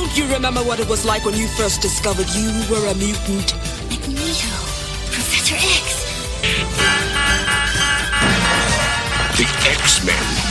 [0.00, 3.54] Don't you remember what it was like when you first discovered you were a mutant?
[3.90, 4.48] Magneto.
[5.12, 6.06] Professor X.
[9.36, 10.49] The X-Men.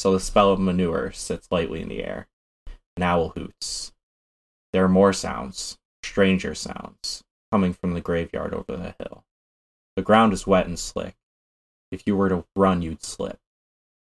[0.00, 2.26] So the spell of manure sits lightly in the air.
[2.96, 3.92] An owl hoots.
[4.72, 9.24] There are more sounds, stranger sounds, coming from the graveyard over the hill.
[9.96, 11.16] The ground is wet and slick.
[11.92, 13.40] If you were to run, you'd slip.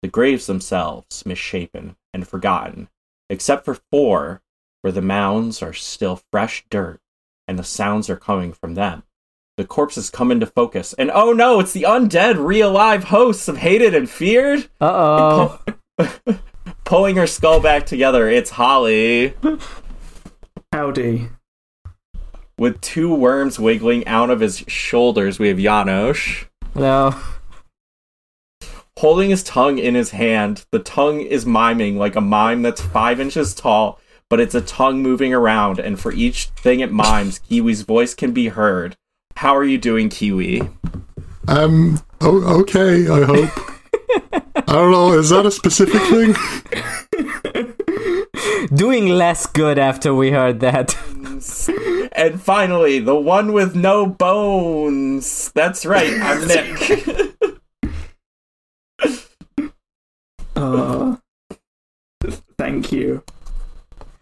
[0.02, 2.88] The graves themselves, misshapen and forgotten,
[3.30, 4.42] except for four,
[4.80, 7.00] where the mounds are still fresh dirt,
[7.46, 9.04] and the sounds are coming from them.
[9.56, 13.58] The corpses come into focus, and oh no, it's the undead, real live hosts of
[13.58, 14.68] Hated and Feared!
[14.80, 15.60] Uh oh.
[16.84, 19.34] Pulling her skull back together, it's Holly,
[20.72, 21.28] Howdy.
[22.58, 25.38] with two worms wiggling out of his shoulders.
[25.38, 26.46] We have Janosch.
[26.74, 27.14] No.
[28.98, 33.18] Holding his tongue in his hand, the tongue is miming like a mime that's five
[33.18, 33.98] inches tall,
[34.30, 38.32] but it's a tongue moving around, and for each thing it mimes, Kiwi's voice can
[38.32, 38.96] be heard.
[39.36, 40.62] How are you doing, Kiwi?
[41.48, 42.00] Um.
[42.20, 43.08] Oh, okay.
[43.08, 43.73] I hope.
[44.74, 45.12] I don't know.
[45.16, 46.34] Is that a specific thing?
[48.76, 50.96] Doing less good after we heard that.
[52.16, 55.50] And finally, the one with no bones.
[55.52, 57.36] That's right, I'm Nick.
[60.54, 61.16] Uh,
[62.56, 63.24] thank you.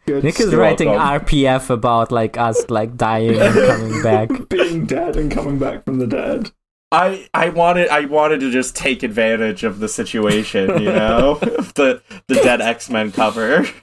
[0.06, 1.26] Good Nick is You're writing welcome.
[1.26, 4.49] RPF about like us like dying and coming back.
[4.49, 6.50] being dead and coming back from the dead.
[6.92, 11.34] I I wanted I wanted to just take advantage of the situation, you know,
[11.75, 13.66] the the dead X Men cover.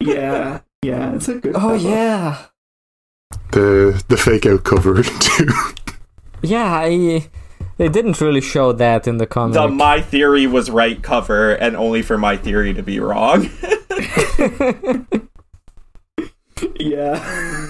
[0.00, 1.54] Yeah, yeah, it's a good.
[1.54, 1.76] Oh cover.
[1.88, 2.46] yeah.
[3.52, 5.48] The the fake out cover too.
[6.42, 7.28] Yeah, I
[7.76, 9.54] they didn't really show that in the comic.
[9.54, 13.48] the my theory was right cover, and only for my theory to be wrong.
[16.78, 17.68] yeah.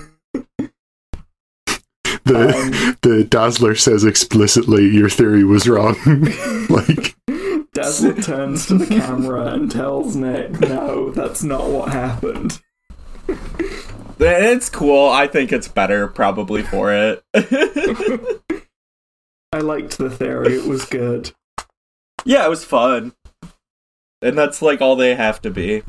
[2.25, 5.97] The um, the Dazzler says explicitly your theory was wrong.
[6.69, 7.17] like
[7.75, 12.61] Dazzle turns to the camera and tells Nick, "No, that's not what happened."
[14.19, 15.09] it's cool.
[15.09, 17.25] I think it's better probably for it.
[19.53, 21.33] I liked the theory; it was good.
[22.25, 23.15] yeah, it was fun.
[24.23, 25.81] And that's like all they have to be.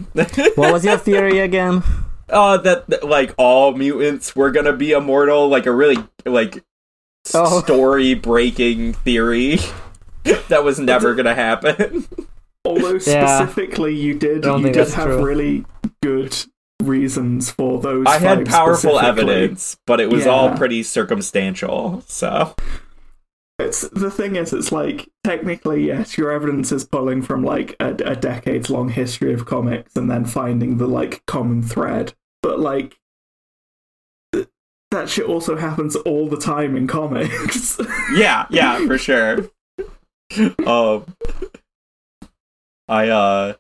[0.56, 1.84] what was your theory again?
[2.34, 6.64] uh that, that like all mutants were gonna be immortal like a really like
[7.34, 7.62] Oh.
[7.62, 9.58] story breaking theory
[10.50, 12.06] that was never gonna happen
[12.66, 13.46] Although Yeah.
[13.46, 15.24] specifically, you did you did have true.
[15.26, 15.66] really
[16.02, 16.36] good
[16.82, 18.06] reasons for those.
[18.08, 22.54] i had powerful evidence but it was all pretty circumstantial so
[23.60, 27.90] It's the thing is, it's like technically yes, your evidence is pulling from like a,
[28.04, 32.14] a decades long history of comics and then finding the like common thread.
[32.44, 32.96] But like
[34.92, 37.80] that shit also happens all the time in comics.
[38.16, 39.50] yeah yeah for sure
[40.68, 41.04] um
[42.88, 43.54] i uh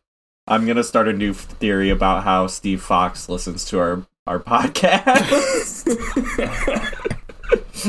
[0.48, 5.88] i'm gonna start a new theory about how steve foxe listens to our our podcast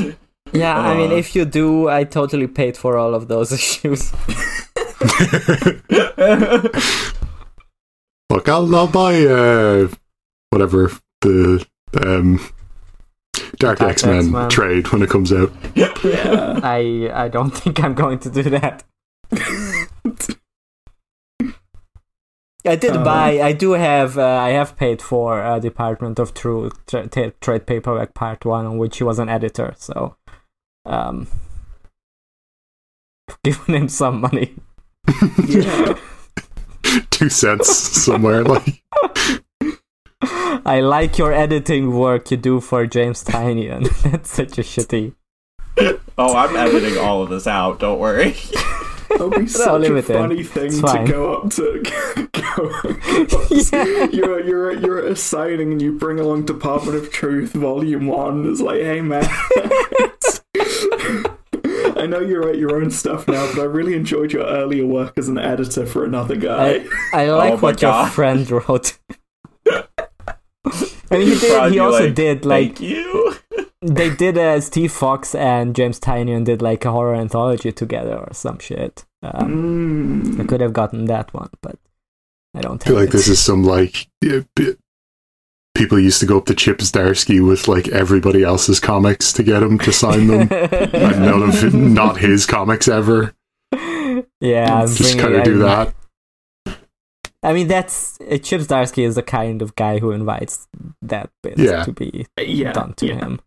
[0.53, 1.15] Yeah, I mean, Uh.
[1.15, 4.13] if you do, I totally paid for all of those issues.
[8.29, 9.87] look, I'll I'll buy uh
[10.49, 11.65] whatever the
[12.01, 12.39] um
[13.59, 14.49] Dark Dark X Men X-Men.
[14.49, 15.51] trade when it comes out.
[15.75, 16.59] yeah.
[16.63, 18.83] I I don't think I'm going to do that.
[22.67, 23.03] I did Uh.
[23.03, 23.41] buy.
[23.41, 24.17] I do have.
[24.17, 28.65] Uh, I have paid for uh, Department of Truth tra- tra- trade paperback part one,
[28.65, 29.75] on which he was an editor.
[29.77, 30.15] So,
[30.85, 31.27] um,
[33.43, 34.55] given him some money.
[37.11, 38.43] Two cents somewhere.
[38.43, 38.81] Like
[40.65, 43.87] I like your editing work you do for James Tynion.
[44.11, 45.13] That's such a shitty.
[46.17, 48.33] oh i'm editing all of this out don't worry
[49.09, 50.15] That'll be such leave a it in.
[50.17, 51.05] funny thing It's to fine.
[51.05, 51.83] go up to.
[52.33, 52.71] Go,
[53.71, 54.05] Yeah.
[54.11, 58.49] You're you're you're at a signing and you bring along Department of Truth Volume One.
[58.49, 59.23] It's like, hey man,
[61.97, 65.17] I know you write your own stuff now, but I really enjoyed your earlier work
[65.17, 66.85] as an editor for another guy.
[67.13, 68.97] I, I like Oh my what your friend wrote.
[71.11, 71.71] I mean, he did.
[71.73, 73.35] He also like, did like Thank you.
[73.81, 74.37] they did.
[74.37, 79.05] Uh, Steve Foxe and James Tynion did like a horror anthology together or some shit.
[79.23, 80.49] Um, I Mm.
[80.49, 81.77] could have gotten that one, but
[82.55, 83.11] I don't I feel like it.
[83.11, 84.75] this is some like yeah, bi-
[85.73, 89.61] people used to go up to Chip Zdarsky with like everybody else's comics to get
[89.63, 93.33] him to sign them, and none of not his comics ever.
[94.39, 95.95] yeah, I'm Just kind of do I'm- that.
[97.45, 100.67] I mean, that's uh, Chip Zdarsky is the kind of guy who invites
[101.01, 101.83] that bit Yeah.
[101.83, 103.15] to be Yeah, done to yeah.
[103.19, 103.39] him.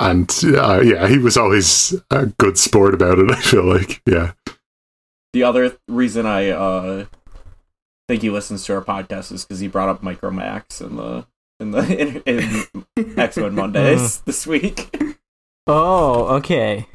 [0.00, 3.30] And uh, yeah, he was always a good sport about it.
[3.38, 4.32] I feel like yeah,
[5.32, 7.06] The other reason I uh
[8.08, 11.26] think he listens to our podcast is because he brought up Micromax in the
[11.60, 12.66] in the in,
[12.96, 14.90] in X Men Mondays this week.
[15.70, 16.86] Oh, okay.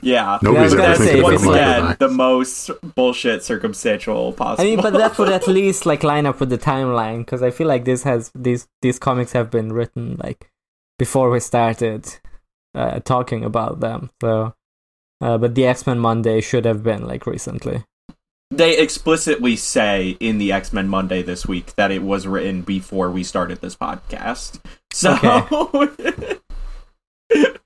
[0.00, 4.66] Yeah, Nobody's ever that's thinking once about again the most bullshit circumstantial possible.
[4.66, 7.50] I mean, but that would at least like line up with the timeline because I
[7.50, 10.50] feel like this has these these comics have been written like
[10.98, 12.06] before we started
[12.74, 14.10] uh, talking about them.
[14.22, 14.54] So,
[15.20, 17.84] uh, but the X Men Monday should have been like recently.
[18.50, 23.10] they explicitly say in the X Men Monday this week that it was written before
[23.10, 24.60] we started this podcast.
[24.90, 25.12] So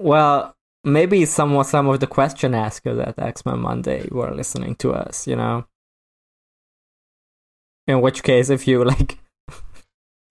[0.00, 0.54] Well,
[0.84, 5.26] maybe some some of the question askers at X Men Monday were listening to us.
[5.26, 5.64] You know.
[7.86, 9.18] In which case, if you like,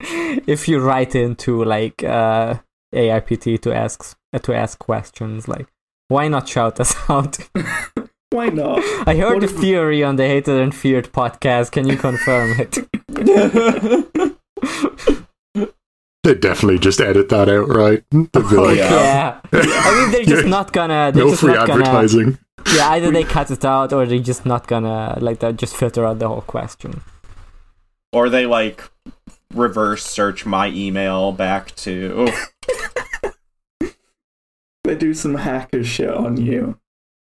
[0.00, 2.54] if you write into like uh,
[2.92, 5.68] AIPT to ask to ask questions, like
[6.08, 7.38] why not shout us out?
[8.30, 8.80] Why not?
[9.06, 11.70] I heard What if- theory on the Hated and Feared podcast.
[11.70, 12.78] Can you confirm it?
[16.24, 18.02] They'd definitely just edit that out, right?
[18.10, 18.90] They'd be Oh, like, yeah.
[18.90, 19.40] yeah.
[19.52, 21.12] I mean, they're just not gonna.
[21.12, 21.82] They're no just free not gonna.
[21.84, 22.38] advertising.
[22.74, 25.56] Yeah, either they cut it out or they're just not gonna like that.
[25.56, 27.02] Just filter out the whole question.
[28.12, 28.82] or they like
[29.54, 32.26] reverse search my email back to
[34.84, 36.78] They do some hacker shit on you.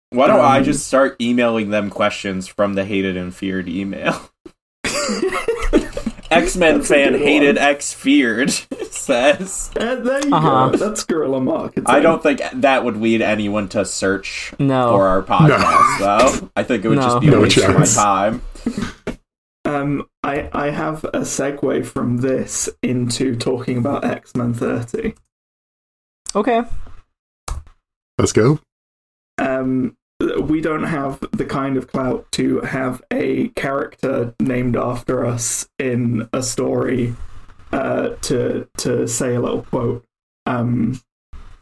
[0.09, 4.29] why don't I Um, just start emailing them questions from the hated and feared email?
[6.33, 7.65] X Men fan hated one.
[7.65, 8.49] X feared
[8.91, 9.71] says.
[9.79, 10.69] Uh, there you Uh-huh.
[10.69, 10.77] go.
[10.77, 11.85] That's guerrilla marketing.
[11.87, 14.89] I don't think that would lead anyone to search No.
[14.91, 16.49] for our podcast, though.
[16.55, 17.03] I think it would No.
[17.03, 18.41] just be a waste of my time.
[19.65, 25.15] Um, I I have a segue from this into talking about X Men Thirty.
[26.35, 26.63] Okay.
[28.17, 28.59] Let's go.
[29.37, 29.95] Um,
[30.41, 36.27] we don't have the kind of clout to have a character named after us in
[36.33, 37.15] a story.
[37.71, 40.05] Uh, to to say a little quote.
[40.45, 41.01] Um,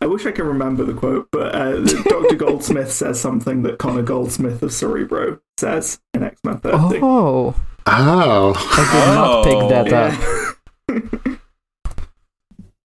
[0.01, 4.01] I wish I could remember the quote, but uh, Doctor Goldsmith says something that Connor
[4.01, 6.99] Goldsmith of Cerebro says in X Men Thirty.
[7.01, 7.55] Oh,
[7.85, 11.37] Oh, I did not pick that up.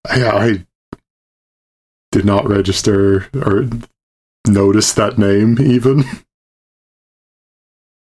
[0.08, 0.16] Yeah.
[0.16, 0.66] yeah, I
[2.12, 3.68] did not register or
[4.46, 6.04] notice that name even.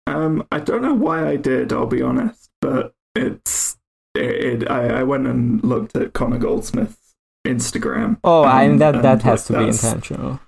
[0.07, 1.73] Um, I don't know why I did.
[1.73, 3.77] I'll be honest, but it's
[4.13, 4.63] it.
[4.63, 7.15] it I, I went and looked at Connor Goldsmith's
[7.45, 8.19] Instagram.
[8.23, 10.39] Oh, I mean and- that that and, has to be intentional.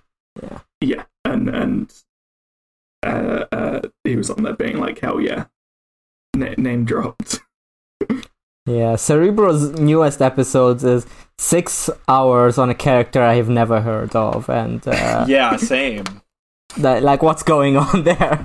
[0.42, 1.94] Yeah, Yeah, and and
[3.04, 5.46] uh, uh, he was on there being like, "Hell yeah,
[6.36, 7.40] Na- name dropped."
[8.68, 11.06] Yeah, Cerebro's newest episodes is
[11.38, 16.04] six hours on a character I have never heard of, and uh, Yeah, same.
[16.78, 18.44] that, like what's going on there?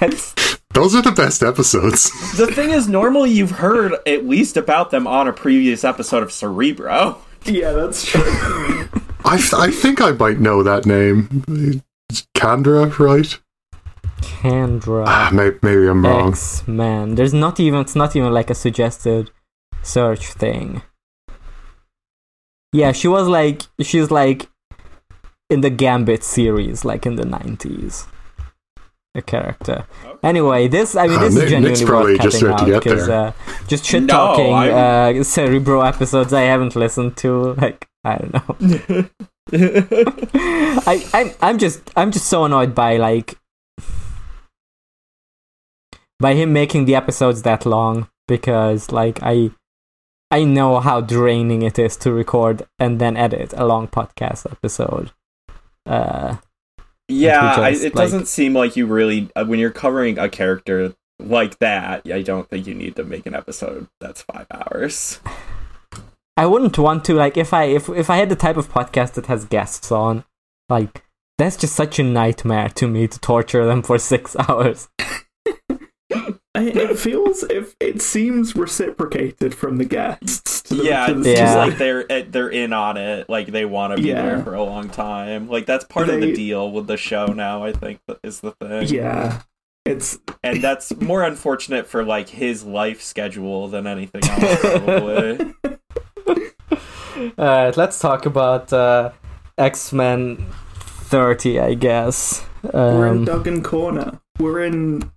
[0.00, 0.34] That's
[0.72, 2.10] Those are the best episodes.
[2.36, 6.30] The thing is, normally you've heard at least about them on a previous episode of
[6.30, 7.18] Cerebro.
[7.44, 8.22] yeah, that's true.
[9.24, 11.82] I, I think I might know that name.
[12.08, 13.36] It's Kandra, right?
[14.22, 16.30] Kendra Ah, maybe, maybe I'm wrong.
[16.32, 17.14] X Man.
[17.14, 19.30] There's not even it's not even like a suggested
[19.82, 20.82] search thing.
[22.72, 24.48] Yeah, she was like she's like
[25.50, 28.06] in the Gambit series, like in the nineties.
[29.14, 29.86] A character.
[30.22, 32.62] Anyway, this I mean Ah, this Nick- is genuinely Nick's probably worth just cutting to
[32.62, 33.26] out get because there.
[33.28, 33.32] uh,
[33.68, 37.54] just shit talking I'm- uh, Cerebro episodes I haven't listened to.
[37.54, 39.04] Like I don't know.
[40.86, 43.36] I I'm I'm just I'm just so annoyed by like
[46.18, 49.50] by him making the episodes that long because like I
[50.30, 55.12] I know how draining it is to record and then edit a long podcast episode.
[55.84, 56.36] Uh
[57.08, 60.94] Yeah, I, it like- doesn't seem like you really uh, when you're covering a character
[61.20, 62.02] like that.
[62.12, 65.20] I don't think you need to make an episode that's five hours.
[66.36, 69.14] I wouldn't want to like if I if if I had the type of podcast
[69.14, 70.24] that has guests on,
[70.68, 71.04] like
[71.38, 74.88] that's just such a nightmare to me to torture them for six hours.
[76.56, 80.62] I- It feels if it seems reciprocated from the guests.
[80.62, 81.64] To the, yeah, to it's the just Yeah.
[81.64, 83.28] like they're eh, they're in on it.
[83.28, 84.22] Like they want to be Yeah.
[84.22, 85.48] there for a long time.
[85.48, 87.62] Like that's part of the deal with the show now.
[87.64, 88.88] I think is the thing.
[88.88, 89.42] yeah.
[89.84, 94.60] It's and that's more unfortunate for like his life schedule than anything else.
[94.60, 95.54] Probably.
[97.38, 99.12] Alright, let's talk about uh,
[99.56, 100.46] X Men
[100.78, 102.44] 30, I guess.
[102.74, 104.20] we're in Um, Duggan Corner.
[104.38, 105.10] We're in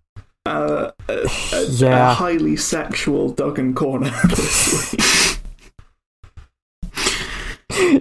[0.49, 1.13] uh, a,
[1.53, 2.11] a, Yeah.
[2.11, 5.39] a highly sexual Duggan Corner this week.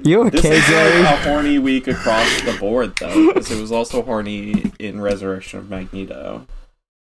[0.05, 1.01] you This okay, like Gerry?
[1.03, 5.71] a horny week across the board, though, because it was also horny in Resurrection of
[5.71, 6.47] Magneto.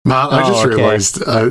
[0.05, 0.75] Man, I Oh, just okay.
[0.75, 1.49] realized, uh,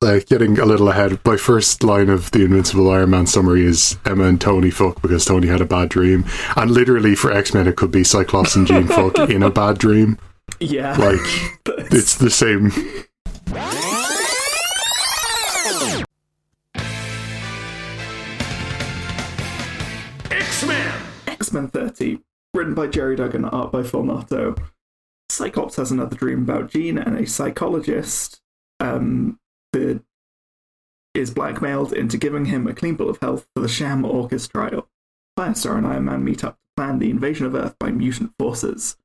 [0.00, 1.18] like, getting a little ahead.
[1.24, 5.24] My first line of the Invincible Iron Man summary is Emma and Tony fuck because
[5.24, 6.24] Tony had a bad dream.
[6.56, 9.78] And literally for X Men, it could be Cyclops and Jean fuck in a bad
[9.78, 10.18] dream.
[10.60, 10.94] Yeah.
[10.96, 11.20] Like,
[11.90, 12.66] it's the same.
[20.30, 21.02] X-Men!
[21.26, 22.20] X-Men 30,
[22.52, 24.54] written by Gerry Duggan, art by Phil Noto.
[25.30, 28.42] Cyclops has another dream about Jean, and a psychologist
[28.80, 29.38] um,
[29.72, 30.02] that
[31.14, 34.88] is blackmailed into giving him a clean bill of health for the sham Orchis trial.
[35.38, 38.96] Firestar and Iron Man meet up to plan the invasion of Earth by mutant forces.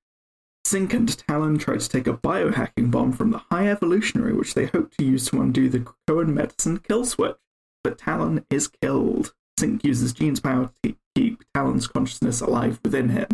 [0.65, 4.65] Synch and Talon try to take a biohacking bomb from the High Evolutionary, which they
[4.65, 7.35] hope to use to undo the Krakoan medicine kill switch.
[7.83, 9.33] But Talon is killed.
[9.59, 13.27] Synch uses Jean's power to keep Talon's consciousness alive within him.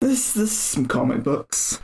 [0.00, 1.80] This, this is some comic books.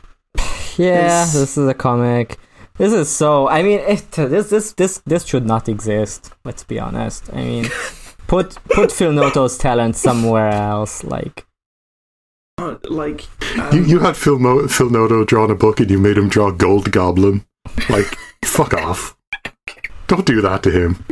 [0.77, 2.37] Yeah, This- this is a comic.
[2.77, 3.47] This is so.
[3.47, 6.33] I mean, it, this this this this should not exist.
[6.43, 7.29] Let's be honest.
[7.31, 7.65] I mean,
[8.27, 11.01] put put Phil Noto's talent somewhere else.
[11.05, 11.45] Like,
[12.89, 16.17] like, You, um, you had Phil, Mo- Phil Noto drawing a book and you made
[16.17, 17.45] him draw Gold Goblin.
[17.89, 19.15] Like, fuck off.
[20.07, 21.05] Don't do that to him.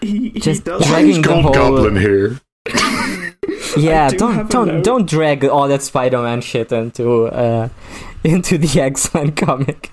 [0.00, 0.86] he, he just does.
[0.86, 2.40] dragging Who's the Gold whole- Goblin here?
[3.76, 7.68] yeah, do don't have don't don't drag all that Spider-Man shit into uh
[8.24, 9.92] into the X-Men comic.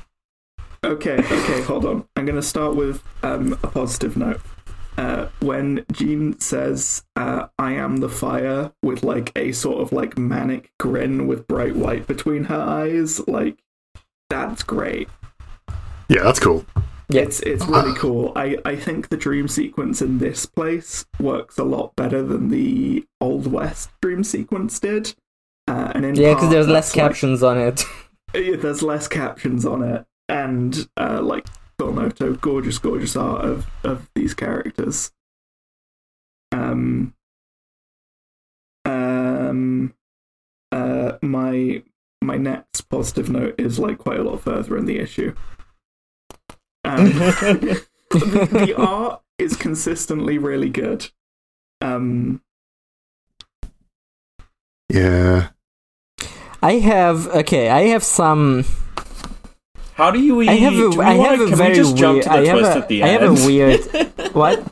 [0.84, 2.06] Okay, okay, hold on.
[2.16, 4.42] I'm going to start with um, a positive note.
[4.98, 10.18] Uh, when Jean says, uh, I am the fire, with like a sort of like
[10.18, 13.58] manic grin with bright white between her eyes, like,
[14.30, 15.10] that's great.
[16.10, 16.66] Yeah, that's cool.
[17.10, 17.22] Yeah.
[17.22, 18.32] It's it's really cool.
[18.36, 23.06] I, I think the dream sequence in this place works a lot better than the
[23.22, 25.14] Old West dream sequence did.
[25.68, 27.84] Uh, and in Yeah, because there's less like, captions on it.
[28.34, 33.68] yeah, there's less captions on it, and uh, like Phil Noto, gorgeous, gorgeous art of
[33.84, 35.12] of these characters.
[36.52, 37.14] Um,
[38.86, 39.94] um,
[40.72, 41.84] uh, my
[42.22, 45.34] my next positive note is like quite a lot further in the issue.
[46.86, 51.10] Um, the, the art is consistently really good.
[51.82, 52.42] Um,
[54.90, 55.50] Yeah.
[56.62, 57.70] I have okay.
[57.70, 58.64] I have some.
[59.96, 60.42] How do you?
[60.42, 60.90] I have a.
[60.90, 62.24] we I wanna- have a can we very just jump weird.
[62.24, 62.78] to the I have twist a.
[62.80, 63.82] at the I have a weird.
[64.34, 64.64] What?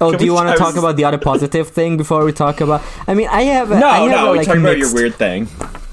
[0.00, 2.24] Oh, Can do you want I to talk was- about the other positive thing before
[2.24, 2.82] we talk about?
[3.06, 3.70] I mean, I have.
[3.70, 5.48] A, No, I have no, a, like, talk about your mixed- weird thing.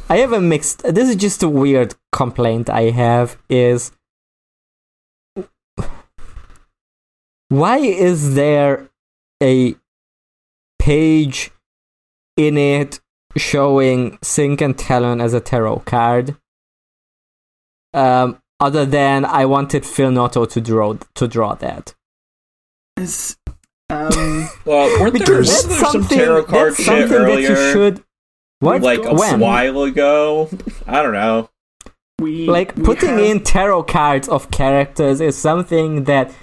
[0.09, 0.81] I have a mixed.
[0.83, 3.37] This is just a weird complaint I have.
[3.49, 3.91] Is
[7.49, 8.89] why is there
[9.41, 9.75] a
[10.79, 11.51] page
[12.37, 12.99] in it
[13.37, 16.35] showing Synch and Talon as a tarot card?
[17.93, 21.93] Um, other than I wanted Phil Noto to draw to draw that.
[22.97, 23.37] is
[23.89, 27.47] um, Well, weren't there, Because There's- wasn't there some tarot card that's shit something earlier?
[27.55, 28.03] that you should.
[28.59, 28.81] What?
[28.81, 29.39] Like a when?
[29.39, 30.49] while ago.
[30.85, 31.49] I don't know.
[32.19, 36.33] we like we putting have- in tarot cards of characters is something that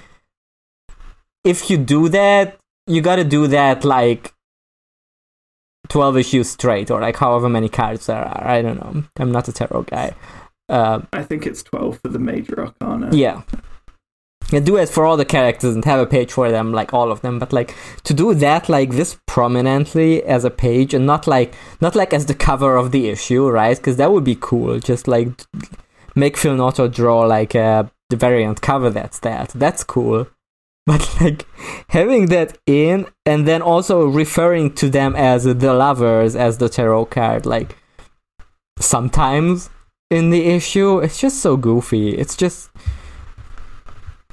[1.44, 2.56] if you do that
[2.86, 4.32] you gotta do that like
[5.88, 9.46] 12 issues straight or like however many cards there are i don't know i'm not
[9.48, 10.12] a tarot guy
[10.68, 13.14] uh, I think it's twelve for the major arcana.
[13.14, 13.42] yeah
[14.52, 17.10] yeah, do it for all the characters and have a page for them, like all
[17.10, 17.38] of them.
[17.38, 21.96] But like to do that like this prominently as a page and not like not
[21.96, 23.76] like as the cover of the issue, right?
[23.76, 24.78] Because that would be cool.
[24.78, 25.28] Just like
[26.14, 29.50] make Phil Noto draw like uh, the variant cover that's that.
[29.50, 30.28] That's cool.
[30.86, 31.44] But like
[31.88, 37.06] having that in and then also referring to them as the lovers as the tarot
[37.06, 37.76] card, like
[38.78, 39.68] sometimes
[40.10, 40.98] in the issue.
[40.98, 42.10] It's just so goofy.
[42.16, 42.70] It's just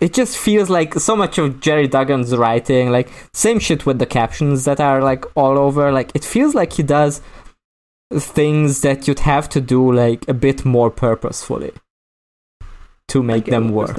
[0.01, 4.06] it just feels like so much of Gerry Duggan's writing, like same shit with the
[4.06, 5.92] captions that are like all over.
[5.92, 7.22] Like it feels like he does
[8.12, 11.72] things that you'd have to do like a bit more purposefully
[13.08, 13.98] to make them work.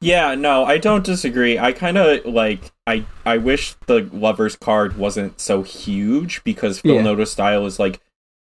[0.00, 1.58] Yeah, no, I don't disagree.
[1.58, 6.96] I kind of like I I wish the lovers card wasn't so huge because Phil
[6.96, 7.02] Yeah.
[7.02, 8.00] Noto's style is like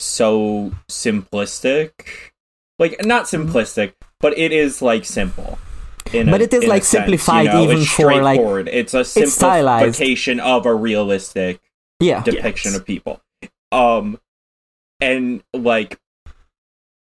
[0.05, 1.91] so simplistic.
[2.79, 5.59] Like not simplistic, but it is like simple.
[6.13, 7.63] in But a- it is, in like, sense, simplified you know?
[7.65, 8.69] even it's for, like- straightforward.
[8.69, 9.97] it's a It's stylized.
[9.97, 11.61] simplification of a realistic
[12.01, 12.23] Yeah.
[12.23, 12.81] depiction Yes.
[12.81, 13.21] of people.
[13.73, 14.21] Um,
[15.01, 15.99] and like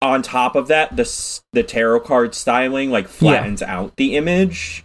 [0.02, 4.84] on top of that, the the tarot card styling like flattens out the image.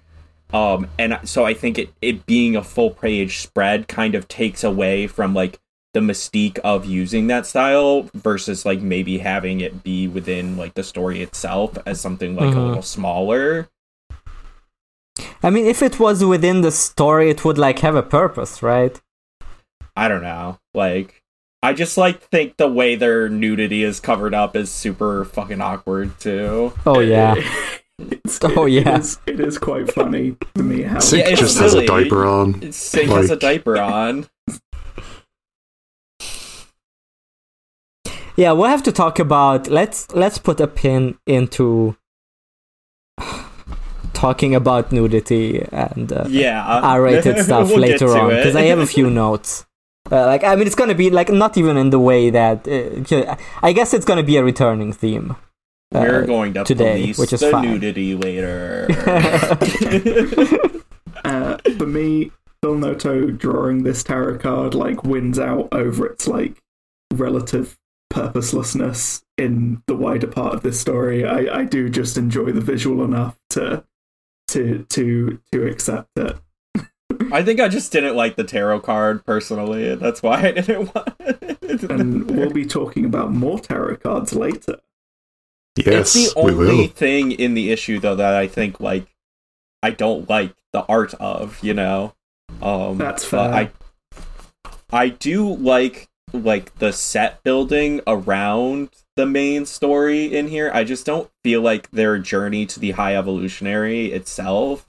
[0.53, 4.63] Um, and so I think it it being a full page spread kind of takes
[4.63, 5.60] away from like
[5.94, 10.84] the mystique of using that style versus like maybe having it be within like the
[10.84, 12.68] story itself as something like a Mhm.
[12.68, 13.68] little smaller.
[15.44, 19.00] I mean, if it was within the story, it would like have a purpose, right?
[19.96, 20.60] I don't know.
[20.74, 21.22] Like,
[21.62, 26.18] I just like think the way their nudity is covered up is super fucking awkward
[26.20, 26.74] too.
[26.86, 27.36] Oh yeah.
[28.00, 28.96] It's, Oh, it- yeah.
[28.96, 32.26] it is, it is quite funny to me how Synch it's just has a diaper
[32.26, 32.54] on.
[32.62, 34.28] Synch has a diaper on.
[38.36, 41.96] Yeah, we'll have to talk about let's let's put a pin into
[44.14, 48.88] talking about nudity and uh, Yeah, R-rated stuff We'll later on because I have a
[48.88, 49.66] few notes.
[50.12, 53.36] Uh, like I mean, it's gonna be like not even in the way that uh,
[53.62, 55.36] I guess it's gonna be a returning theme.
[55.92, 57.70] We're uh, going to today, police which is the fine.
[57.70, 58.88] nudity later.
[61.26, 66.58] uh, for me, Phil Noto drawing this tarot card like wins out over its like
[67.14, 67.77] relative
[68.12, 71.26] purposelessness in the wider part of this story.
[71.26, 73.84] I, I do just enjoy the visual enough to
[74.50, 76.38] to to to accept it.
[77.32, 79.96] I think I just didn't like the tarot card personally.
[79.96, 81.16] That's why I didn't want.
[81.20, 81.84] it.
[81.90, 84.80] And we'll be talking about more tarot cards later.
[85.78, 86.88] Yes, it's the we only will.
[86.88, 89.08] thing in the issue though that I think like
[89.82, 92.14] I don't like the art of, you know.
[92.62, 93.54] Um That's but fair.
[93.54, 93.72] I
[94.94, 100.72] I do like like the set building around the main story in here.
[100.74, 104.85] I just don't feel like their journey to the high evolutionary itself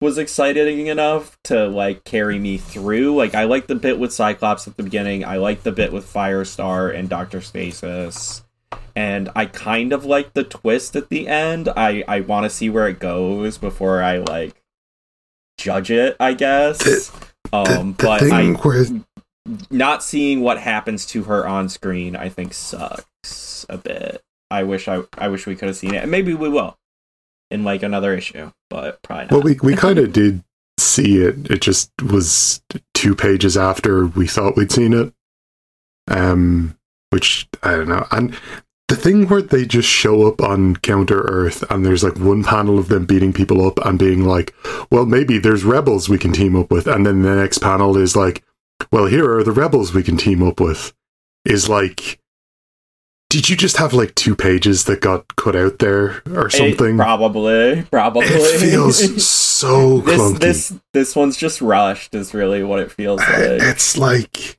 [0.00, 3.14] was exciting enough to like carry me through.
[3.14, 5.24] Like I like the bit with Cyclops at the beginning.
[5.24, 8.42] I like the bit with Firestar and Doctor Stasis.
[8.94, 11.68] And I kind of like the twist at the end.
[11.76, 14.60] I I want to see where it goes before I like
[15.56, 16.78] judge it, I guess.
[16.78, 18.86] The- um the but thing I where
[19.70, 24.22] not seeing what happens to her on screen I think sucks a bit.
[24.50, 26.02] I wish I I wish we could have seen it.
[26.02, 26.78] And maybe we will
[27.50, 29.32] in like another issue, but probably not.
[29.32, 30.42] well, we we kind of did
[30.78, 31.50] see it.
[31.50, 32.62] It just was
[32.94, 35.12] two pages after we thought we'd seen it.
[36.08, 36.76] Um,
[37.10, 38.06] which I don't know.
[38.10, 38.34] And
[38.88, 42.78] the thing where they just show up on Counter Earth and there's like one panel
[42.78, 44.54] of them beating people up and being like,
[44.90, 48.16] well, maybe there's rebels we can team up with, and then the next panel is
[48.16, 48.42] like,
[48.90, 50.92] well, here are the rebels we can team up with.
[51.44, 52.18] Is like.
[53.30, 56.98] Did you just have like two pages that got cut out there or It- something?
[56.98, 58.26] probably, probably.
[58.26, 60.38] It feels so this clunky.
[60.38, 62.14] this this one's just rushed.
[62.14, 63.24] Is really what it feels uh,
[63.58, 63.62] like.
[63.62, 64.58] it's like,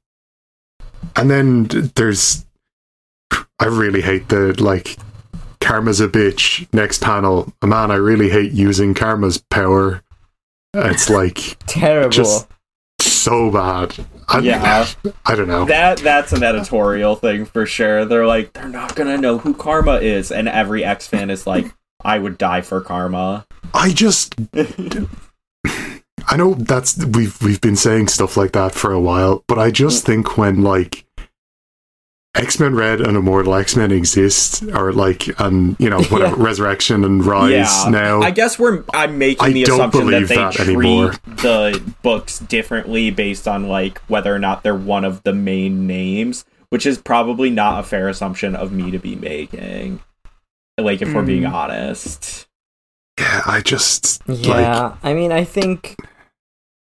[1.15, 2.45] and then there's.
[3.59, 4.97] I really hate the like.
[5.61, 6.67] Karma's a bitch.
[6.73, 7.89] Next panel, man.
[7.91, 10.01] I really hate using Karma's power.
[10.73, 12.09] It's like Terrible.
[12.09, 12.47] Just-
[12.99, 13.93] so bad.
[14.27, 14.87] I, Yeah.
[15.25, 15.65] I don't know.
[15.65, 18.05] That that's an editorial thing for sure.
[18.05, 21.73] They're like, they're not gonna know who Karma is, and every X fan is like,
[22.03, 23.45] I would die for Karma.
[23.73, 24.35] I just.
[26.25, 29.71] I know that's we've we've been saying stuff like that for a while, but I
[29.71, 30.07] just mm.
[30.07, 31.05] think when like
[32.35, 37.03] X Men Red and Immortal X Men exist, or like and you know whatever Resurrection
[37.03, 37.89] and Rise yeah.
[37.89, 40.67] now, I guess we're I'm making I the don't assumption that believe they that treat
[40.67, 41.11] anymore.
[41.25, 46.43] the books differently based on like whether or not they're one of the main names,
[46.69, 49.99] which is probably not a fair assumption of me to be making.
[50.79, 51.53] Like if we're being Mm.
[51.53, 52.47] honest.
[53.19, 55.95] yeah, I just like Yeah, I mean, I think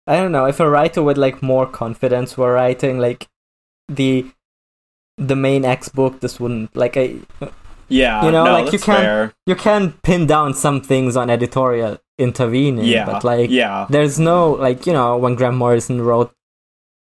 [0.06, 3.26] I don't know if a writer with like more confidence were writing like
[3.88, 4.26] the
[5.18, 6.20] the main X book.
[6.20, 7.16] This wouldn't like I
[7.88, 9.32] Yeah, You know, no, like, you can't- fair.
[9.46, 12.84] you can pin down some things on editorial intervening.
[12.84, 16.32] Yeah, but like yeah, there's no like you know when Grant Morrison wrote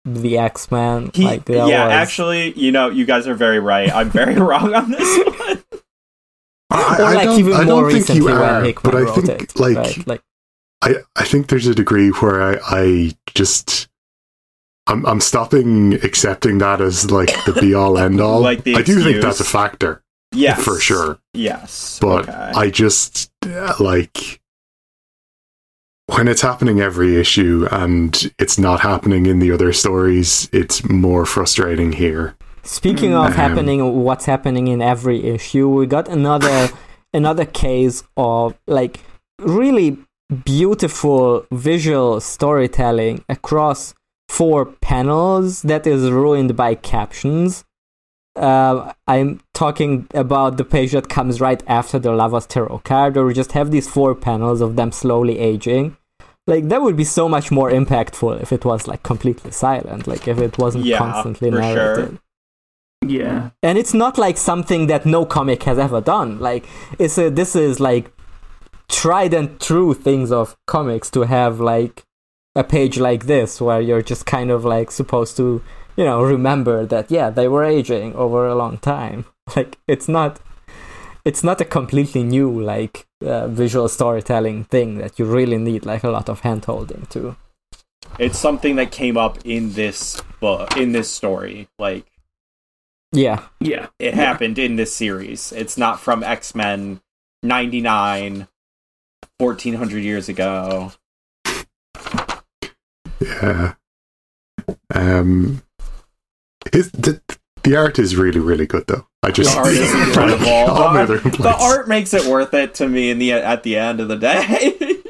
[0.04, 1.10] the X Men.
[1.16, 3.90] Like yeah, was- actually, you know, you guys are very right.
[3.92, 5.62] I'm very wrong on this one.
[6.70, 9.12] I, or I like don't, even I more don't think you are, Hickman but I
[9.14, 10.06] think it, like right?
[10.06, 10.22] like
[10.82, 13.88] I, I think there's a degree where I, I just
[14.86, 18.40] I'm I'm stopping accepting that as like the be all end all.
[18.40, 22.52] Like the I do think that's a factor Yes, for sure, Yes, but okay.
[22.54, 24.40] I just uh, like
[26.06, 30.48] when it's happening every issue and it's not happening in the other stories.
[30.52, 32.36] It's more frustrating here.
[32.62, 36.68] Speaking of Um, happening, what's happening in every issue, we got another
[37.14, 39.00] another case of like
[39.40, 39.98] really
[40.44, 43.94] beautiful visual storytelling across
[44.28, 47.64] four panels that is ruined by captions.
[48.34, 53.24] Uh, I'm talking about the page that comes right after the Lovers Tarot card, or
[53.24, 55.96] we just have these four panels of them slowly aging.
[56.46, 60.28] Like that would be so much more impactful if it was like completely silent, like
[60.28, 61.74] if it wasn't Yeah, constantly for sure.
[61.74, 62.18] narrated
[63.04, 63.50] Yeah.
[63.62, 66.64] and it's not like something that no comic has ever done like
[66.98, 68.10] it's a this is like
[68.88, 72.04] tried and true things of comics to have like
[72.56, 75.62] a page like this where you're just kind of like supposed to
[75.96, 79.24] you know remember that yeah they were aging over a long time
[79.56, 80.40] like it's not
[81.24, 86.04] it's not a completely new like uh, visual storytelling thing that you really need like
[86.04, 87.36] a lot of hand holding to
[88.18, 91.68] it's something that came up in this book, in this story.
[91.78, 92.06] Like
[93.12, 93.88] yeah Yeah.
[93.98, 94.24] it Yeah.
[94.24, 95.52] happened in this series.
[95.52, 97.00] It's not from X Men
[97.42, 98.46] 99,
[99.38, 100.92] 1400 years ago.
[103.20, 103.74] Yeah.
[104.94, 105.62] Um.
[106.72, 107.20] His, the,
[107.62, 109.06] the art is really really good though.
[109.22, 110.46] I just The art is incredible.
[110.48, 113.62] all my other art, the art makes it worth it to me in the at
[113.62, 114.78] the end of the day.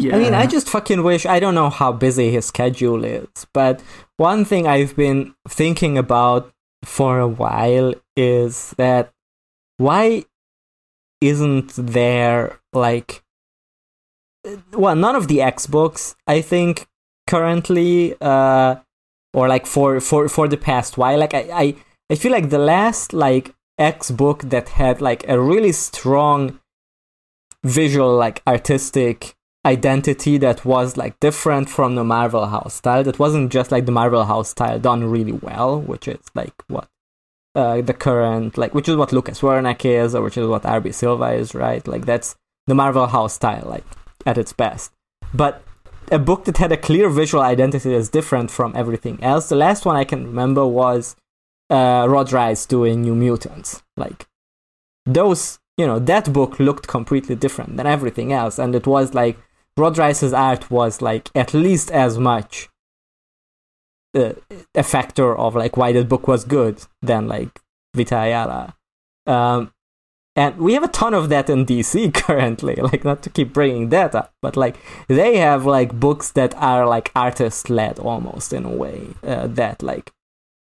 [0.00, 0.16] Yeah.
[0.16, 1.24] I mean, I just fucking wish.
[1.24, 3.80] I don't know how busy his schedule is, but
[4.18, 6.52] one thing I've been thinking about
[6.84, 9.12] for a while is that
[9.78, 10.24] why
[11.22, 13.23] isn't there like
[14.72, 16.86] well none of the X books I think
[17.26, 18.76] currently uh
[19.32, 21.76] or like for for for the past while like I I,
[22.10, 26.60] I feel like the last like X book that had like a really strong
[27.64, 33.02] visual like artistic identity that was like different from the Marvel House style.
[33.02, 36.88] That wasn't just like the Marvel House style done really well, which is like what
[37.54, 40.92] uh, the current like, which is what Lucas Werneck is, or which is what RB
[40.92, 41.86] Silva is, right?
[41.86, 43.84] Like that's the Marvel House style, like
[44.26, 44.92] at its best.
[45.32, 45.62] But
[46.10, 49.48] a book that had a clear visual identity that's different from everything else.
[49.48, 51.16] The last one I can remember was
[51.70, 53.82] uh, Rod Reis doing New Mutants.
[53.96, 54.26] Like
[55.06, 59.38] those, you know, that book looked completely different than everything else, and it was like
[59.76, 62.68] Rod Reis's art was like at least as much
[64.14, 64.34] uh,
[64.74, 67.60] a factor of like why the book was good than like
[67.94, 68.76] Vita Ayala.
[69.26, 69.72] Um,
[70.36, 72.74] and we have a ton of that in DC currently.
[72.76, 74.76] Like not to keep bringing that up, but like
[75.08, 79.82] they have like books that are like artist led almost in a way uh, that
[79.82, 80.12] like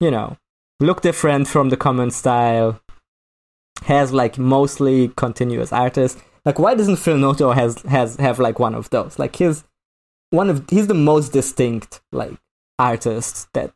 [0.01, 0.37] you know
[0.81, 2.81] look different from the common style.
[3.85, 6.21] Has like mostly continuous artists.
[6.45, 9.19] Like why doesn't Phil Noto has has have like one of those?
[9.19, 9.63] Like his
[10.31, 12.35] one of he's the most distinct like
[12.79, 13.73] artist that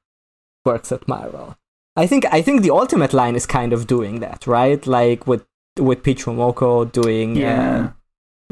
[0.64, 1.57] works at Marvel.
[1.94, 4.85] I think I think the Ultimate line is kind of doing that, right?
[4.87, 5.44] Like with
[5.79, 7.91] with Peach Momoko doing Yeah.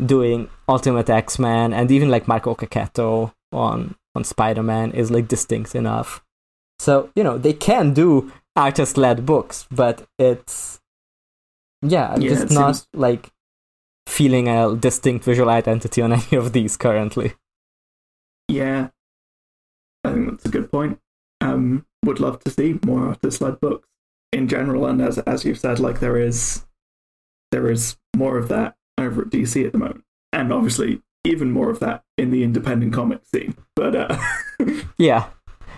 [0.01, 5.11] uh, doing Ultimate X Men, and even like Marco Checchetto on on Spider Man is
[5.11, 6.25] like distinct enough.
[6.79, 10.81] So you know they can do artist led books, but it's
[11.83, 13.31] yeah, Yeah, just it not seems- like
[14.07, 17.35] feeling a distinct visual identity on any of these currently.
[18.49, 18.89] Yeah.
[20.05, 20.99] I think that's a good point.
[21.43, 23.87] Um, would love to see more artist led books
[24.33, 26.65] in general, and as as you've said, like there is
[27.51, 30.05] there is more of that over at DC at the moment.
[30.33, 33.57] And obviously even more of that in the independent comic scene.
[33.77, 34.19] But uh
[34.99, 35.29] Yeah.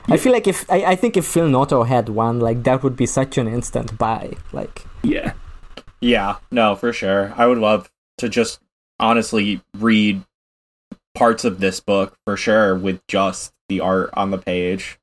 [0.08, 2.96] I feel like if I, I think if Phil Noto had one, like that would
[2.96, 4.32] be such an instant buy.
[4.52, 5.34] Like yeah.
[6.00, 7.32] Yeah, no, for sure.
[7.36, 8.60] I would love to just
[8.98, 10.24] honestly read
[11.14, 14.98] parts of this book for sure with just the art on the page.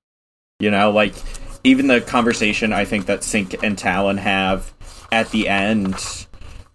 [0.59, 1.13] You know, like
[1.63, 4.73] even the conversation I think that Synch and Talon have
[5.11, 6.27] at the end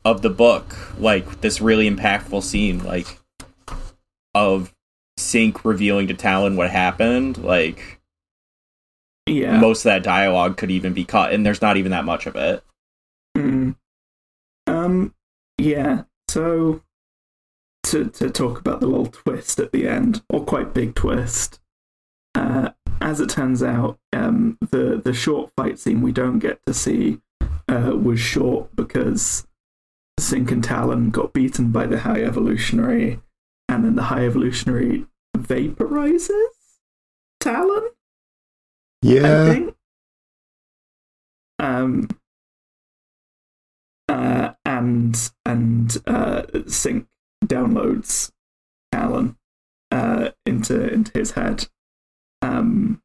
[0.05, 3.19] of the book, like this really impactful scene, like
[4.35, 4.75] of
[5.19, 8.01] Synch revealing to Talon what happened, like
[9.27, 9.59] Yeah.
[9.59, 12.37] most of that dialogue could even be cut, and there's not even that much of
[12.37, 12.63] it.
[13.37, 13.77] Mm.
[14.67, 15.15] Um
[15.59, 16.03] yeah.
[16.29, 16.83] So
[17.85, 21.61] to to talk about the little twist at the end, or quite big twist.
[22.37, 26.73] uh, as it turns out, um, the the short fight scene we don't get to
[26.75, 27.21] see
[27.69, 29.47] uh, was short because
[30.21, 33.21] Synch and Talon got beaten by the High Evolutionary,
[33.69, 36.81] and then the High Evolutionary vaporizes
[37.41, 37.89] Talon.
[39.05, 39.45] I Yeah.
[39.53, 39.77] think.
[41.59, 42.09] Um.
[44.09, 47.07] Uh, and and uh, Synch
[47.45, 48.31] downloads
[48.93, 49.37] Talon
[49.91, 51.69] uh, into into his head.
[52.43, 53.03] Um,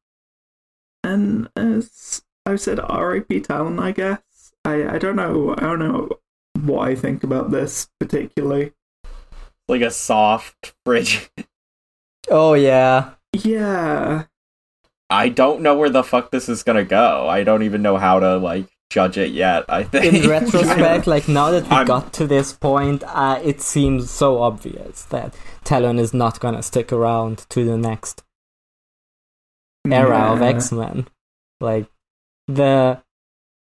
[1.04, 3.40] and as I said, R.I.P.
[3.42, 3.80] Talon.
[3.80, 6.10] I guess I I don't know I don't know
[6.66, 8.74] what I think about this particularly.
[9.68, 11.30] Like a soft bridge.
[12.32, 13.12] Oh yeah.
[13.34, 14.26] Yeah,
[15.10, 17.28] I don't know where the fuck this is gonna go.
[17.28, 19.66] I don't even know how to like judge it yet.
[19.68, 20.14] I think.
[20.14, 24.42] In retrospect, like now that we I'm- got to this point, uh, it seems so
[24.44, 28.24] obvious that Talon is not gonna stick around to the next
[29.90, 31.08] era of X Men.
[31.62, 31.88] Like
[32.48, 33.02] the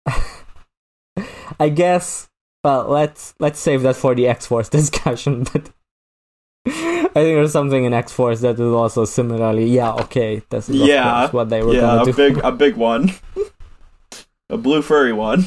[1.60, 2.30] I guess
[2.64, 5.70] well let's let's save that for the X Force discussion, but
[6.66, 11.22] I think there's something in X Force that is also similarly yeah, okay, that's Yeah,
[11.22, 12.14] course what they were yeah, gonna a do.
[12.14, 13.12] big a big one.
[14.50, 15.46] a blue furry one.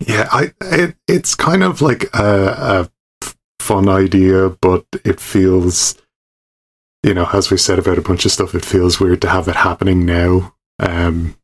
[0.00, 3.22] Yeah, I it, it's kind of like a, a
[3.62, 5.96] fun idea, but it feels,
[7.02, 9.48] you know, as we said about a bunch of stuff, it feels weird to have
[9.48, 10.54] it happening now.
[10.80, 11.36] Um,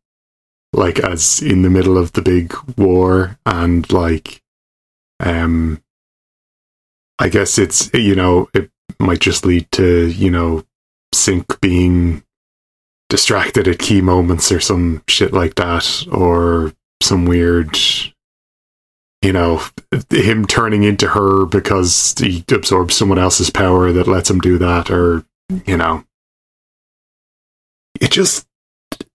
[0.73, 4.43] like as in the middle of the big war, and like,
[5.21, 5.83] um,
[7.19, 10.65] I guess it's you know it might just lead to you know
[11.15, 12.23] Synch being
[13.09, 17.77] distracted at key moments or some shit like that, or some weird
[19.23, 19.63] you know,
[20.09, 24.91] him turning into her because he absorbs someone else's power that lets him do that,
[24.91, 25.25] or
[25.67, 26.05] you know,
[28.01, 28.47] it just,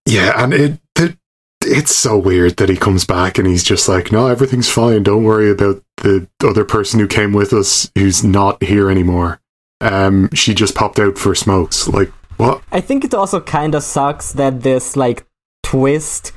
[0.05, 1.17] yeah, and it, it
[1.65, 5.03] it's so weird that he comes back and he's just like, no, everything's fine.
[5.03, 9.41] Don't worry about the other person who came with us who's not here anymore.
[9.81, 11.87] Um, she just popped out for smokes.
[11.87, 12.61] Like, what?
[12.71, 15.25] I think it also kind of sucks that this like
[15.63, 16.31] twist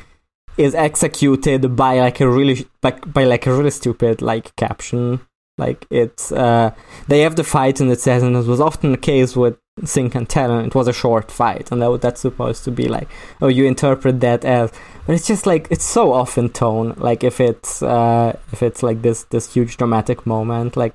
[0.57, 5.21] is executed by like a really like by like a really stupid like caption.
[5.57, 6.73] Like it's uh
[7.09, 10.15] they have the fight and it says and it was often the case with Synch
[10.15, 10.67] and Talon.
[10.67, 13.09] It was a short fight and that, that's supposed to be like
[13.41, 14.73] oh you interpret that as
[15.07, 16.95] but it's just like it's so off in tone.
[16.97, 20.95] Like if it's uh if it's like this this huge dramatic moment like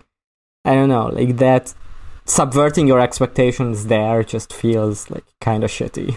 [0.65, 1.73] I don't know like that
[2.25, 6.15] subverting your expectations there just feels like kind of shitty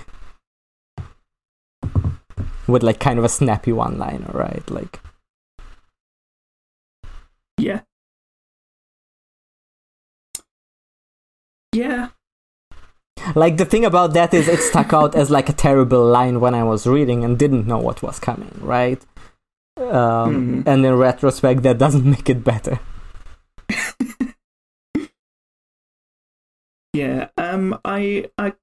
[2.68, 5.00] with like kind of a snappy one liner right like
[7.58, 7.80] yeah,
[11.72, 12.10] yeah.
[13.34, 16.54] Like the thing about that is it stuck out as like a terrible line when
[16.54, 19.02] i was reading and didn't know what was coming right
[19.78, 20.66] um, Mhm.
[20.66, 22.78] and in retrospect that doesn't make it better
[26.92, 28.54] Yeah, um, I, I,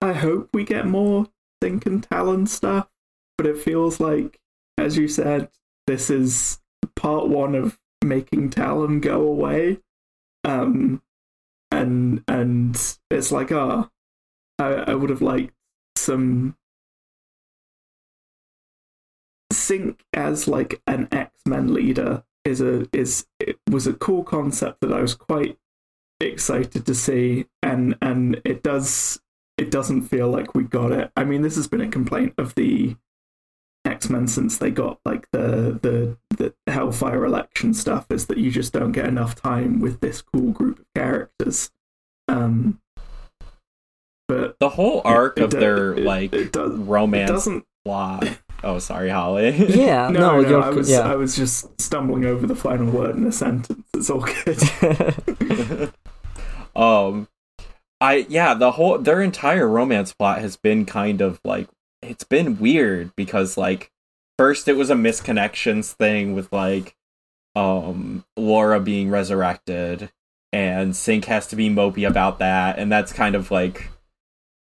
[0.00, 1.26] I hope we get more
[1.62, 2.88] Synch and Talon stuff,
[3.36, 4.38] but it feels like,
[4.78, 5.50] as you said,
[5.88, 6.60] this is
[6.94, 9.80] part one of making Talon go away.
[10.44, 11.02] Um,
[11.72, 12.76] and and
[13.10, 13.90] it's like, ah,
[14.60, 15.54] I, I would have liked
[15.96, 16.56] some
[19.52, 24.80] Synch as like an X Men leader is a is it was a cool concept
[24.80, 25.58] that I was quite
[26.20, 29.20] excited to see and and it does
[29.58, 31.10] it doesn't feel like we got it.
[31.16, 32.96] I mean this has been a complaint of the
[33.84, 38.72] x-men since they got like the the the hellfire election stuff is that you just
[38.72, 41.70] don't get enough time with this cool group of characters.
[42.28, 42.80] Um
[44.30, 47.64] but The whole arc it of do- their it- like it does- it romance doesn't
[47.84, 48.26] plot.
[48.62, 49.50] Oh, sorry, Holly.
[49.68, 52.90] yeah no, no, no, you're I was yeah I was just stumbling over the final
[52.90, 53.82] word in a sentence.
[53.94, 55.92] It's all good.
[56.76, 57.26] um
[58.00, 61.68] i yeah the whole their entire romance plot has been kind of like
[62.00, 63.90] it's been weird because like
[64.38, 66.94] first it was a misconnections thing with like
[67.56, 70.10] um laura being resurrected
[70.52, 73.90] and synch has to be mopey about that and that's kind of like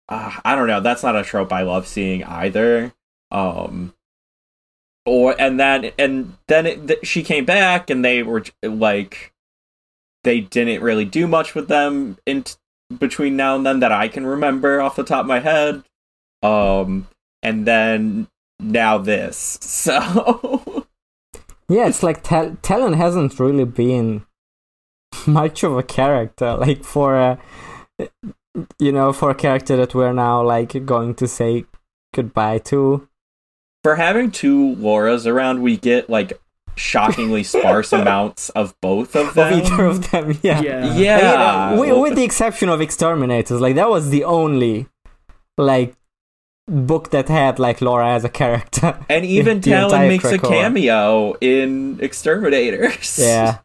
[0.09, 2.93] uh, i don't know that's not a trope i love seeing either
[3.31, 3.93] um
[5.05, 9.33] or and then and then it, th- she came back and they were like
[10.23, 12.55] they didn't really do much with them in t-
[12.99, 15.83] between now and then that I can remember off the top of my head.
[16.43, 17.07] Um,
[17.41, 18.27] and then
[18.59, 19.57] now this.
[19.67, 20.85] So
[21.69, 24.25] yeah it's like Tal- talon hasn't really been
[25.27, 27.39] much of a character like for a
[28.79, 31.65] you know, for a character that we're now like going to say
[32.13, 33.07] goodbye to.
[33.83, 36.33] For having two Lauras around, we get like
[36.75, 39.53] shockingly sparse amounts of both of Of them.
[39.53, 40.61] either of them, yeah.
[40.61, 40.93] Yeah.
[40.95, 41.79] Yeah.
[41.79, 44.87] With, with the exception of Exterminators, like that was the only
[45.57, 45.95] like
[46.67, 48.99] book that had like Laura as a character.
[49.09, 50.49] and even Talon entire makes a Krakoa.
[50.49, 53.17] cameo in Exterminators.
[53.19, 53.59] Yeah.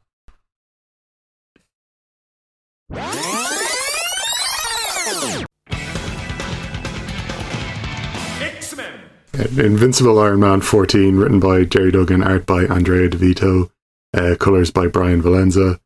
[9.50, 13.70] Invincible Iron Man 14, written by Gerry Duggan, art by Andrea Di Vito,
[14.14, 15.81] uh, colors by Bryan Valenza.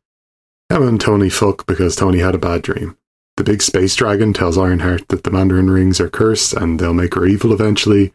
[0.69, 2.97] Emma and Tony fuck because Tony had a bad dream.
[3.37, 7.15] The big space dragon tells Ironheart that the Mandarin rings are cursed and they'll make
[7.15, 8.13] her evil eventually.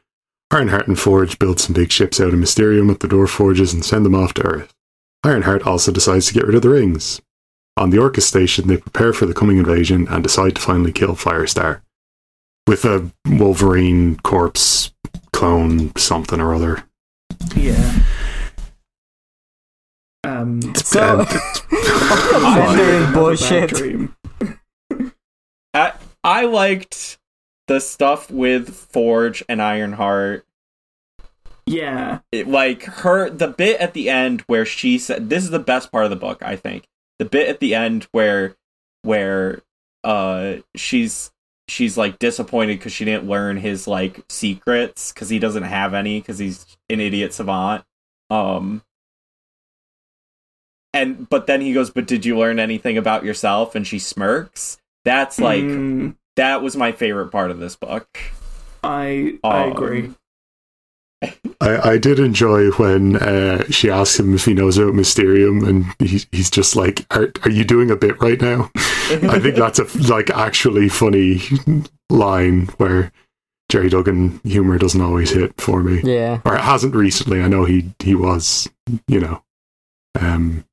[0.51, 3.85] Ironheart and Forge build some big ships out of Mysterium at the Dwarf Forges and
[3.85, 4.73] send them off to Earth.
[5.25, 7.21] Ironheart also decides to get rid of the rings.
[7.77, 11.15] On the Orchis station, they prepare for the coming invasion and decide to finally kill
[11.15, 11.81] Firestar.
[12.67, 14.93] With a Wolverine corpse
[15.33, 16.85] clone something or other.
[17.57, 17.93] Yeah.
[20.25, 21.27] Um, So
[21.73, 23.73] Mandarin bullshit.
[25.75, 27.19] I, I liked
[27.67, 30.47] the stuff with Forge and Ironheart.
[31.67, 32.21] Yeah.
[32.31, 35.91] It, like her, the bit at the end where she said, "This is the best
[35.91, 36.87] part of the book." I think
[37.19, 38.55] the bit at the end where,
[39.03, 39.63] where,
[40.05, 41.32] uh, she's
[41.73, 46.21] she's like disappointed because she didn't learn his like secrets because he doesn't have any
[46.21, 47.85] because he's an idiot savant.
[48.31, 48.83] Um,
[50.95, 54.79] and but then he goes, "But did you learn anything about yourself?" And she smirks.
[55.05, 58.07] That's like Mm, that was my favorite part of this book.
[58.85, 60.11] I I Um, agree.
[61.61, 65.87] I, I did enjoy when uh, she asks him if he knows about Mysterium, and
[65.99, 69.79] he, he's just like, are, "Are you doing a bit right now?" I think that's
[69.79, 71.41] a like actually funny
[72.11, 73.13] line where
[73.69, 76.41] Gerry Duggan humor doesn't always hit for me, Yeah.
[76.45, 77.41] or it hasn't recently.
[77.41, 78.69] I know he he was,
[79.07, 79.43] you know,
[80.19, 80.65] um,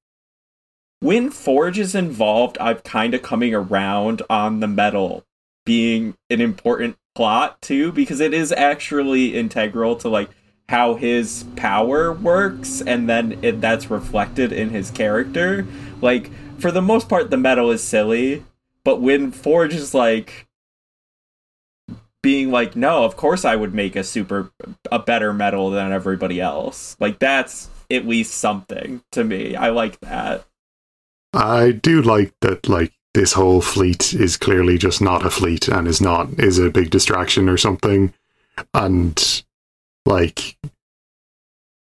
[1.02, 5.24] when Forge is involved, I'm kind of coming around on the metal
[5.66, 10.30] being an important plot too, because it is actually integral to like
[10.70, 15.66] how his power works, and then it, that's reflected in his character.
[16.00, 16.30] Like
[16.60, 18.46] for the most part, the metal is silly,
[18.84, 20.48] but when Forge is like
[22.22, 24.52] being like, no, of course I would make a super
[24.92, 26.96] a better metal than everybody else.
[27.00, 29.56] Like that's at least something to me.
[29.56, 30.46] I like that.
[31.34, 32.70] I do like that.
[32.70, 36.70] Like this whole fleet is clearly just not a fleet and is not is a
[36.70, 38.14] big distraction or something,
[38.76, 39.44] and
[40.06, 40.58] like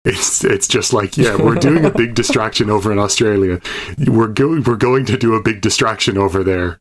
[0.05, 3.61] it's it's just like yeah, we're doing a big distraction over in Australia.
[4.07, 6.81] We're going we're going to do a big distraction over there.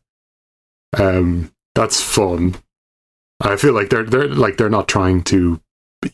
[0.98, 2.56] Um, that's fun.
[3.40, 5.60] I feel like they're they're like they're not trying to,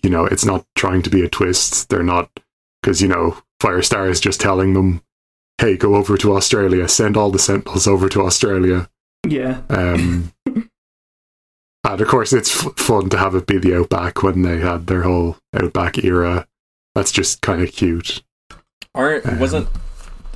[0.03, 1.89] you know, it's not trying to be a twist.
[1.89, 2.31] They're not
[2.83, 5.03] because you know Firestar is just telling them
[5.61, 8.89] hey, go over to Australia, send all the Sentinels over to Australia.
[9.27, 9.61] Yeah.
[9.69, 10.33] Um,
[11.85, 14.87] and of course, it's f- fun to have it be the Outback when they had
[14.87, 16.47] their whole Outback era.
[16.95, 18.23] That's just kind of cute.
[18.95, 19.69] Aren't Um, wasn't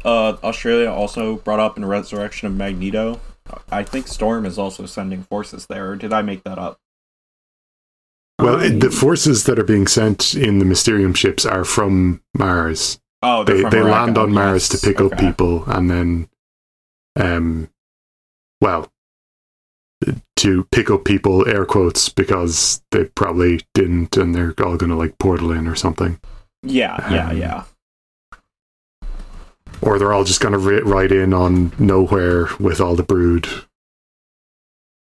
[0.05, 3.21] uh, Australia also brought up in Resurrection of Magneto?
[3.71, 5.91] I think Storm is also sending forces there.
[5.91, 6.79] Or did I make that up?
[8.39, 13.01] Well, I- the forces that are being sent in the Mysterium ships are from Mars.
[13.23, 14.81] Oh, They they land on Mars yes.
[14.81, 16.29] to pick up people, and then,
[17.17, 17.71] um,
[18.61, 18.93] well,
[20.37, 24.97] to pick up people, air quotes, because they probably didn't, and they're all going to
[24.97, 26.19] like portal in or something.
[26.63, 27.65] Yeah, yeah, Um, yeah.
[29.83, 33.49] or they're all just going to ri ride in on nowhere with all the brood.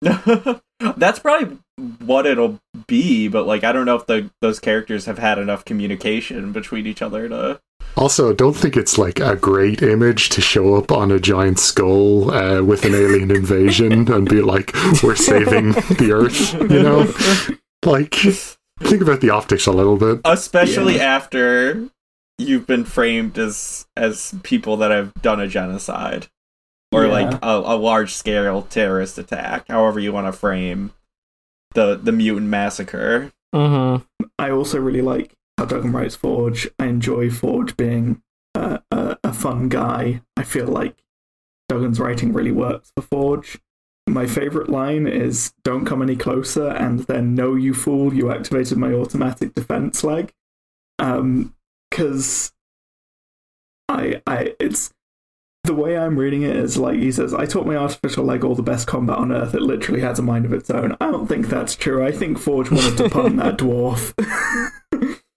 [0.00, 1.58] That's probably
[2.04, 5.64] what it'll be, but like I don't know if the those characters have had enough
[5.64, 7.60] communication between each other to.
[7.96, 12.30] Also, don't think it's like a great image to show up on a giant skull
[12.30, 14.72] uh, with an alien invasion and be like,
[15.02, 17.12] "We're saving the Earth," you know?
[17.84, 18.14] Like,
[18.80, 20.20] think about the optics a little bit.
[20.24, 21.88] especially after
[22.38, 26.28] you've been framed as as people that have done a genocide
[26.92, 27.12] or Yeah.
[27.12, 30.92] like a, a large scale terrorist attack however you want to frame
[31.74, 34.04] the the mutant massacre Mm-hmm.
[34.38, 36.68] I also really like how Duggan writes Forge.
[36.78, 38.22] I enjoy Forge being
[38.54, 40.22] a, a, a fun guy.
[40.36, 41.02] I feel like
[41.68, 43.58] Duggan's writing really works for Forge.
[44.08, 48.14] My favorite line is "Don't come any closer," and then "No, you fool!
[48.14, 50.32] You activated my automatic defense leg."
[51.00, 51.54] Um,
[51.90, 52.52] because
[53.88, 54.92] I, I, it's
[55.64, 58.54] the way I'm reading it is like he says, I taught my artificial leg all
[58.54, 59.54] the best combat on earth.
[59.54, 60.96] It literally has a mind of its own.
[61.00, 62.04] I don't think that's true.
[62.04, 64.14] I think Forge wanted to pun that dwarf.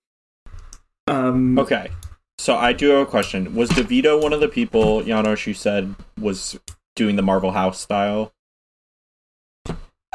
[1.07, 1.89] um, Okay.
[2.37, 3.53] So I do have a question.
[3.55, 6.59] Was Di Vito one of the people, Janos, you said was
[6.95, 8.33] doing the Marvel House style?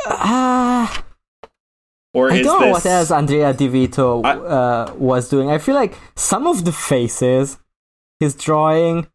[0.06, 1.04] Ah,
[2.14, 5.50] Or I don't know this what else Andrea Di Vito I- uh, was doing.
[5.50, 7.58] I feel like some of the faces
[8.20, 9.06] he's drawing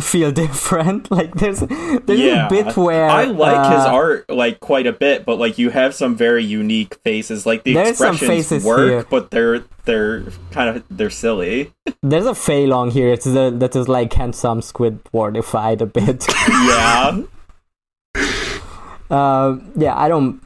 [0.00, 1.10] feel different.
[1.18, 2.46] Like there's there's Yeah.
[2.46, 5.70] a bit where I like his uh, art like quite a bit, but like you
[5.70, 7.44] have some very unique faces.
[7.46, 9.06] Like the expressions faces work, here.
[9.10, 11.72] but they're they're kind of they're silly.
[12.02, 13.08] There's a Fei Long here.
[13.08, 16.26] It's the, that is like handsome Squidwardified a bit.
[16.48, 17.22] yeah.
[19.10, 20.42] Um, yeah, I don't.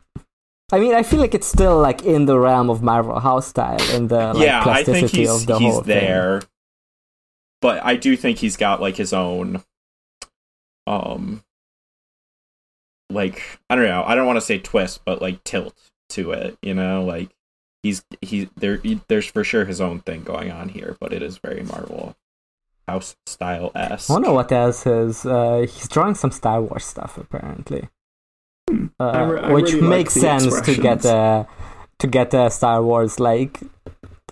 [0.72, 3.80] I mean, I feel like it's still like in the realm of Marvel House style
[3.90, 6.42] and the like, yeah, I think he's of the he's whole thing.
[7.62, 7.74] There.
[7.76, 9.62] But I do think he's got like his own
[10.86, 11.42] um
[13.10, 15.74] like I don't know, I don't want to say twist, but like tilt
[16.10, 17.30] to it, you know, like
[17.82, 21.22] he's he there he, there's for sure his own thing going on here, but it
[21.22, 22.16] is very Marvel
[22.88, 24.10] house style s.
[24.10, 25.24] I wonder what else is.
[25.24, 27.88] Uh, he's drawing some Star Wars stuff apparently,
[28.98, 31.04] uh, I re- I which really makes the sense to get expressions.
[31.04, 31.48] a
[31.98, 33.60] to get a Star Wars like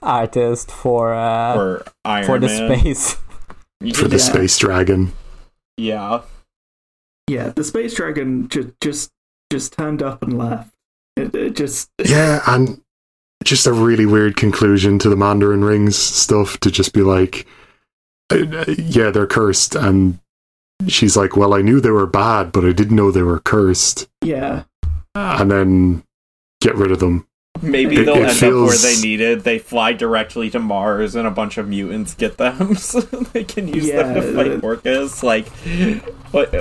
[0.03, 2.79] artist for uh, for Iron for the Man.
[2.79, 3.17] space.
[3.95, 4.23] For the Yeah.
[4.23, 5.13] space dragon.
[5.79, 6.21] yeah.
[7.29, 9.11] yeah, the space dragon just just
[9.51, 10.71] just turned up and left.
[11.17, 12.83] It, it just Yeah, and
[13.43, 17.47] just a really weird conclusion to the Mandarin rings stuff to just be like,
[18.31, 20.19] uh, uh, yeah, they're cursed, and
[20.87, 24.09] she's like, well, I knew they were bad, but I didn't know they were cursed,
[24.23, 24.65] yeah.
[25.15, 26.05] and then
[26.61, 27.27] get rid of them.
[27.63, 29.45] Maybe It- they'll it end up where feels- they needed.
[29.45, 33.69] They fly directly to Mars, and a bunch of mutants get them, so they can
[33.69, 35.23] use them to fight the- Orchis.
[35.23, 35.49] Like,
[36.31, 36.55] what?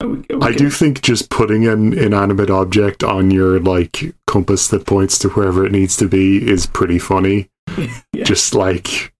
[0.00, 4.14] Are we- are we I do think just putting an inanimate object on your like
[4.26, 7.48] compass that points to wherever it needs to be is pretty funny.
[8.14, 8.24] Yeah.
[8.24, 9.12] Just like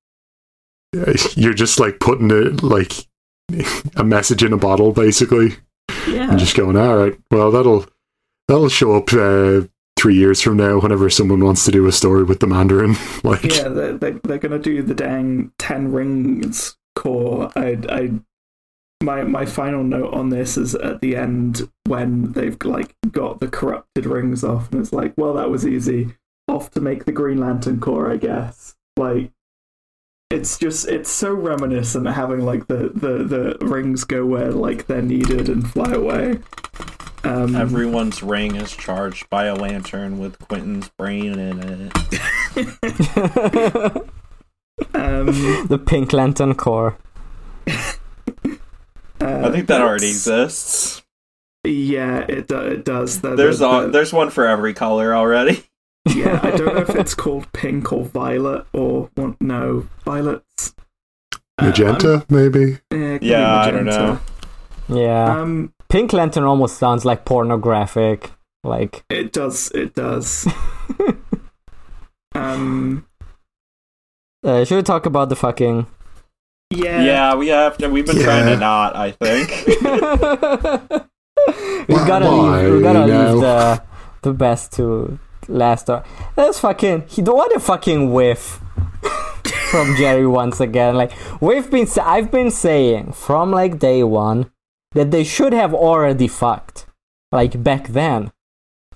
[1.36, 2.93] you're just like putting it like
[3.97, 5.57] a message in a bottle, basically.
[6.09, 6.30] Yeah.
[6.30, 7.86] and just going, all right, well that'll
[8.49, 9.66] that'll show up uh,
[9.99, 12.94] three years from now whenever someone wants to do a story with the Mandarin.
[13.24, 17.51] like, yeah, they're, they're, they're gonna do the dang ten rings core.
[17.57, 18.11] I, I,
[19.03, 23.49] my my final note on this is at the end when they've like got the
[23.49, 26.14] corrupted rings off, and it's like, well, that was easy.
[26.46, 28.74] Off to make the Green Lantern Corps, I guess.
[28.96, 29.32] Like,
[30.30, 34.86] it's just it's so reminiscent of having like the the the rings go where like
[34.86, 36.38] they're needed and fly away.
[37.25, 41.93] Um, Everyone's ring is charged by a lantern with Quentin's brain in it.
[44.95, 45.27] um,
[45.66, 46.97] the Pink Lantern Corps.
[49.21, 51.03] I think that already exists.
[51.64, 53.21] Yeah, it do- it does.
[53.21, 55.64] The- There's the- a, the- there's one for every color already.
[56.09, 60.75] yeah, I don't know if it's called pink or violet or well, no violets.
[61.59, 62.61] Uh, magenta, maybe.
[62.64, 64.21] I'm- eh, it could be Yeah, I don't magenta.
[64.89, 68.30] Yeah, Um, Pink Lantern almost sounds like pornographic.
[68.64, 69.70] Like, it does.
[69.72, 70.47] It does.
[72.34, 73.07] um,
[74.45, 75.86] uh, should we talk about the fucking?
[76.70, 77.89] yeah, Yeah, we have to.
[77.89, 78.95] We've been trying to not.
[78.97, 79.49] I think.
[81.89, 82.74] we Why- gotta why leave.
[82.74, 83.32] We gotta now?
[83.32, 83.82] leave the
[84.22, 85.18] the best to
[85.49, 85.89] last.
[85.89, 86.05] Or
[86.36, 87.05] that's fucking.
[87.09, 88.61] He what a fucking whiff
[89.70, 90.97] from Gerry once again.
[90.97, 91.86] Like we've been.
[91.86, 94.51] sa- I've been saying from like day one
[94.93, 96.86] that they should have already fucked,
[97.32, 98.30] like back then.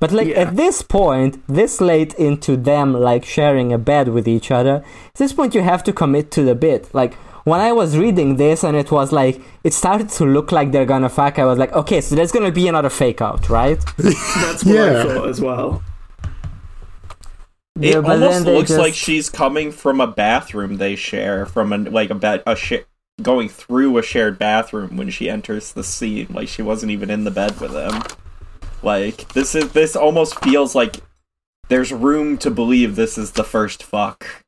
[0.00, 0.40] But like Yeah.
[0.40, 4.76] at this point, this late into them like sharing a bed with each other,
[5.08, 6.92] at this point you have to commit to the bit.
[6.92, 7.14] Like
[7.44, 10.86] when I was reading this and it was like it started to look like they're
[10.86, 13.78] gonna fuck, I was like, okay, so there's gonna be another fake out, right?
[13.98, 15.02] that's what I Yeah.
[15.04, 15.82] thought as well.
[17.80, 21.78] It Yeah, almost looks just- like she's coming from a bathroom they share from a
[21.78, 22.84] like a bed a sh-
[23.20, 26.28] going through a shared bathroom when she enters the scene.
[26.30, 28.02] Like she wasn't even in the bed with him.
[28.82, 30.96] Like this is this almost feels like
[31.68, 34.44] there's room to believe this is the first fuck.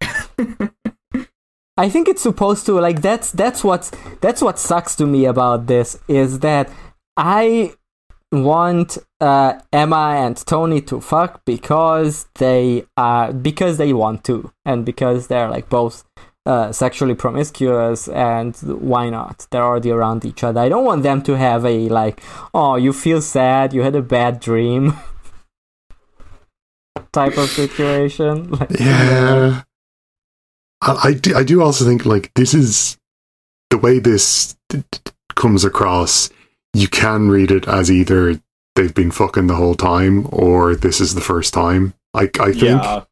[1.76, 3.90] I think it's supposed to like that's that's what
[4.20, 6.70] that's what sucks to me about this is that
[7.16, 7.74] I
[8.32, 14.84] want uh, Emma and Tony to fuck because they are because they want to and
[14.84, 16.04] because they're like both
[16.46, 21.22] uh, sexually promiscuous and why not they're already around each other i don't want them
[21.22, 22.22] to have a like
[22.54, 24.94] oh you feel sad you had a bad dream
[27.12, 29.62] type of situation like, Yeah.
[30.82, 32.96] I, I, do, I do also think like this is
[33.70, 35.00] the way this d- d-
[35.34, 36.30] comes across,
[36.72, 38.40] you can read it as either
[38.76, 41.94] they've been fucking the whole time or this is the first time.
[42.14, 43.04] I I think, Yeah.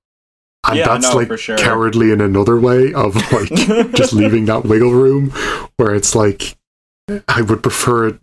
[0.69, 1.57] And Yeah, that's no, like for sure.
[1.59, 3.49] cowardly in another way of like
[3.95, 5.31] just leaving that wiggle room
[5.77, 6.57] where it's like
[7.27, 8.19] I would prefer it.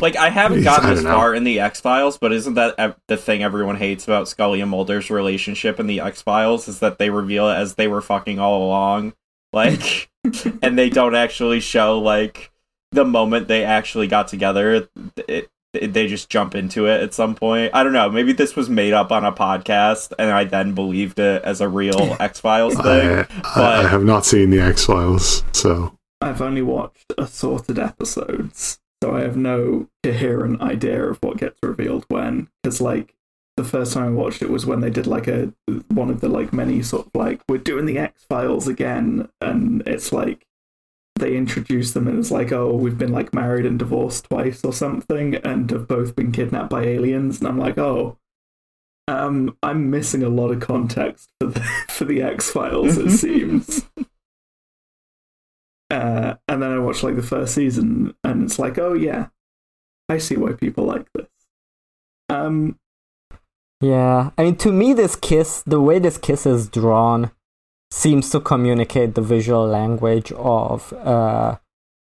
[0.00, 1.12] Like I haven't gotten I this know.
[1.12, 4.70] far in the X Files, but isn't that the thing everyone hates about Scully and
[4.70, 6.66] Mulder's relationship in the X Files?
[6.68, 9.14] Is that they reveal it as they were fucking all along,
[9.52, 10.10] like,
[10.62, 12.50] and they don't actually show like
[12.90, 14.88] the moment they actually got together.
[15.28, 15.48] It,
[15.82, 17.74] they just jump into it at some point.
[17.74, 18.10] I don't know.
[18.10, 21.68] Maybe this was made up on a podcast, and I then believed it as a
[21.68, 22.84] real X Files thing.
[23.10, 27.78] I, I, but- I have not seen the X Files, so I've only watched assorted
[27.78, 32.48] episodes, so I have no coherent idea of what gets revealed when.
[32.62, 33.14] Because like
[33.56, 35.52] the first time I watched it was when they did like a
[35.88, 39.82] one of the like many sort of like we're doing the X Files again, and
[39.86, 40.46] it's like
[41.16, 44.72] they introduce them and it's like oh we've been like married and divorced twice or
[44.72, 48.18] something, and have both been kidnapped by aliens, and I'm like oh.
[49.06, 52.96] Um, I'm missing a lot of context for the for the X Files.
[52.96, 53.86] It seems.
[55.90, 59.28] Uh, and then I watched like the first season, and it's like, oh yeah,
[60.08, 61.28] I see why people like this.
[62.28, 62.78] Um,
[63.80, 67.30] Yeah, I mean, to me, this kiss, the way this kiss is drawn,
[67.90, 71.56] seems to communicate the visual language of, uh,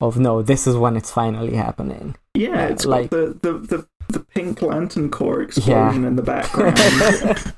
[0.01, 2.15] of no, this is when it's finally happening.
[2.33, 6.77] yeah, Uh, it's like- the, the, the, the pink lantern core explosion in the background.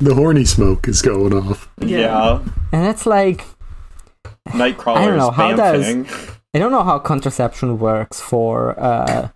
[0.00, 1.68] the horny smoke is going off.
[1.80, 1.98] Yeah.
[1.98, 2.40] Yeah,
[2.72, 3.44] and it's like,
[4.48, 6.34] Nightcrawler's I don't know, how does- bamfing.
[6.54, 9.28] I don't know how contraception works for, uh,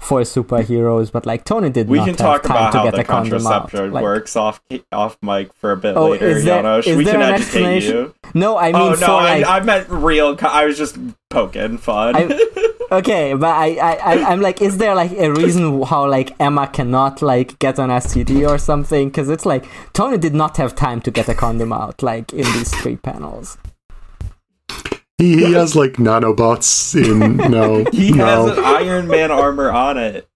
[0.00, 2.84] for superheroes, but like Tony did We not can have talk time about to how
[2.84, 3.68] get the a condom out.
[3.68, 4.60] contraception Like, works off
[4.92, 6.86] off mic for a bit Oh, later, is there- Janosch.
[6.86, 7.96] is we there can an educate explanation?
[7.96, 8.14] you.
[8.34, 10.36] No, I mean oh no, like I, I meant real.
[10.36, 10.96] co- I was just
[11.30, 12.32] poking fun.
[12.90, 16.68] Okay, but I, I, I, I'm like, is there like a reason how like Emma
[16.68, 19.08] cannot like get an STD or something?
[19.08, 22.44] Because it's like Tony did not have time to get a condom out like in
[22.54, 23.58] these three panels.
[25.18, 28.24] He, he has like nanobots in no he no.
[28.46, 30.28] has an Iron Man armor on it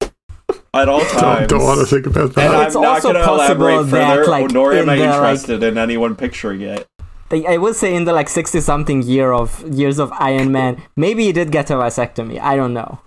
[0.74, 1.47] at all don't, times.
[1.49, 2.66] don't want to think about and that.
[2.66, 4.97] It's I'm not also going to possible elaborate that, further, like, oh, nor am I
[4.97, 6.87] the, like- interested in anyone picturing it.
[7.30, 10.83] I I would say in the like sixty something year of years of Iron Man,
[10.97, 12.39] maybe he did get a vasectomy.
[12.41, 13.01] I don't know.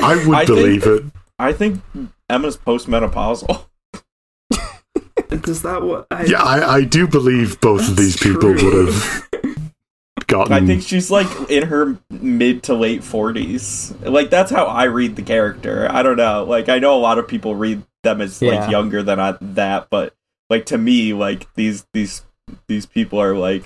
[0.00, 1.04] I would I think- believe it.
[1.38, 1.80] I think
[2.28, 3.64] Emma's postmenopausal.
[5.42, 6.06] Does that what?
[6.10, 8.64] I, Yeah, I, I do believe both of these That's people true.
[8.70, 9.28] would have
[10.32, 10.52] gotten.
[10.52, 13.94] I think she's like in her mid to late forties.
[14.02, 15.86] Like that's how I read the character.
[15.90, 16.44] I don't know.
[16.44, 18.60] Like I know a lot of people read them as Yeah.
[18.62, 20.14] like younger than I, that, but
[20.50, 22.22] like to me, like these these
[22.66, 23.64] these people are like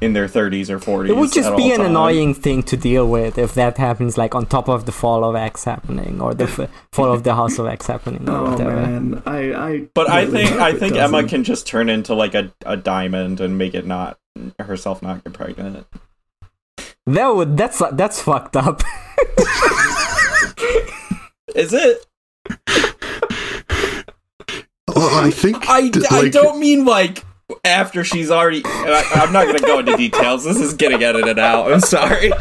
[0.00, 1.10] in their thirties or forties.
[1.10, 1.86] It would just be an time.
[1.86, 5.34] annoying thing to deal with if that happens like on top of the fall of
[5.34, 8.76] X happening or the f- fall of the House of X happening or oh whatever.
[8.76, 9.88] man, I, I.
[9.94, 11.28] But I think I think Emma doesn't.
[11.30, 14.18] can just turn into like a, a diamond and make it not
[14.58, 15.86] herself not get pregnant.
[17.06, 18.82] That would that's that's fucked up.
[21.54, 22.04] Is it?
[24.88, 27.24] Well, I think I, like, don't mean like
[27.64, 28.62] after she's already.
[28.64, 30.44] I, I'm not going to go into details.
[30.44, 31.72] This is getting edited out.
[31.72, 32.32] I'm sorry.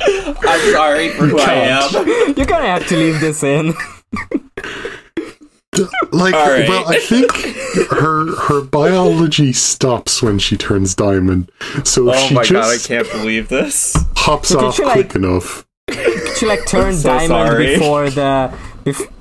[0.00, 2.06] I'm sorry for who I am.
[2.36, 3.74] You're gonna have to leave this in.
[5.84, 6.34] d- like.
[6.34, 6.68] All right.
[6.68, 7.30] Well, I think
[7.90, 11.50] her her biology stops when she turns diamond.
[11.84, 12.56] So Oh she my god!
[12.64, 13.96] I just can't believe this.
[14.16, 15.66] hops Could off you, like- quick enough,
[16.36, 17.66] She like turned so diamond sorry.
[17.76, 18.52] before the
[18.84, 19.12] bef-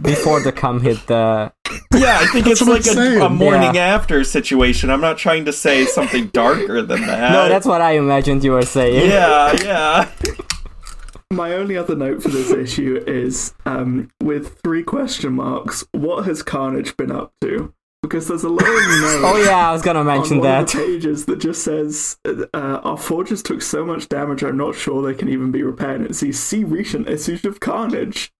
[0.00, 1.52] before the cum hit the.
[1.94, 3.94] Yeah, I think it's like a, a morning Yeah.
[3.94, 4.88] after situation.
[4.90, 7.32] I'm not trying to say something darker than that.
[7.32, 9.10] No, that's what I imagined you were saying.
[9.10, 10.08] yeah, yeah.
[11.30, 15.84] My only other note for this issue is um, with three question marks.
[15.92, 17.74] What has Carnage been up to?
[18.02, 19.22] Because there's a long note.
[19.24, 22.46] Oh yeah, I was gonna on mention one of the pages that just says uh,
[22.54, 26.02] our forges took so much damage I'm not sure they can even be repaired.
[26.02, 28.32] It's these see recent issues of Carnage.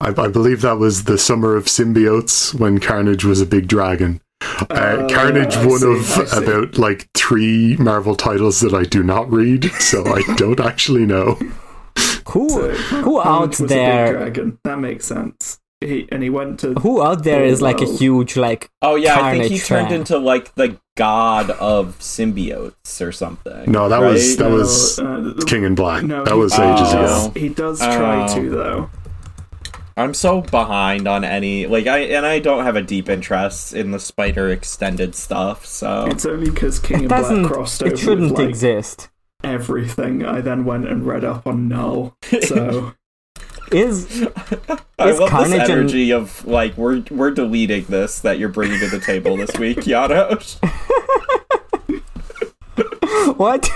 [0.00, 4.20] I, I believe that was the summer of symbiotes when Carnage was a big dragon.
[4.42, 9.02] Uh, Oh, Carnage, I one see, of about like three Marvel titles that I do
[9.02, 11.38] not read, so I don't actually know.
[12.30, 12.68] Who So,
[13.02, 14.12] who out was a big there?
[14.12, 14.58] dragon.
[14.64, 15.58] That makes sense.
[15.80, 19.18] He and he went to Who out there is like a huge like Oh yeah,
[19.20, 20.00] I think he Carnage turned fan.
[20.00, 23.70] into like the god of symbiotes or something.
[23.70, 26.04] No, that was that No, was uh, King in Black.
[26.04, 27.30] No, that he- was ages Oh.
[27.30, 27.32] ago.
[27.40, 28.34] He does try Oh.
[28.36, 28.90] to though.
[29.96, 33.90] I'm so behind on any like I and I don't have a deep interest in
[33.90, 35.66] the spider extended stuff.
[35.66, 37.44] So It's only because King It and Black doesn't.
[37.46, 39.08] crossed over It shouldn't with like exist.
[39.44, 40.24] Everything.
[40.24, 42.16] I then went and read up on Knull.
[42.42, 42.92] So
[43.72, 44.26] Is
[44.98, 48.78] I love Carnage this and- energy of like we're we're deleting this that you're bringing
[48.80, 50.58] to the table this week, Janos.
[53.36, 53.68] what?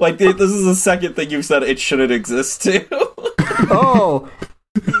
[0.00, 2.84] like this is the second thing you've said it shouldn't exist too.
[3.70, 4.28] oh.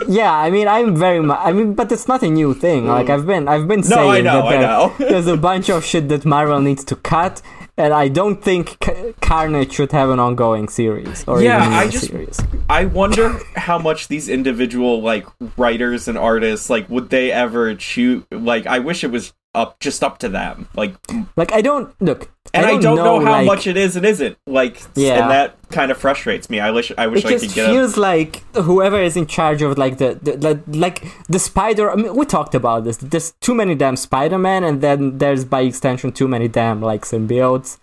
[0.08, 1.38] Yeah, I mean, I'm very much.
[1.42, 2.86] I mean, but it's not a new thing.
[2.86, 3.10] Like mm.
[3.10, 4.94] I've been, I've been No, saying I know, that I there- know.
[4.98, 7.42] there's a bunch of shit that Marvel needs to cut,
[7.78, 11.76] and I don't think Ca- Carnage should have an ongoing series or Yeah, even a
[11.76, 12.40] I just- series.
[12.68, 18.24] I wonder how much these individual like writers and artists like would they ever choose
[18.30, 20.68] like I wish it was up just up to them.
[20.74, 20.94] Like
[21.36, 24.36] Like I don't look, and I don't, know, how like, much it is and isn't.
[24.46, 25.22] Like Yeah.
[25.22, 26.60] and that kind of frustrates me.
[26.60, 29.62] I wish I wish it I just could get feels like whoever is in charge
[29.62, 31.90] of like the, the, the like the spider.
[31.90, 32.98] I mean, we talked about this.
[32.98, 37.78] There's too many damn Spider-Man, and then there's by extension too many damn like symbiotes.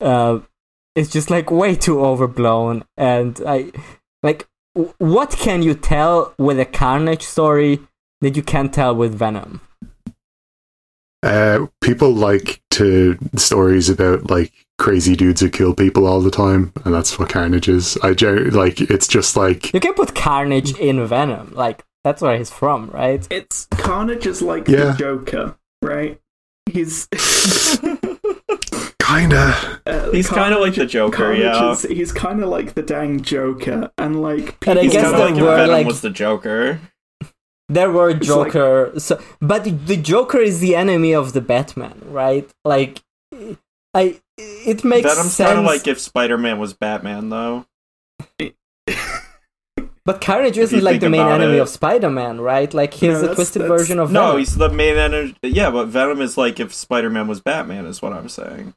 [0.00, 0.40] Uh,
[0.96, 3.70] it's just like way too overblown, and I
[4.22, 7.80] like w- what can you tell with a Carnage story
[8.20, 9.60] that you can't tell with Venom?
[11.22, 16.72] Uh, people like to stories about like crazy dudes who kill people all the time,
[16.84, 17.96] and that's what Carnage is.
[18.02, 22.36] I gen- like it's just like You can put Carnage in Venom, like that's where
[22.36, 23.24] he's from, right?
[23.30, 24.86] it's Carnage is like Yeah.
[24.86, 26.18] the Joker, right?
[26.70, 27.06] He's
[29.00, 29.80] kinda.
[29.86, 31.70] uh, He's kind of like the Joker, Carnage yeah.
[31.72, 35.14] is he's kind of like the dang Joker, and like And I He's guess kind
[35.14, 36.80] of like if Venom like- was the Joker.
[37.74, 42.48] There were like- Joker, so, but the Joker is the enemy of the Batman, right?
[42.64, 43.02] Like,
[43.94, 45.48] I it makes Venom's sense.
[45.48, 47.66] kind of like if Spider-Man was Batman, though.
[50.04, 51.60] but Carnage isn't like the main enemy it.
[51.60, 52.72] of Spider-Man, right?
[52.74, 54.38] Like he's No, a twisted that's- version of No, Venom.
[54.38, 55.34] he's the main enemy.
[55.42, 58.74] Yeah, but Venom is like if Spider-Man was Batman, is what I'm saying.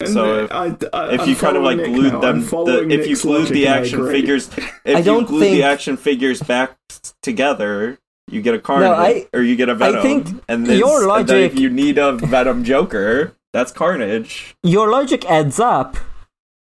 [0.00, 2.46] and so I, I, if you kind of like following Nick glued now, them, the,
[2.46, 4.48] following if you Nick's glued the action figures,
[4.84, 6.76] if I you don't glue think- the action figures back
[7.22, 7.98] together,
[8.30, 10.02] you get a Carnage, I- or you get a Venom.
[10.02, 14.54] think and this, your and then if logic- you need a Venom Joker, that's Carnage.
[14.62, 15.96] Your logic adds up,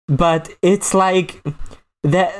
[0.07, 1.41] but it's like
[2.03, 2.33] that.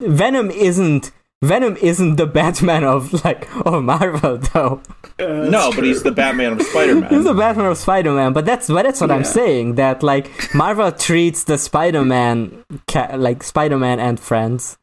[0.00, 1.10] Venom isn't
[1.42, 4.80] Venom isn't the Batman of like of Marvel though.
[5.20, 7.10] Uh, no, that's but he's the Batman of Spider-Man.
[7.10, 9.74] He's the Batman of Spider-Man, but that's but that's what I'm saying.
[9.76, 14.78] That like Marvel treats the Spider-Man, ca- like Spider-Man and friends,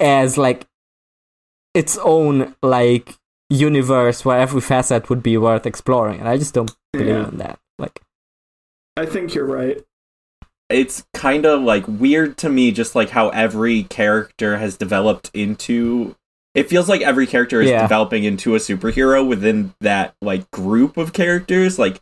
[0.00, 0.66] as like
[1.74, 3.16] its own like
[3.48, 7.28] universe where every facet would be worth exploring, and I just don't believe Yeah.
[7.28, 7.58] in that.
[7.78, 8.00] Like,
[8.96, 9.82] I think you're right.
[10.68, 16.14] it's kind of like weird to me just like how every character has developed into
[16.54, 17.82] it feels like every character is Yeah.
[17.82, 22.00] developing into a superhero within that like group of characters like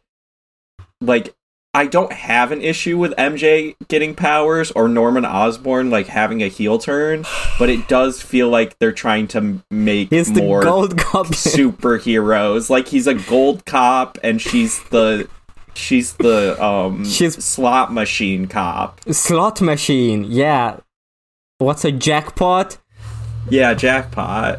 [1.01, 1.35] like
[1.79, 6.49] I don't have an issue with MJ getting powers or Norman Osborn like having a
[6.49, 7.24] heel turn,
[7.57, 12.68] but it does feel like they're trying to make he's more superheroes.
[12.68, 15.29] Like he's a gold cop and she's the
[15.74, 19.01] she's the um She's- slot machine cop.
[19.12, 20.79] Slot machine, yeah.
[21.59, 22.79] What's a jackpot?
[23.51, 24.59] Yeah, jackpot.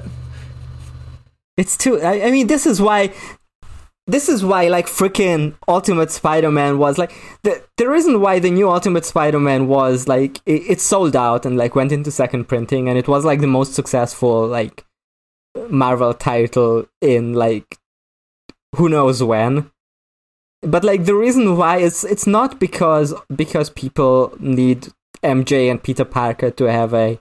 [1.58, 2.00] It's too.
[2.02, 3.12] I, I mean, this is why.
[4.10, 7.12] This is why, like, freaking Ultimate Spider-Man was like
[7.44, 11.58] the the reason why the new Ultimate Spider-Man was like it, it sold out and
[11.58, 14.84] like went into second printing and it was like the most successful like
[15.70, 17.78] Marvel title in like
[18.76, 19.72] who knows when.
[20.62, 24.88] But like the reason why it's it's not because because people need
[25.24, 27.20] MJ and Peter Parker to have a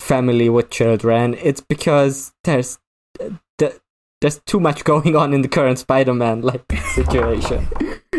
[0.00, 1.34] family with children.
[1.40, 2.78] It's because there's
[3.58, 3.80] the,
[4.20, 6.64] there's too much going on in the current Spider-Man like
[6.94, 7.68] situation.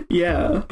[0.10, 0.64] Yeah.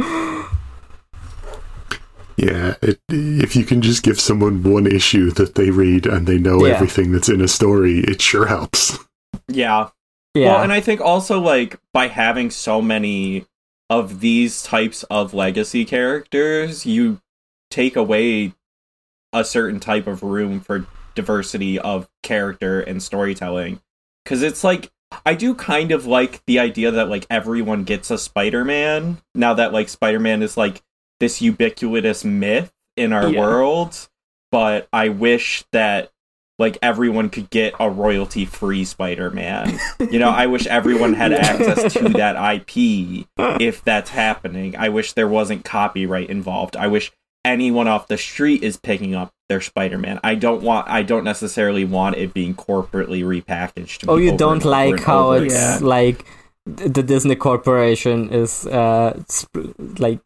[2.37, 6.37] Yeah, it, if you can just give someone one issue that they read and they
[6.37, 6.73] know Yeah.
[6.73, 8.99] everything that's in a story, it sure helps.
[9.47, 9.89] Yeah.
[10.33, 13.45] Yeah, Well, and I think also like by having so many
[13.89, 17.21] of these types of legacy characters, you
[17.71, 18.53] take away
[19.31, 23.79] a certain type of room for diversity of character and storytelling.
[24.25, 24.91] Cuz it's like
[25.25, 29.73] I do kind of like the idea that like everyone gets a Spider-Man now that
[29.73, 30.81] like Spider-Man is like
[31.19, 33.39] this ubiquitous myth in our Yeah.
[33.39, 34.07] world,
[34.51, 36.11] but I wish that
[36.57, 39.77] like everyone could get a royalty free Spider-Man.
[40.09, 43.27] you know, I wish everyone had access to that IP
[43.59, 44.75] if that's happening.
[44.77, 46.77] I wish there wasn't copyright involved.
[46.77, 47.11] I wish
[47.45, 50.19] anyone off the street is picking up their Spider-Man.
[50.23, 50.89] I don't want.
[50.89, 53.99] I don't necessarily want it being corporately repackaged.
[53.99, 55.79] to Oh, you don't like how it's Yeah.
[55.81, 56.25] like
[56.65, 60.19] the Disney Corporation is uh sp- like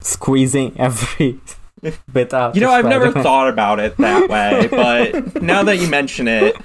[0.00, 1.40] squeezing every
[2.12, 2.54] bit out.
[2.54, 3.24] You know, I've never Spider-Man.
[3.24, 6.56] thought about it that way, but now that you mention it,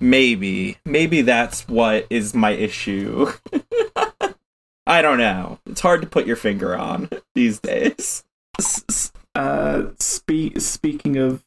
[0.00, 3.32] maybe, maybe that's what is my issue.
[4.86, 5.58] I don't know.
[5.66, 8.24] It's hard to put your finger on these days.
[8.60, 11.44] S- s- uh, spe- speaking of,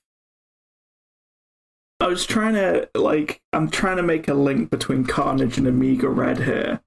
[1.99, 6.09] I was trying to like, I'm trying to make a link between Carnage and Amiga
[6.09, 6.81] Red here,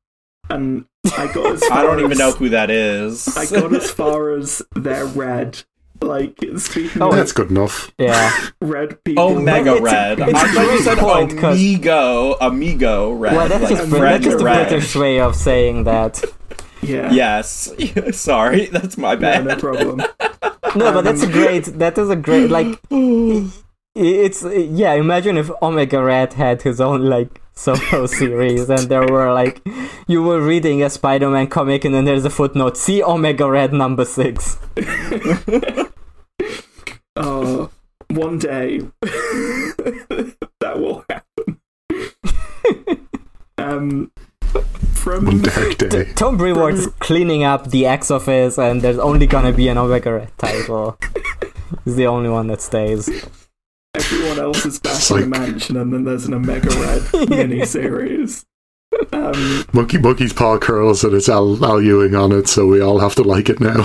[0.50, 3.36] and I got as far I don't even as- know who that is.
[3.36, 5.62] I got as far as they're red.
[6.02, 7.90] Like speaking Oh, of That's good enough.
[7.98, 8.48] Yeah.
[8.60, 10.18] red people, Omega But it's Red.
[10.18, 13.32] it's a I thought you said point, 'cause- Amigo, Amigo Red.
[13.36, 14.68] Well, that's like just, Fred that's just the Red.
[14.68, 16.22] British way of saying that.
[16.84, 17.72] Yeah, Yes.
[18.12, 19.44] Sorry, that's my yeah, bad.
[19.46, 20.02] no problem.
[20.76, 21.64] No, but that's a Um, great.
[21.78, 22.50] That is a great.
[22.50, 22.80] Like,
[23.94, 24.94] it's yeah.
[24.94, 29.62] Imagine if Omega Red had his own like solo series, and there were like,
[30.08, 34.04] you were reading a Spider-Man comic, and then there's a footnote: see Omega Red number
[34.04, 34.58] six.
[37.16, 37.70] Oh,
[38.10, 41.60] one day that will happen.
[43.58, 44.10] um,
[45.04, 46.12] from One dark day.
[46.14, 50.32] Tom Brevoort's cleaning up the X office, and there's only gonna be an Omega Red
[50.38, 50.98] title.
[51.84, 53.08] He's the only one that stays.
[53.94, 57.64] everyone else is back It's in the mansion, and then there's an Omega Red mini
[57.66, 58.46] series.
[59.12, 63.00] Um, Monkey Monkey's paw curls and it's Al, Al Ewing on it, so we all
[63.00, 63.84] have to like it now.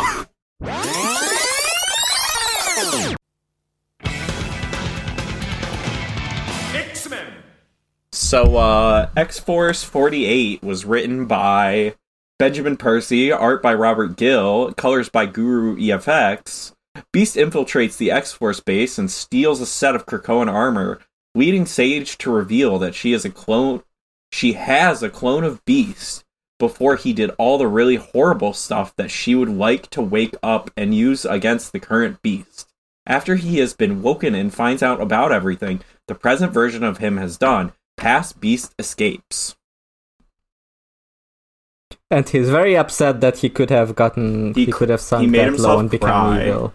[8.30, 11.96] So, uh, X Force 48 was written by
[12.38, 16.74] Benjamin Percy, art by Robert Gill, colors by Guru EFX.
[17.12, 21.00] Beast infiltrates the X Force base and steals a set of Krakoan armor,
[21.34, 23.82] leading Sage to reveal that she is a clone.
[24.32, 26.24] She has a clone of Beast
[26.60, 30.70] before he did all the really horrible stuff that she would like to wake up
[30.78, 32.68] and use against the current Beast.
[33.08, 37.18] After he has been woken and finds out about everything the present version of him
[37.18, 39.56] has done, past Beast escapes.
[42.12, 45.30] And he's very upset that he could have gotten, He he, could have he sunk
[45.30, 46.48] made that himself low and become cry.
[46.48, 46.74] evil.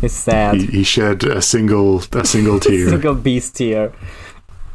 [0.00, 0.56] He's sad.
[0.56, 2.88] he, he shed a single a single tear.
[2.94, 3.92] Single beast here.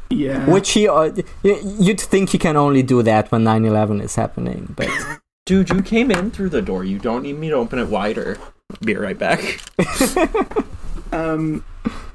[0.09, 1.11] yeah, Which he, uh,
[1.43, 4.89] you'd think he can only do that when 9/11 is happening, but
[5.45, 6.83] Dude, you came in through the door.
[6.85, 8.37] You don't need me to open it wider.
[8.81, 9.59] Be right back.
[11.11, 11.63] um,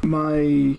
[0.02, 0.78] my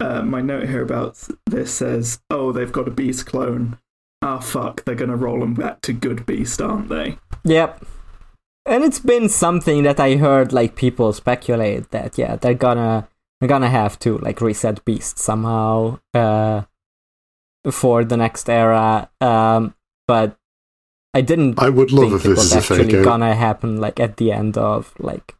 [0.00, 3.78] uh, my note here about this says, "Oh, they've got a Beast clone.
[4.22, 7.84] Ah, fuck, they're gonna roll them back to good Beast, aren't they?" yep.
[8.64, 13.08] And it's been something that I heard like people speculate that yeah they're gonna
[13.40, 16.62] they're gonna have to like reset Beast somehow uh
[17.70, 19.08] for the next era.
[19.20, 19.74] Um,
[20.08, 20.36] but
[21.14, 23.34] I didn't I would love think if it this was is a fake actually gonna
[23.34, 25.35] happen like at the end of like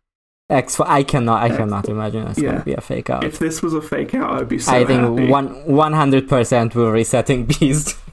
[0.49, 0.79] X.
[0.81, 1.57] I cannot I Yeah.
[1.57, 2.53] cannot imagine it's Yeah.
[2.53, 3.25] gonna be a fake out.
[3.25, 5.27] If this was a fake out, I'd be so I think happy.
[5.29, 7.97] one one hundred percent we're resetting Beast.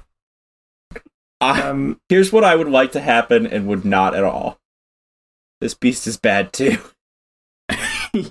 [1.41, 4.59] Um, here's what I would like to happen and would not at all.
[5.59, 6.77] This beast is bad too.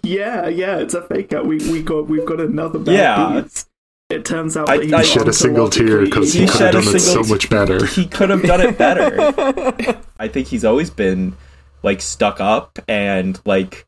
[0.03, 1.45] yeah, yeah, it's a fake out.
[1.47, 3.41] We we got we've got another bad Yeah.
[3.43, 3.69] Beast.
[4.09, 6.47] It turns out I- that he's I He shed a single tear because he, He
[6.47, 7.85] could have done it so single much better.
[7.99, 9.99] He could have done it better.
[10.19, 11.37] I think he's always been
[11.83, 13.87] like stuck up and like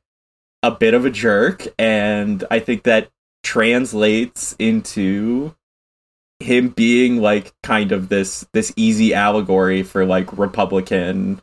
[0.65, 3.11] a bit of a jerk and I think that
[3.43, 5.55] translates into
[6.41, 11.41] him being like kind of this this easy allegory for like republican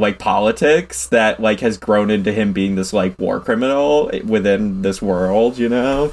[0.00, 5.00] like politics that like has grown into him being this like war criminal within this
[5.00, 6.12] world, you know?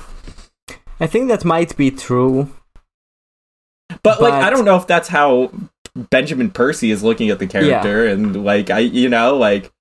[0.99, 2.49] I think that might be true.
[4.03, 5.51] But, like I don't know if that's how
[5.95, 9.71] Benjamin Percy is looking at the character and like I you know like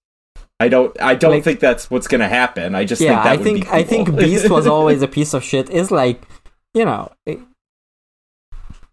[0.61, 2.75] I don't I don't Like- think that's what's going to happen.
[2.75, 4.17] I just yeah, think that I would think be I think.
[4.17, 5.71] Beast was always a piece of shit.
[5.71, 6.23] Is like,
[6.75, 7.41] you know, it,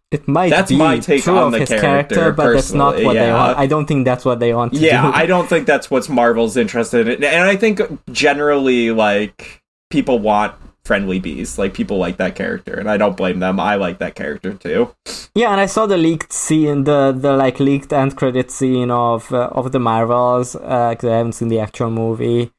[0.09, 2.71] it might That's be my take true on of the his character, character, but that's
[2.71, 3.35] not what they yeah.
[3.47, 3.57] want.
[3.59, 5.11] I don't think that's what they want to Yeah, do.
[5.13, 7.21] I don't think that's what's Marvel's interested in.
[7.25, 7.81] And I think
[8.13, 10.55] generally like people want
[10.87, 11.59] friendly bees.
[11.59, 13.59] Like people like that character and I don't blame them.
[13.59, 14.95] I like that character too.
[15.35, 19.31] Yeah, and I saw the leaked scene, the the like leaked end credit scene of
[19.31, 22.51] uh, of the Marvels because I haven't seen the actual movie,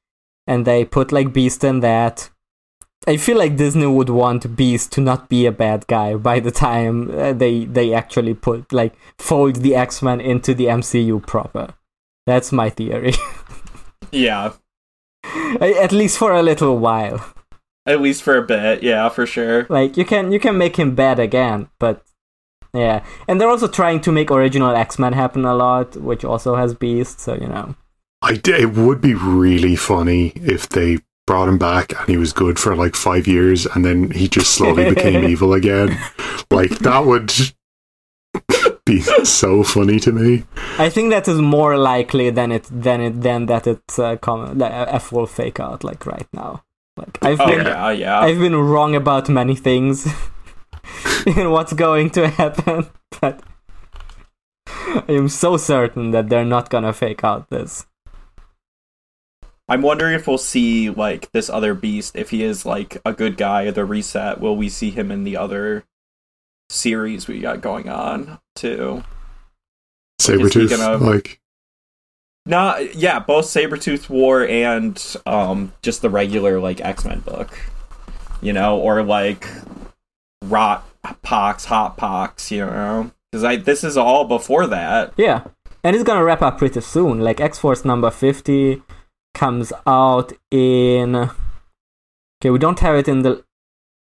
[0.46, 2.30] and they put like Beast in that.
[3.06, 6.50] I feel like Disney would want Beast to not be a bad guy by the
[6.50, 11.74] time uh, they they actually put like fold the X Men into the MCU proper.
[12.26, 13.14] That's my theory.
[14.10, 14.52] Yeah.
[15.60, 17.20] At least for a little while.
[17.88, 19.66] At least for a bit, yeah, for sure.
[19.70, 22.04] Like you can you can make him bad again, but
[22.74, 23.02] yeah.
[23.26, 26.74] And they're also trying to make original X Men happen a lot, which also has
[26.74, 27.18] Beast.
[27.18, 27.74] So you know.
[28.20, 32.32] I d- it would be really funny if they brought him back and he was
[32.32, 35.96] good for like five years and then he just slowly became evil again.
[36.50, 37.32] Like that would
[38.84, 40.44] be so funny to me.
[40.78, 44.60] I think that is more likely than it than it than that it's uh, com-
[44.60, 46.64] a a full fake out like right now.
[46.98, 48.20] Like I've Oh been yeah, oh, yeah.
[48.20, 50.06] I've been wrong about many things
[51.26, 52.86] in what's going to happen,
[53.20, 53.42] but
[54.66, 57.86] I am so certain that they're not gonna fake out this.
[59.68, 62.16] I'm wondering if we'll see like this other beast.
[62.16, 64.40] If he is like a good guy, at the reset.
[64.40, 65.84] Will we see him in the other
[66.70, 69.04] series we got going on too?
[70.20, 71.40] Sabretooth, speaking of- like
[72.48, 77.50] Nah, yeah, both Sabretooth War and um just the regular like X-Men book.
[78.40, 79.46] You know, or like
[80.44, 80.82] Rot
[81.22, 83.10] Pox, Hot Pox, you know.
[83.32, 85.12] Cuz I this is all before that.
[85.18, 85.42] Yeah,
[85.84, 87.20] and it's gonna wrap up pretty soon.
[87.20, 88.82] Like X Force number fifty
[89.34, 91.16] comes out in.
[92.40, 93.44] Okay, we don't have it in the.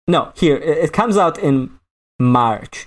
[0.07, 1.80] No, here it comes out in
[2.20, 2.86] March.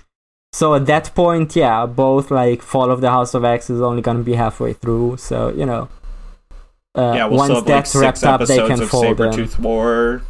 [0.52, 4.02] So at that point, yeah, both like Fall of the House of X is only
[4.02, 5.16] gonna be halfway through.
[5.18, 5.88] So you know,
[6.96, 9.20] uh, yeah, we'll once still have that's six wrapped up, they episodes can of fold
[9.20, 9.62] in.
[9.62, 10.22] War.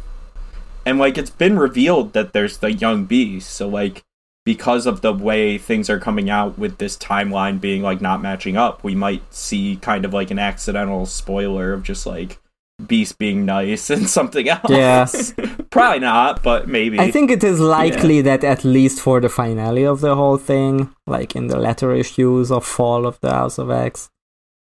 [0.85, 4.03] And like it's been revealed that there's the young beast, so like
[4.43, 8.57] because of the way things are coming out with this timeline being like not matching
[8.57, 12.39] up, we might see kind of like an accidental spoiler of just like
[12.87, 14.69] Beast being nice and something else.
[14.69, 15.05] Yeah.
[15.69, 16.99] Probably not, but maybe.
[16.99, 20.93] I think it is likely that at least for the finale of the whole thing,
[21.07, 24.09] like in the latter issues of Fall of the House of X,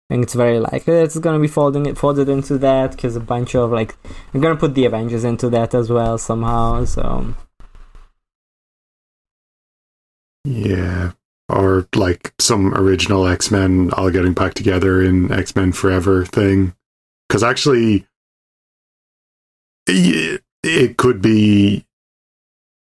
[0.09, 3.15] I think it's very likely that it's gonna be folding it folded into that because
[3.15, 3.95] a bunch of like
[4.34, 6.86] I'm gonna put the Avengers into that as well somehow.
[6.86, 7.36] So
[10.45, 11.11] yeah,
[11.47, 16.74] or like some original X Men all getting back together in X Men Forever thing.
[17.28, 18.07] Because actually,
[19.90, 21.86] it, it could be.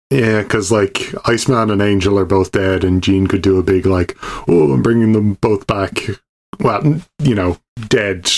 [0.09, 3.85] Yeah, because like Iceman and Angel are both dead, and Jean could do a big
[3.85, 5.99] like, oh, I'm bringing them both back.
[6.59, 8.29] Well, you know, dead.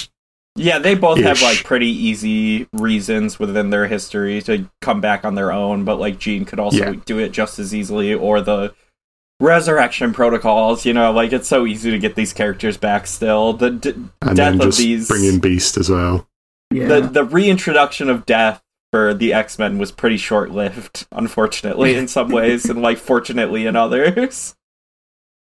[0.55, 5.34] Yeah, they both have like pretty easy reasons within their history to come back on
[5.34, 6.99] their own, but like Jean could also Yeah.
[7.05, 8.76] do it just as easily, or the
[9.39, 10.86] resurrection protocols.
[10.86, 13.07] You know, like it's so easy to get these characters back.
[13.07, 13.95] Still, the d-
[14.36, 16.28] death of these, bring in Beast as well.
[16.74, 16.88] Yeah.
[16.88, 18.61] the the reintroduction of death
[18.91, 23.65] for the X Men was pretty short lived, unfortunately, in some ways, and like fortunately
[23.65, 24.55] in others.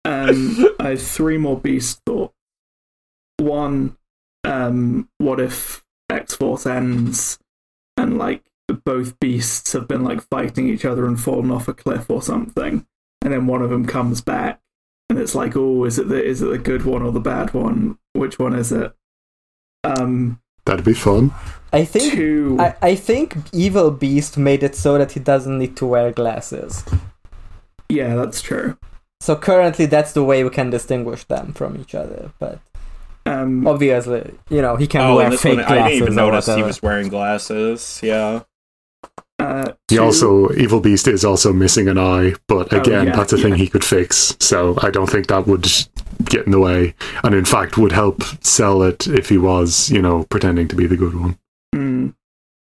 [0.03, 2.33] Um, I have three more beast thoughts.
[3.37, 3.97] One,
[4.43, 7.39] um, what if X Force ends
[7.97, 8.43] and like
[8.83, 12.85] both beasts have been like fighting each other and fallen off a cliff or something,
[13.21, 14.61] and then one of them comes back
[15.09, 17.53] and it's like, oh, is it the is it the good one or the bad
[17.53, 17.97] one?
[18.13, 18.93] Which one is it?
[19.83, 21.31] Um, That'd be fun.
[21.73, 22.57] I think two.
[22.59, 26.83] I, I think Evil Beast made it so that he doesn't need to wear glasses.
[27.89, 28.77] yeah, that's true.
[29.21, 32.31] So currently, that's the way we can distinguish them from each other.
[32.39, 32.59] But
[33.25, 35.71] Um, obviously, you know, he can oh, wear fake one, glasses.
[35.71, 37.99] I didn't even or notice he was wearing glasses.
[38.03, 38.43] Yeah.
[39.45, 43.33] Uh, He also Evil Beast is also missing an eye, but Oh, again, yeah, that's
[43.33, 44.35] a thing he could fix.
[44.39, 45.67] So I don't think that would
[46.25, 46.93] get in the way,
[47.23, 50.87] and in fact would help sell it if he was, you know, pretending to be
[50.87, 51.37] the good one.
[51.75, 52.13] Mm.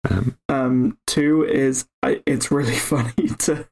[0.10, 3.68] Um, Um, two is I, it's really funny to.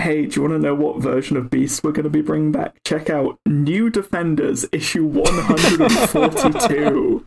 [0.00, 2.52] Hey, do you want to know what version of Beast we're going to be bringing
[2.52, 2.76] back?
[2.84, 7.26] Check out New Defenders issue one hundred and forty-two,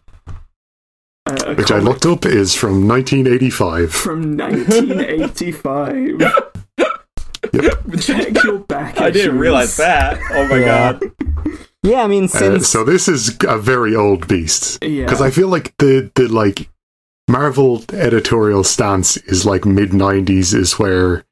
[1.27, 3.93] uh, a which I looked up is from 1985.
[3.93, 6.21] from nineteen eighty-five.
[7.99, 8.99] Check your back.
[9.01, 10.19] I didn't realize that.
[10.31, 10.93] Oh my Yeah.
[10.93, 11.03] god.
[11.83, 15.47] Yeah, I mean, Uh, so this is a very old beast Yeah, because I feel
[15.47, 16.69] like the the like
[17.27, 21.25] Marvel editorial stance is like mid 90s is where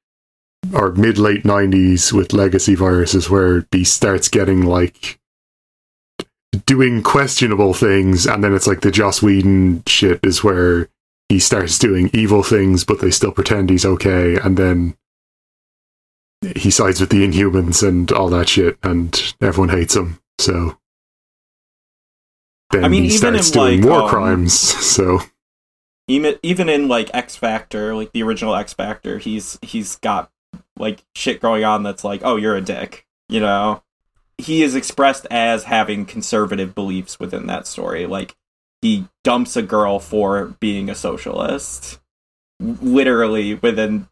[0.74, 5.18] or mid late 90s with Legacy Virus is where Beast starts getting like
[6.66, 10.89] doing questionable things and then it's like the Joss Whedon shit is where
[11.30, 14.95] he starts doing evil things but they still pretend he's okay and then
[16.56, 20.78] he sides with the Inhumans and all that shit and everyone hates him so
[22.72, 24.54] then I mean, he starts in, doing like, war um, crimes
[24.86, 25.20] so
[26.10, 30.32] even even in like X Factor, like the original X Factor, he's he's got
[30.78, 33.84] like shit going on that's like, oh, you're a dick, you know.
[34.40, 38.06] He is expressed as having conservative beliefs within that story.
[38.08, 38.36] Like
[38.82, 42.00] he dumps a girl for being a socialist.
[42.62, 44.08] Literally within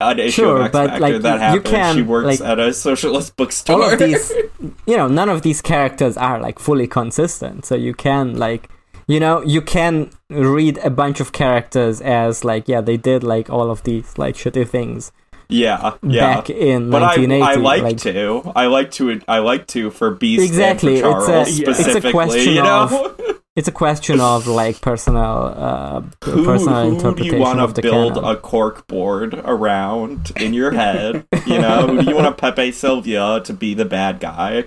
[0.00, 1.68] an issue Sure, of X but, Factor like, that you happens.
[1.70, 3.82] can, she works like, at a socialist bookstore.
[3.82, 4.32] all of these
[4.86, 8.70] you know none of these characters are like fully consistent so you can like
[9.06, 13.50] you know you can read a bunch of characters as like yeah they did like
[13.50, 15.12] all of these like shitty things
[15.50, 16.34] yeah, yeah.
[16.36, 18.52] back in but I, 1980 I like, like, to.
[18.56, 19.20] I like to.
[19.28, 21.70] I like to for Beast Exactly, for it's a- Charles yeah.
[21.70, 22.84] It's a question you know,
[23.18, 27.60] of it's a question of like personal uh who, personal who do interpretation you want
[27.60, 28.30] of to the build canon.
[28.30, 31.26] a cork board around in your head?
[31.46, 34.64] you know, who do you want Pepe Sylvia to be the bad guy?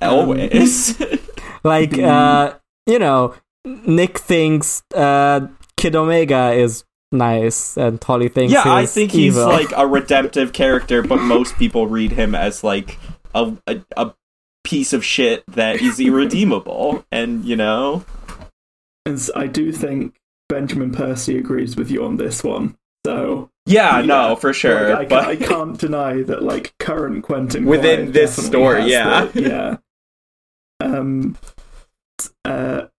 [0.00, 1.00] Always.
[1.64, 2.54] like uh
[2.86, 3.34] you know
[3.64, 5.46] nick thinks uh
[5.76, 9.48] kid omega is nice and Tolly thinks yeah, I think he's evil.
[9.48, 12.98] like a redemptive character, but most people read him as like
[13.34, 14.14] a, a a
[14.64, 18.04] piece of shit that is irredeemable, and you know,
[19.06, 20.14] As I do think
[20.48, 22.76] Benjamin Percy agrees with you on this one.
[23.04, 27.22] So yeah, Yeah, no, for sure, like, I, but I can't deny that like current
[27.24, 29.24] Quentin Within Quiet this story, yeah.
[29.26, 29.76] the- yeah.
[30.80, 31.36] Um.
[32.44, 32.91] Uh, I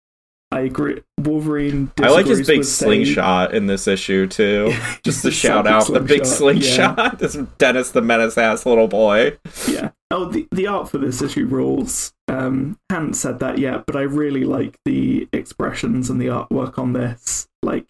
[0.63, 1.03] agree.
[1.19, 1.93] Wolverine.
[2.01, 4.73] I like his big with saying- slingshot in this issue too.
[5.03, 8.89] Just to shout second out the big slingshot, slingshot, this Dennis the Menace ass little
[8.89, 9.39] boy.
[9.69, 9.91] Yeah.
[10.11, 12.13] Oh, the the art for this issue rules.
[12.29, 16.93] Um, hadn't said that yet, but I really like the expressions and the artwork on
[16.93, 17.49] this.
[17.63, 17.87] Like,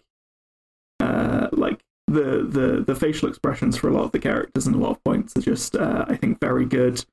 [0.99, 4.79] uh, like the the the facial expressions for a lot of the characters and a
[4.79, 7.03] lot of points are just, uh, I think, very good.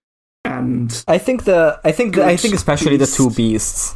[0.44, 3.94] And i think the i think the, i think especially the two beasts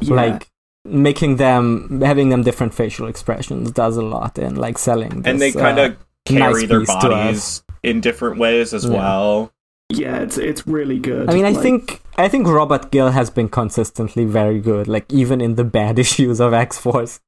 [0.00, 0.48] yeah, like
[0.86, 5.50] making them having them different facial expressions does a lot in like selling And they
[5.50, 8.92] this, kind uh, of carry nice their bodies in different ways as Yeah.
[8.92, 9.52] well.
[9.90, 11.30] yeah, it's it's really good.
[11.30, 15.06] I mean, I Like, think I think Robert Gill has been consistently very good, like
[15.12, 17.20] even in the bad issues of X Force.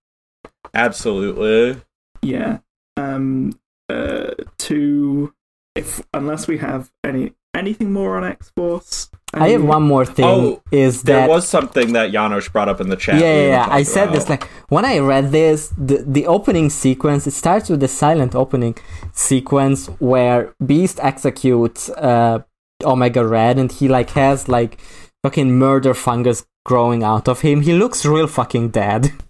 [0.75, 1.81] Absolutely.
[2.23, 2.59] yeah.
[2.97, 5.33] Um, uh, to
[5.75, 10.25] if unless we have any anything more on X Force, I have one more thing:
[10.25, 13.21] Oh, is There that was something that Janosch brought up in the chat.
[13.21, 13.67] yeah, yeah, yeah.
[13.69, 17.27] I talked said this like when I read this, the the opening sequence.
[17.27, 18.77] It starts with the silent opening
[19.13, 22.39] sequence where Beast executes uh,
[22.85, 24.81] Omega Red, and he like has like
[25.23, 27.63] fucking murder fungus growing out of him.
[27.63, 29.13] He looks real fucking dead.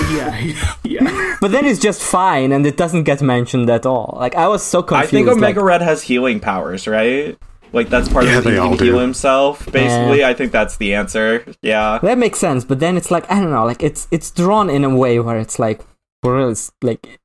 [0.10, 1.36] Uh, yeah, yeah.
[1.40, 4.16] But then it's just fine, and it doesn't get mentioned at all.
[4.18, 5.08] Like I was so confused.
[5.08, 7.36] I think Omega like, Red has healing powers, right?
[7.72, 8.50] Like that's part Yeah, of it.
[8.50, 9.64] they He can heal himself.
[9.70, 11.44] Basically, I think that's the answer.
[11.62, 11.98] Yeah.
[12.02, 12.64] that makes sense.
[12.64, 13.64] But then it's like I don't know.
[13.64, 15.82] Like it's it's drawn in a way where it's like
[16.22, 17.20] well, it's like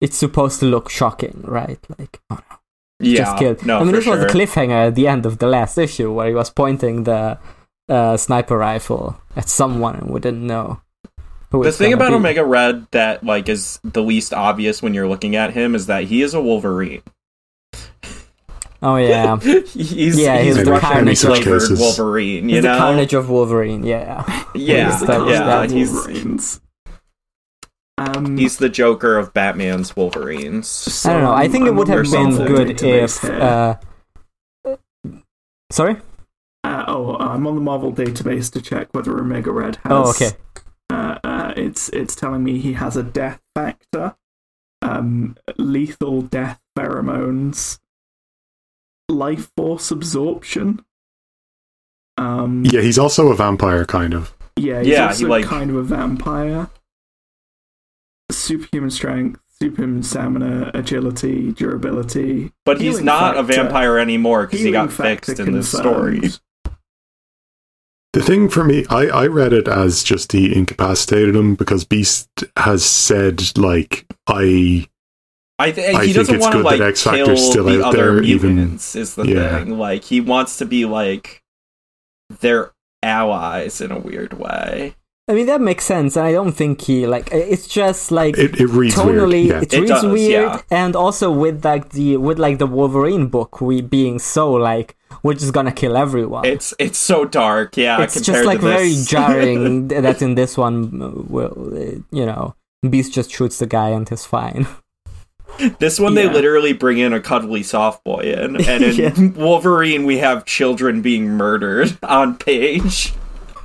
[0.00, 1.78] it's supposed to look shocking, right?
[1.98, 2.56] Like oh no,
[3.00, 3.16] Yeah.
[3.18, 3.64] just killed.
[3.66, 6.12] No, I mean, for this was a cliffhanger at the end of the last issue
[6.12, 7.38] where he was pointing the
[7.88, 10.80] uh, sniper rifle at someone and we didn't know.
[11.54, 12.14] Who the it's thing about be.
[12.16, 16.04] Omega Red that like is the least obvious when you're looking at him is that
[16.04, 17.02] he is a Wolverine.
[18.82, 21.80] Oh yeah, he's Yeah, he's he's the Russian carnage of flavored cases.
[21.80, 22.48] Wolverine.
[22.50, 23.82] You he's know, the carnage of Wolverine.
[23.82, 24.24] Yeah,
[24.54, 25.62] yeah, He's the- yeah.
[25.62, 26.60] he's He's Wolverines.
[27.96, 30.66] Um, he's the Joker of Batman's Wolverines.
[30.68, 31.32] so I don't know.
[31.32, 33.24] I I'm- think it would have been good if.
[33.24, 33.76] Uh,
[35.70, 35.96] sorry.
[36.64, 39.92] Uh, oh, I'm on the Marvel database to check whether Omega Red has.
[39.92, 40.30] Oh, okay.
[40.90, 44.16] Uh, uh, it's it's telling me he has a death factor,
[44.82, 47.78] um, lethal death pheromones,
[49.08, 50.84] life force absorption.
[52.16, 54.34] Um, Yeah, he's also a vampire, kind of.
[54.56, 56.68] yeah, he's Yeah, also he, like- kind of a vampire.
[58.30, 62.52] Superhuman strength, superhuman stamina, agility, durability.
[62.64, 66.20] But he's Healing not a vampire anymore because he got fixed in this story.
[68.14, 68.22] Confirmed.
[68.22, 72.28] The thing for me, I, I read it as just he incapacitated him because Beast
[72.56, 74.86] has said, like, I.
[75.58, 77.84] I, th- I he think it's want to good that X kill Factor's still the
[77.84, 79.58] out other there, even- Is the Yeah.
[79.58, 81.42] thing like he wants to be like
[82.40, 84.96] their allies in a weird way.
[85.28, 87.28] I mean that makes sense, and I don't think he like.
[87.32, 89.46] It's just like It, it reads tonally, weird.
[89.46, 89.60] Yeah.
[89.62, 90.60] it It reads does, weird, yeah.
[90.70, 95.34] and also with like the with like the Wolverine book, we being so like we're
[95.34, 96.44] just gonna kill everyone.
[96.44, 98.02] It's it's so dark, yeah.
[98.02, 101.54] it's just like very jarring that in this one, well,
[102.10, 102.54] you know,
[102.88, 104.66] Beast just shoots the guy and he's fine.
[105.78, 109.28] This one, they literally bring in a cuddly soft boy in, and in Yeah.
[109.40, 113.14] Wolverine, we have children being murdered on page.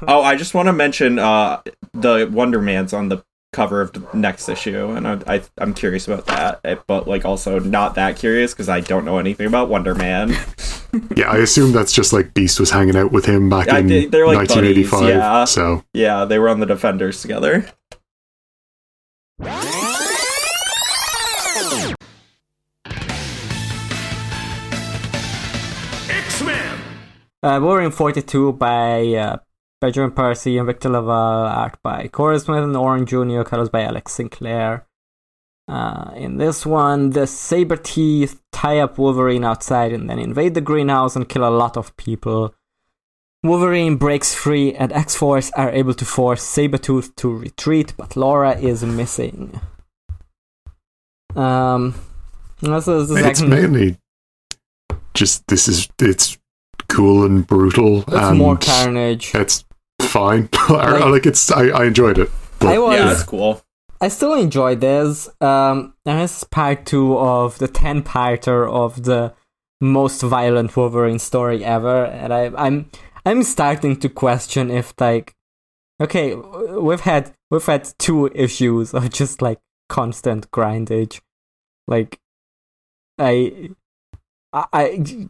[0.08, 1.62] Oh, I just want to mention uh,
[1.94, 3.24] the Wonder Man's on the
[3.54, 7.26] cover of the next issue, and I, I I'm curious about that, eh, but like
[7.26, 10.36] also not that curious because I don't know anything about Wonder Man.
[11.16, 13.88] Yeah, I assume that's just like Beast was hanging out with him back I in
[13.88, 15.00] think they're like 1985.
[15.00, 15.46] buddies, yeah.
[15.46, 17.66] So Yeah, they were on the Defenders together.
[26.10, 26.80] X-Men!
[27.44, 29.38] Uh, Wolverine 42 by uh,
[29.82, 34.14] Benjamin Percy and Victor LaValle, art by Cory Smith and Oren Jr., colors by Alex
[34.14, 34.86] Sinclair.
[35.70, 40.62] Uh, in this one, the saber teeth tie up Wolverine outside and then invade the
[40.62, 42.56] greenhouse and kill a lot of people.
[43.44, 48.58] Wolverine breaks free, and X Force are able to force Sabretooth to retreat, but Laura
[48.58, 49.62] is missing.
[51.36, 51.94] Um,
[52.62, 53.98] this is the it's mainly
[55.14, 56.38] just this is it's
[56.88, 59.34] cool and brutal It's and more carnage.
[59.36, 59.64] it's
[60.02, 60.50] fine.
[60.54, 62.30] I- Like- like it's I, I enjoyed it.
[62.60, 63.62] But I was Yeah, cool.
[64.02, 65.28] I still enjoy this.
[65.42, 69.34] Um, and this is part two of the ten parter of the
[69.82, 72.90] most violent Wolverine story ever, and I, I'm
[73.26, 75.36] I'm starting to question if like,
[76.02, 81.22] okay, we've had we've had two issues of just like constant grindage,
[81.88, 82.20] like,
[83.18, 83.70] I,
[84.54, 85.28] I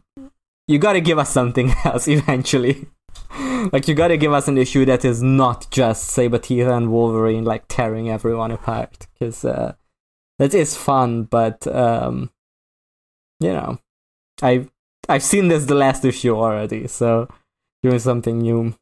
[0.68, 2.86] you gotta give us something else eventually.
[3.72, 7.64] like you gotta give us an issue that is not just Sabretooth and Wolverine like
[7.68, 9.74] tearing everyone apart because uh,
[10.38, 12.30] that is fun, but um,
[13.40, 13.78] you know,
[14.42, 14.70] I've
[15.08, 17.28] I've seen this the last issue already, so
[17.82, 18.74] doing something new.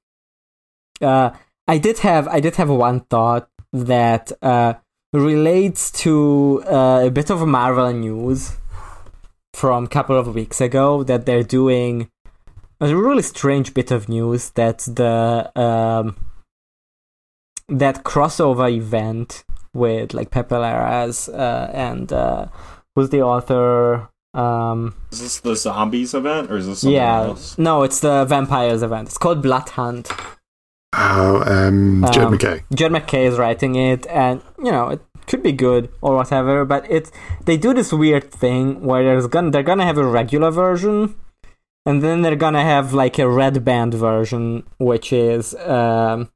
[1.01, 1.31] Uh,
[1.67, 4.75] I did have I did have one thought that uh,
[5.13, 8.57] relates to uh, a bit of Marvel news
[9.53, 12.11] from a couple of weeks ago that they're doing
[12.81, 16.16] a really strange bit of news that the um,
[17.68, 22.47] that crossover event with like Pepe Larraz uh, and uh,
[22.95, 24.09] who's the author?
[24.35, 27.57] Um, Is this the zombies event or is this something yeah, else?
[27.59, 29.09] no, it's the vampires event.
[29.09, 30.11] It's called Blood Hunt.
[30.95, 32.62] Oh, um, Jed Um, MacKay.
[32.74, 36.64] Jed MacKay is writing it, and you know it could be good or whatever.
[36.64, 37.11] But it's
[37.45, 41.14] they do this weird thing where there's gonna they're gonna have a regular version,
[41.89, 46.30] and then they're gonna have like a red band version, which is um,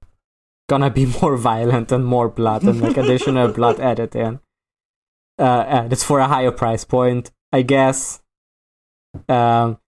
[0.66, 4.40] gonna be more violent and more blood and like additional blood added in.
[5.38, 8.22] Uh, and it's for a higher price point, I guess.
[9.28, 9.78] Um,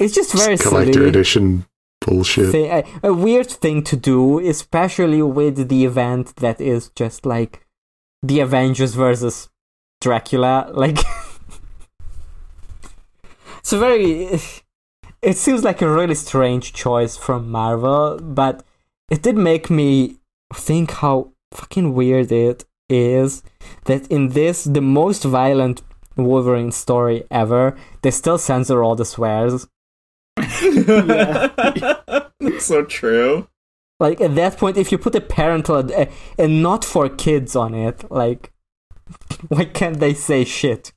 [0.00, 1.66] it's just very collector silly edition
[2.00, 2.50] bullshit.
[2.50, 7.64] thing, a, a weird thing to do, especially with the event that is just like
[8.20, 9.48] the Avengers versus
[10.00, 10.72] Dracula.
[10.74, 10.98] Like,
[13.58, 14.40] it's a very.
[15.22, 18.64] It seems like a really strange choice from Marvel, but
[19.08, 20.16] it did make me
[20.52, 23.44] think how fucking weird it is
[23.84, 25.82] that in this, the most violent
[26.16, 29.68] Wolverine story ever, they still censor all the swears.
[32.58, 33.48] So true.
[34.00, 36.06] Like at that point, if you put a parental ad- uh,
[36.38, 38.52] and not for kids on it, like
[39.48, 40.92] why can't they say shit?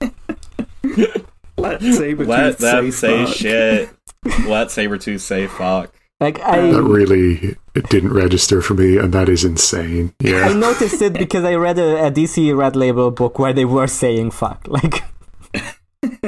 [1.58, 3.34] Let Sabretooth Let them say fuck.
[3.34, 3.88] shit.
[4.46, 5.92] Let Sabretooth say fuck.
[6.18, 10.14] Like I, that really it didn't register for me, and that is insane.
[10.18, 13.66] Yeah, I noticed it because I read a, a DC Red Label book where they
[13.66, 14.66] were saying fuck.
[14.66, 15.04] Like,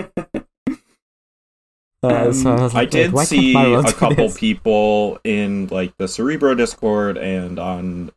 [2.03, 4.39] uh, so I, was I did see a couple this?
[4.39, 8.11] people in like the Cerebro Discord and on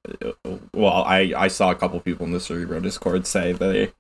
[0.74, 3.94] well, I I saw a couple people in the Cerebro Discord say that they,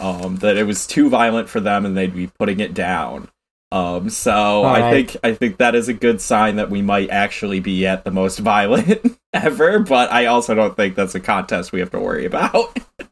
[0.00, 3.28] um that it was too violent for them and they'd be putting it down.
[3.70, 7.60] Um so I think I think that is a good sign that we might actually
[7.60, 11.80] be at the most violent ever, but I also don't think that's a contest we
[11.80, 12.78] have to worry about.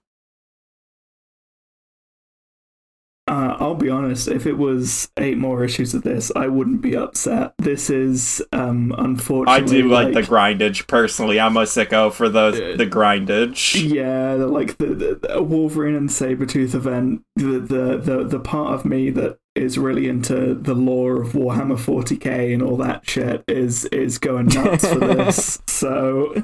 [3.37, 4.29] Uh, I'll be honest.
[4.29, 7.53] If it was eight more issues of this, I wouldn't be upset.
[7.59, 9.79] This is, um, unfortunately.
[9.79, 11.39] I do like, the grindage personally.
[11.39, 13.75] I'm a sicko for the the grindage.
[13.75, 18.73] Yeah, the- like the, the, the Wolverine and Sabretooth event, the, the, the, the part
[18.73, 23.45] of me that is really into the lore of Warhammer 40k and all that shit
[23.49, 25.61] is is going nuts for this.
[25.67, 26.43] So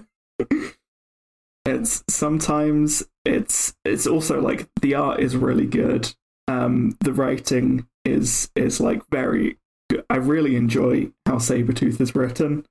[1.64, 6.14] it's sometimes it's it's also like the art is really good.
[6.52, 9.58] Um the writing is is like very
[9.88, 10.04] good.
[10.10, 12.64] I really enjoy how Sabretooth is written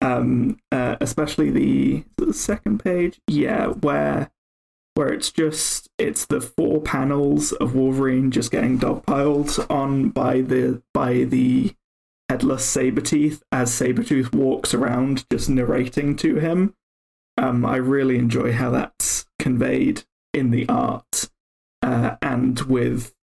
[0.00, 4.30] um uh, especially the, the second page yeah where
[4.94, 10.82] where it's just it's the four panels of wolverine just getting dogpiled on by the
[10.92, 11.74] by the
[12.28, 16.74] headless sabretooth as sabretooth walks around just narrating to him
[17.38, 20.02] um i really enjoy how that's conveyed
[20.34, 21.30] in the art
[21.82, 23.14] uh, and with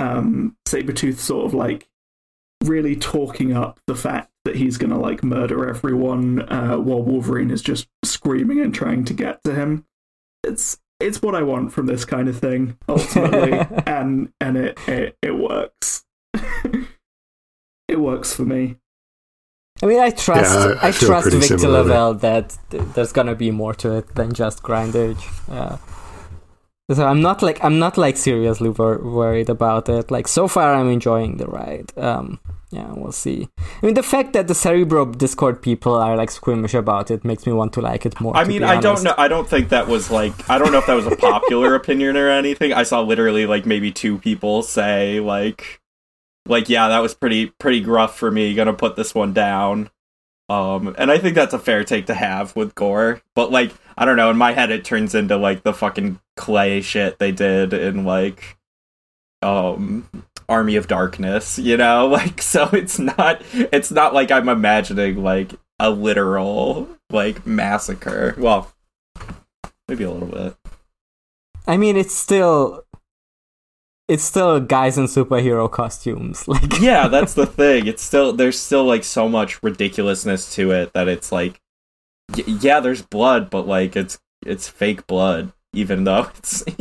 [0.00, 1.88] um, Sabretooth sort of like
[2.64, 7.62] really talking up the fact that he's gonna like murder everyone uh, while Wolverine is
[7.62, 9.84] just screaming and trying to get to him.
[10.44, 13.52] It's it's what I want from this kind of thing ultimately,
[13.86, 16.04] and and it it, it works.
[17.88, 18.76] it works for me.
[19.82, 21.88] I mean, I trust Yeah, I- I I, trust Victor similarly.
[21.88, 25.22] LaValle that th- there's gonna be more to it than just grindage.
[25.50, 25.78] Uh,
[26.92, 30.10] so I'm not like I'm not like seriously wor- worried about it.
[30.10, 31.96] Like so far, I'm enjoying the ride.
[31.96, 32.40] Um,
[32.70, 33.48] yeah, we'll see.
[33.58, 37.44] I mean, the fact that the Cerebro Discord people are like squeamish about it makes
[37.44, 38.36] me want to like it more.
[38.36, 39.14] I mean, I don't know.
[39.18, 40.32] I don't think that was like.
[40.48, 42.72] I don't know if that was a popular opinion or anything.
[42.72, 45.80] I saw literally like maybe two people say like,
[46.46, 48.54] like yeah, that was pretty pretty gruff for me.
[48.54, 49.90] Gonna put this one down.
[50.50, 53.22] Um, and I think that's a fair take to have with gore.
[53.36, 54.30] But like, I don't know.
[54.30, 58.58] In my head, it turns into like the fucking clay shit they did in like,
[59.42, 60.08] um,
[60.48, 61.56] Army of Darkness.
[61.56, 63.42] You know, like so it's not.
[63.54, 68.34] It's not like I'm imagining like a literal like massacre.
[68.36, 68.72] Well,
[69.86, 70.56] maybe a little bit.
[71.68, 72.84] I mean, it's still.
[74.10, 76.44] It's still guys in superhero costumes.
[76.48, 77.86] Like Yeah, that's the thing.
[77.86, 81.60] It's still there's still like so much ridiculousness to it that it's like,
[82.36, 86.64] y- yeah, there's blood, but like it's it's fake blood, even though it's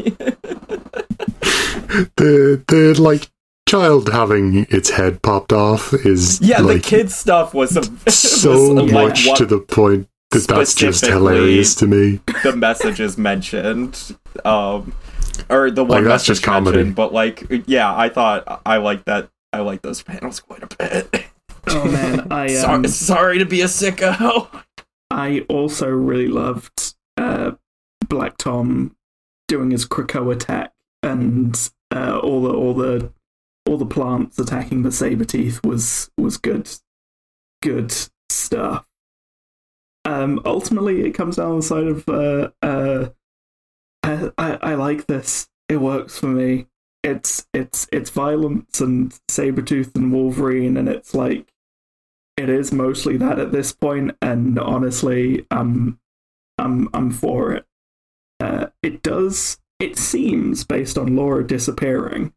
[2.17, 3.29] The the like
[3.67, 6.61] child having its head popped off is yeah.
[6.61, 10.73] like the kid stuff was a, so was, much what to the point that that's
[10.73, 12.19] just hilarious to me.
[12.43, 14.15] the messages mentioned.
[14.43, 14.93] Um,
[15.49, 16.77] or the one Like, that's just comedy.
[16.77, 19.29] mentioned, but like, yeah, I thought I like that.
[19.53, 21.25] I like those panels quite a bit.
[21.67, 24.63] Oh man, I um, sorry to be a sicko.
[25.11, 27.51] I also really loved uh,
[28.07, 28.95] Black Tom
[29.47, 33.11] doing his Krakoa attack and uh, all the all the
[33.65, 36.69] all the plants attacking the saber teeth was was good
[37.63, 37.93] good
[38.29, 38.85] stuff.
[40.05, 43.09] Um, ultimately, it comes down to the side of uh, uh,
[44.03, 45.49] I, I I like this.
[45.67, 46.67] It works for me.
[47.03, 51.51] It's it's it's violence and Sabretooth and Wolverine, and it's like
[52.37, 55.99] it is mostly that at this point, and honestly, um,
[56.57, 57.65] I'm I'm for it.
[58.39, 59.59] Uh, it does.
[59.79, 62.33] It seems based on Laura disappearing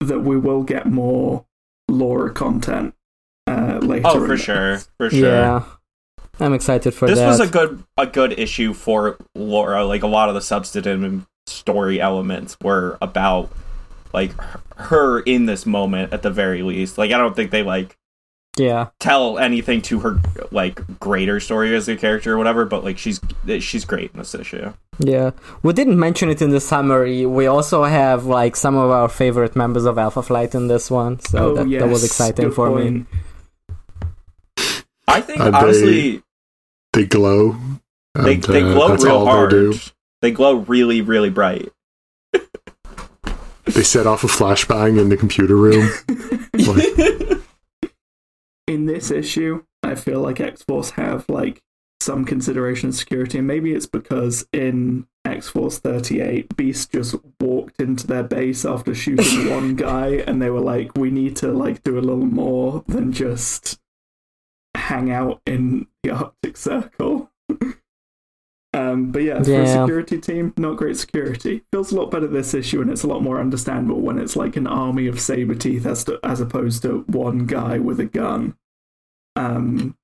[0.00, 1.44] that we will get more
[1.88, 2.94] Laura content
[3.46, 4.06] uh, later.
[4.06, 5.18] Oh, for the- sure, for sure.
[5.20, 5.64] yeah,
[6.42, 7.26] I'm excited for this that.
[7.28, 9.84] was a good a good issue for Laura.
[9.84, 13.50] Like a lot of the substantive story elements were about
[14.12, 16.98] like her- her in this moment at the very least.
[16.98, 17.96] Like I don't think they like
[18.58, 18.88] yeah.
[18.98, 20.20] tell anything to her
[20.50, 22.64] like greater story as a character or whatever.
[22.64, 23.20] But like she's
[23.60, 24.72] she's great in this issue.
[24.98, 25.30] Yeah,
[25.62, 27.24] we didn't mention it in the summary.
[27.24, 31.18] We also have like some of our favorite members of Alpha Flight in this one,
[31.20, 33.06] so Oh, that, yes, that was exciting good for me.
[35.08, 36.22] I think And they- honestly
[36.92, 37.56] They glow.
[38.14, 39.50] they and, they uh, glow that's real all hard.
[39.50, 39.78] They, do.
[40.20, 41.72] They glow really really bright.
[43.64, 45.90] they set off a flashbang in the computer room.
[46.54, 47.40] Like,
[48.68, 51.60] in this issue, I feel like X Force have like
[52.00, 57.80] some consideration of security, and maybe it's because in X Force 38, Beast just walked
[57.80, 61.82] into their base after shooting one guy, and they were like, "We need to like
[61.82, 63.78] do a little more than just
[64.92, 67.30] hang out in the Arctic Circle."
[68.74, 71.62] Um, but yeah, for a security team, not great security.
[71.70, 74.56] Feels a lot better this issue, and it's a lot more understandable when it's like
[74.56, 78.56] an army of saber teeth as to, as opposed to one guy with a gun.
[79.36, 79.94] Um,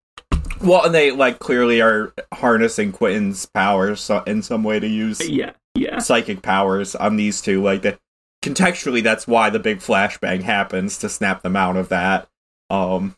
[0.62, 5.26] Well, and they like clearly are harnessing Quentin's powers so- in some way to use
[5.26, 7.62] yeah, yeah, psychic powers on these two.
[7.62, 7.98] Like the
[8.44, 12.28] contextually, that's why the big flashbang happens to snap them out of that.
[12.68, 13.16] Um,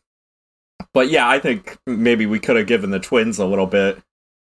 [0.92, 3.98] but yeah, I think maybe we could have given the twins a little bit.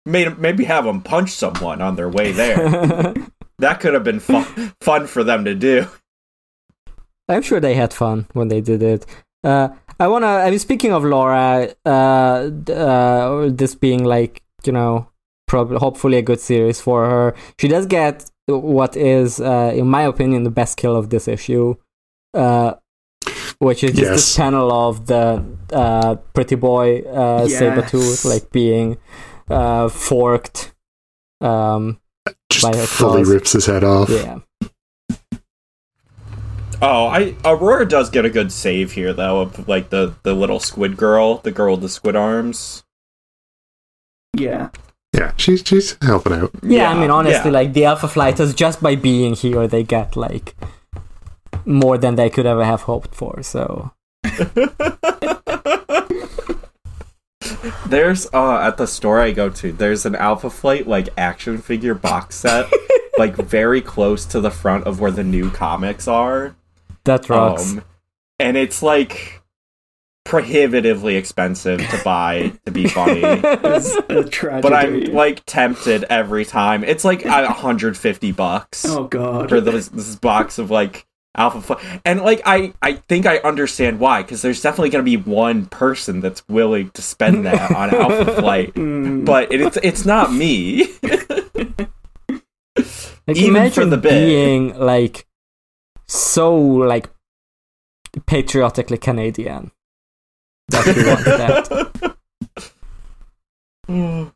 [0.06, 2.56] Made maybe have them punch someone on their way there.
[3.58, 5.86] that could have been fun fun for them to do.
[7.28, 9.06] I'm sure they had fun when they did it.
[9.42, 10.26] Uh, I wanna.
[10.26, 15.08] I mean, speaking of Laura, uh, uh, this being like you know,
[15.46, 17.34] probably hopefully a good series for her.
[17.58, 21.76] She does get what is, uh, in my opinion, the best kill of this issue,
[22.34, 22.74] uh,
[23.58, 24.10] which is just Yes.
[24.10, 27.60] this panel of the uh, pretty boy uh, Yes.
[27.60, 28.96] Sabretooth like being
[29.50, 30.74] uh, forked.
[31.40, 32.00] Um,
[32.50, 33.34] just By her fully claws.
[33.34, 34.08] rips his head off.
[34.08, 34.38] yeah.
[36.82, 40.60] Oh, I Aurora does get a good save here though of like the the little
[40.60, 42.84] squid girl, the girl with the squid arms.
[44.36, 44.70] yeah.
[45.14, 46.50] Yeah, she's she's helping out.
[46.64, 47.58] Yeah, I mean, honestly, yeah.
[47.58, 50.56] like the Alpha Flighters, just by being here, they get like
[51.66, 53.42] more than they could ever have hoped for.
[53.42, 53.92] So
[57.86, 61.94] There's uh at the store I go to, there's an Alpha Flight like action figure
[61.94, 62.70] box set,
[63.18, 66.56] like very close to the front of where the new comics are.
[67.04, 67.72] that rocks.
[67.72, 67.84] Um,
[68.38, 69.42] and it's like
[70.24, 73.20] prohibitively expensive to buy to be funny.
[73.22, 74.62] It's a tragedy.
[74.62, 76.82] but I'm like tempted every time.
[76.84, 79.50] It's like a 150 bucks oh god.
[79.50, 81.06] for this this box of like
[81.36, 85.16] Alpha Flight, and like I I think I understand why because there's definitely gonna be
[85.16, 90.32] one person that's willing to spend that on Alpha Flight, Mm, but it's it's not
[90.32, 90.88] me.
[93.26, 94.10] Like even imagine for the bit.
[94.10, 95.26] being like
[96.06, 97.08] so like
[98.26, 99.70] patriotically Canadian.
[100.68, 102.16] That you want that.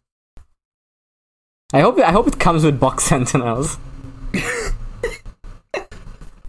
[1.74, 3.76] I hope I hope it comes with box sentinels.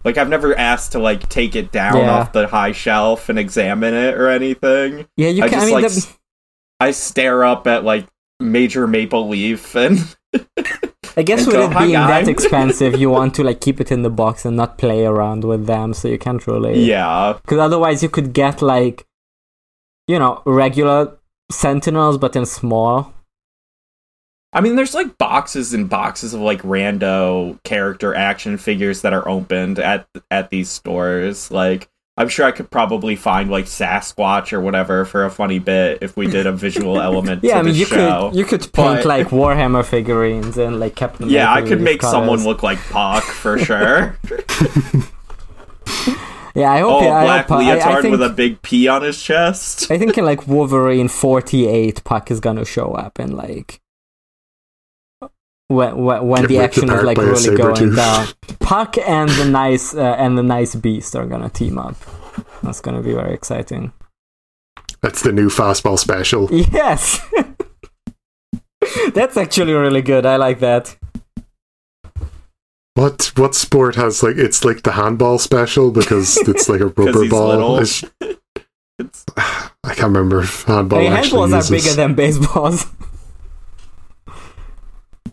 [0.03, 2.11] Like I've never asked to like take it down Yeah.
[2.19, 5.07] off the high shelf and examine it or anything.
[5.17, 5.59] Yeah, you I can.
[5.59, 6.17] I just mean, like the- s-
[6.79, 8.07] I stare up at like
[8.39, 10.15] Major Maple Leaf and
[11.17, 13.91] I guess with go, it "Hi, being that expensive, you want to like keep it
[13.91, 16.79] in the box and not play around with them, so you can't really.
[16.85, 19.05] yeah, Because otherwise, you could get like,
[20.07, 21.17] you know, regular
[21.51, 23.13] sentinels, but in small.
[24.51, 29.27] I mean, there's like boxes and boxes of like rando character action figures that are
[29.27, 31.51] opened at at these stores.
[31.51, 35.99] Like, I'm sure I could probably find like Sasquatch or whatever for a funny bit
[36.01, 37.43] if we did a visual element.
[37.43, 38.29] Yeah, I mean, you show.
[38.31, 41.29] could you could paint but- like Warhammer figurines and like Captain.
[41.29, 44.17] Yeah, I could make someone look like Puck for sure.
[46.55, 47.03] Yeah, I hope.
[47.03, 47.57] oh, I black hope.
[47.59, 49.89] Uh, I, leotard I think, with a big P on his chest.
[49.91, 53.79] I think in like Wolverine 48, Puck is gonna show up and like
[55.69, 57.95] when when, when Get the action is like really going saber-tooth.
[57.95, 58.27] down.
[58.59, 61.95] Puck and the nice uh, and the nice beast are gonna team up.
[62.61, 63.93] That's gonna be very exciting.
[65.01, 66.49] That's the new fastball special.
[66.51, 67.21] Yes,
[69.13, 70.25] that's actually really good.
[70.25, 70.97] I like that.
[72.95, 77.21] What what sport has like it's like the handball special because it's like a rubber
[77.23, 77.77] he's ball.
[77.79, 78.03] It's-
[78.99, 82.85] It's, I can't remember if handball I mean, actually handballs are bigger than baseballs.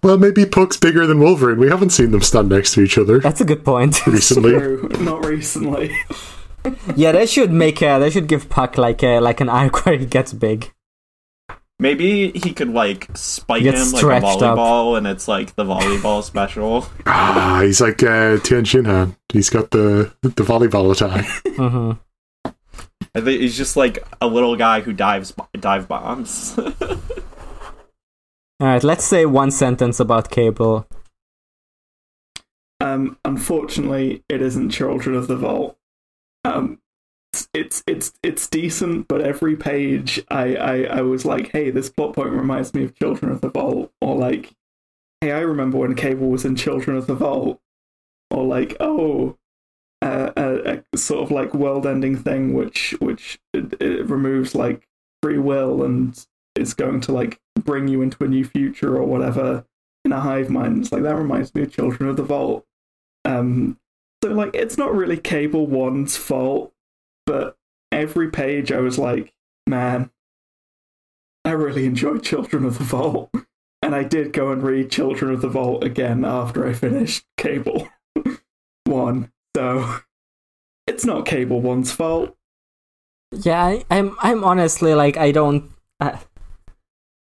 [0.03, 1.59] Well, maybe Puck's bigger than Wolverine.
[1.59, 4.07] We haven't seen them stand next to each other That's a good point.
[4.07, 4.53] recently.
[4.53, 4.89] True.
[5.01, 5.97] Not recently.
[6.97, 9.97] yeah, they should make a, they should give Puck like a like an arc where
[9.97, 10.73] he gets big.
[11.79, 14.59] maybe he could like spike him like a stretched up.
[14.59, 16.89] volleyball, and it's like the volleyball special.
[17.07, 19.17] Ah, he's like uh, Tien Shinhan.
[19.33, 21.25] He's got the the volleyball attack.
[21.45, 21.93] mm-hmm.
[23.15, 26.59] I think he's just like a little guy who dives dive bombs.
[28.59, 30.87] All right, let's say one sentence about Cable.
[32.81, 35.77] Um, unfortunately, it isn't Children of the Vault.
[36.45, 36.79] Um,
[37.53, 42.15] it's it's it's, decent, but every page I, I I was like, hey, this plot
[42.15, 44.55] point reminds me of Children of the Vault, or like,
[45.21, 47.61] hey, I remember when Cable was in Children of the Vault,
[48.31, 49.37] or like, oh,
[50.01, 54.89] uh, a, a sort of like world-ending thing which which it, it removes like
[55.23, 56.27] free will and
[56.59, 59.65] is going to like bring you into a new future or whatever
[60.05, 60.79] in a hive mind.
[60.79, 62.65] It's like that reminds me of Children of the Vault.
[63.25, 63.79] Um,
[64.23, 66.73] so like it's not really Cable One's fault,
[67.27, 67.57] but
[67.93, 69.33] every page I was like,
[69.67, 70.11] man,
[71.45, 73.31] I really enjoyed Children of the Vault,
[73.83, 77.89] and I did go and read Children of the Vault again after I finished Cable
[78.85, 79.33] One.
[79.57, 79.99] So
[80.87, 82.37] it's not Cable One's fault.
[83.33, 85.71] Yeah, I, I'm I'm honestly like I don't
[86.01, 86.21] I,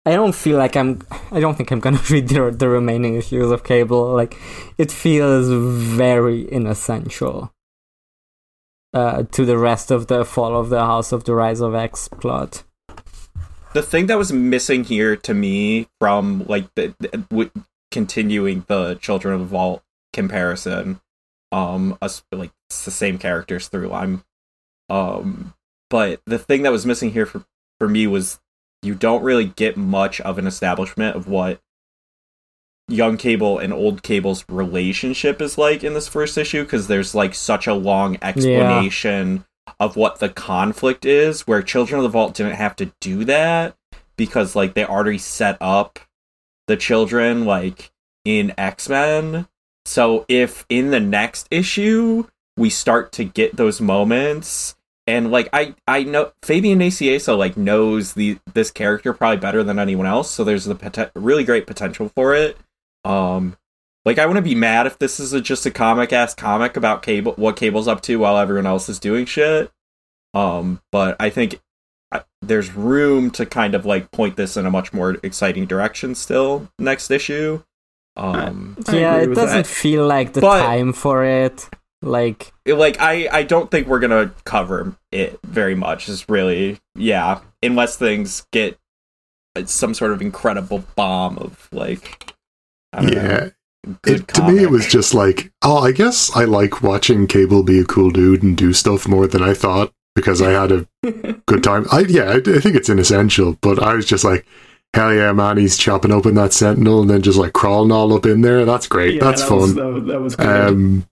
[0.06, 1.02] I don't feel like I'm
[1.32, 4.14] I don't think I'm gonna read the the remaining issues of Cable.
[4.14, 4.38] Like
[4.78, 7.54] it feels very inessential
[8.94, 12.08] uh, to the rest of the Fall of the House of the Rise of X
[12.08, 12.64] plot.
[13.74, 17.52] the thing that was missing here to me from like the, the w-
[17.92, 19.84] continuing the Children of the Vault
[20.14, 21.00] comparison,
[21.54, 24.24] um, us like it's the same characters through line,
[24.90, 25.54] um,
[25.90, 27.46] but the thing that was missing here for
[27.80, 28.41] for me was
[28.82, 31.62] you don't really get much of an establishment of what
[32.88, 37.34] young cable and old cable's relationship is like in this first issue because there's like
[37.34, 39.46] such a long explanation
[39.80, 43.76] of what the conflict is where children of the vault didn't have to do that
[44.18, 46.00] because like they already set up
[46.68, 47.92] the children like
[48.26, 49.48] in x-men.
[49.86, 52.28] So if in the next issue
[52.58, 54.76] we start to get those moments
[55.08, 59.80] and like i i know fabian nicieza like knows the this character probably better than
[59.80, 62.58] anyone else so there's the poten- really great potential for it
[63.04, 63.56] um
[64.04, 67.04] like I wouldn't be mad if this is a, just a comic ass comic about
[67.04, 69.72] cable what cable's up to while everyone else is doing shit.
[70.34, 71.60] Um, but I think
[72.12, 76.16] I, there's room to kind of like point this in a much more exciting direction
[76.16, 77.62] still next issue.
[78.18, 79.68] Um, yeah, it doesn't that.
[79.68, 81.70] feel like the But- time for it.
[82.02, 86.10] Like, like I I don't think we're gonna cover it very much.
[86.10, 88.80] It's really yeah, unless things get
[89.56, 92.34] uh, some sort of incredible bomb of like
[92.94, 93.22] I don't Yeah.
[93.28, 93.52] know,
[94.02, 97.62] good It, to me, it was just like, oh, I guess I like watching Cable
[97.64, 100.88] be a cool dude and do stuff more than I thought because I had a
[101.46, 101.86] good time.
[101.92, 104.46] I yeah, I, I think it's an essential, but I was just like,
[104.96, 108.26] hell yeah, man, he's chopping open that Sentinel and then just like crawling all up
[108.26, 108.66] in there.
[108.66, 109.16] That's great.
[109.16, 109.60] Yeah, That's that fun.
[109.60, 110.48] Was, that, was- that was great.
[110.50, 111.06] Um,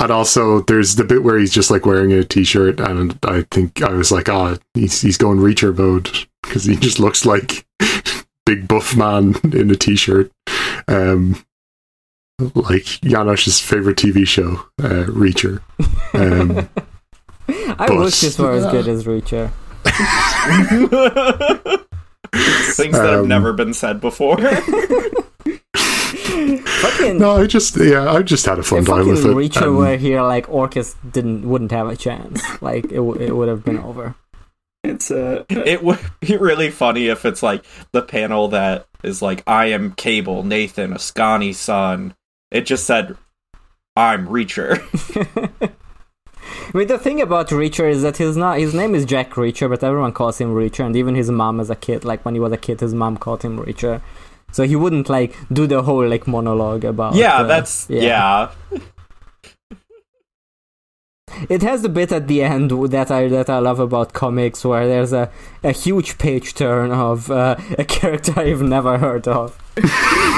[0.00, 3.82] and also, there's the bit where he's just like wearing a t-shirt, and I think
[3.82, 6.10] I was like, ah, he's he's going Reacher mode
[6.42, 7.64] because he just looks like
[8.46, 10.30] big buff man in a t-shirt,
[10.88, 11.36] um,
[12.54, 15.60] like Janosch's favorite TV show, uh, Reacher.
[16.12, 16.68] Um,
[17.78, 19.50] I But- wish this were as good as Reacher.
[22.74, 24.36] things that have Um, never been said before.
[26.66, 29.28] Fucking, no, I just yeah, I just had a fun time with it.
[29.28, 32.42] Reacher Um, were here, like Orchis didn't wouldn't have a chance.
[32.62, 34.14] Like it, w- it would have been over.
[34.82, 39.42] it's uh, it would be really funny if it's like the panel that is like
[39.46, 42.14] I am Cable, Nathan, Askani'son.
[42.50, 43.16] It just said
[43.96, 44.80] I'm Reacher.
[46.74, 49.68] I mean, the thing about Reacher is that his not his name is Jack Reacher,
[49.68, 52.40] but everyone calls him Reacher, and even his mom as a kid, like when he
[52.40, 54.00] was a kid, his mom called him Reacher.
[54.54, 57.16] So he wouldn't like do the whole like monologue about.
[57.16, 58.52] yeah, uh, that's yeah.
[61.48, 64.86] It has the bit at the end that I that I love about comics, where
[64.86, 65.28] there's a,
[65.64, 69.60] a huge page turn of uh, a character I've never heard of.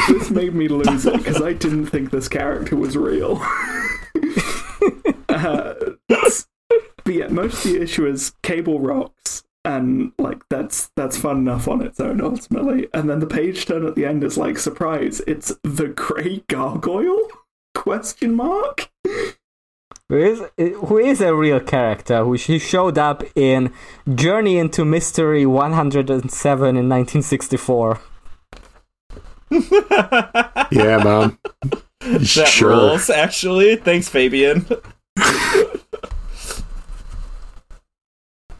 [0.09, 3.37] this made me lose it because I didn't think this character was real.
[5.29, 5.75] uh,
[6.09, 11.67] but yeah, most of the issue is Cable rocks, and like that's that's fun enough
[11.67, 12.89] on its own ultimately.
[12.95, 17.29] And then the page turn at the end is like surprise, it's the Grey Gargoyle?
[17.75, 18.91] Question mark.
[20.09, 23.73] Who is who is a real character who she showed up in
[24.15, 28.01] Journey into Mystery 107 in 1964.
[29.51, 31.39] yeah, man.
[32.01, 32.71] That sure.
[32.71, 33.77] rules, actually.
[33.77, 34.67] Thanks, Fabian.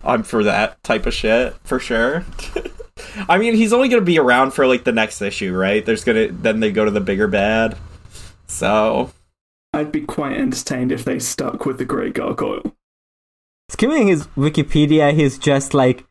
[0.07, 2.25] I'm for that type of shit, for sure.
[3.29, 5.85] I mean, he's only gonna be around for like the next issue, right?
[5.85, 7.77] There's gonna then they go to the bigger bad.
[8.47, 9.11] So
[9.73, 12.75] I'd be quite entertained if they stuck with the Grey Gargoyle.
[13.69, 16.05] Skimming his Wikipedia, he's just like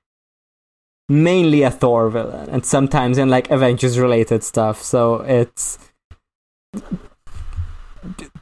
[1.10, 4.82] mainly a Thor villain, and sometimes in like Avengers related stuff.
[4.82, 5.80] So it's.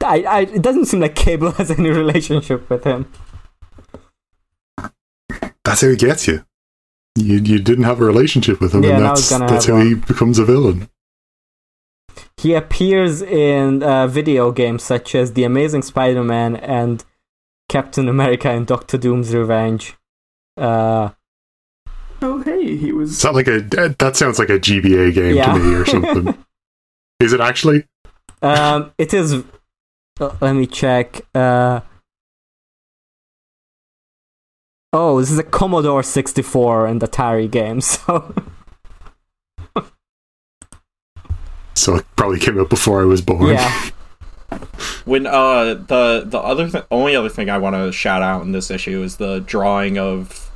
[0.02, 3.10] I, I, it doesn't seem like Cable has any relationship with him.
[5.64, 6.44] That's how he gets you.
[7.16, 9.94] You you didn't have a relationship with him, Yeah, and that's that's have how he
[9.94, 10.88] becomes a villain.
[12.36, 17.04] He appears in uh, video games such as The Amazing Spider Man and
[17.68, 19.94] Captain America and Doctor Doom's Revenge.
[20.56, 21.10] Uh,
[22.22, 25.52] Oh hey, he was Is that like a that sounds like a GBA game Yeah.
[25.52, 26.44] to me or something?
[27.20, 27.84] Is it actually?
[28.42, 29.34] um, it is.
[30.20, 31.20] uh, let me check.
[31.34, 31.80] Uh,
[34.94, 38.34] oh, this is a Commodore 64 and Atari game, so.
[41.74, 43.48] So it probably came out before I was born.
[43.54, 43.90] yeah.
[45.04, 48.52] when uh the the other th- only other thing I want to shout out in
[48.52, 50.50] this issue is the drawing of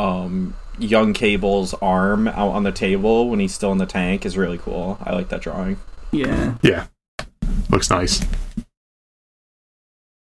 [0.00, 4.36] um young Cable's arm out on the table when he's still in the tank is
[4.38, 4.98] really cool.
[5.02, 5.76] I like that drawing.
[6.10, 6.54] yeah.
[6.62, 6.86] Yeah.
[7.68, 8.24] Looks nice.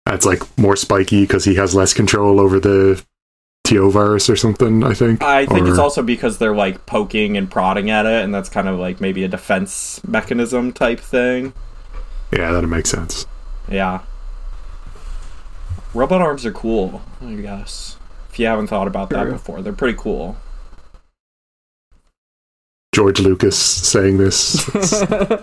[0.07, 3.05] That's like more spiky because he has less control over the
[3.73, 5.23] T-O virus or something, I think.
[5.23, 8.69] I think it's also because they're like poking and prodding at it, and that's kind
[8.69, 11.55] of like maybe a defense mechanism type thing.
[12.31, 13.27] Yeah, that makes sense.
[13.71, 14.01] Yeah.
[15.95, 17.97] Robot arms are cool, I guess.
[18.31, 19.33] If you haven't thought about that True.
[19.33, 20.37] before, they're pretty cool.
[22.95, 24.71] George Lucas saying this.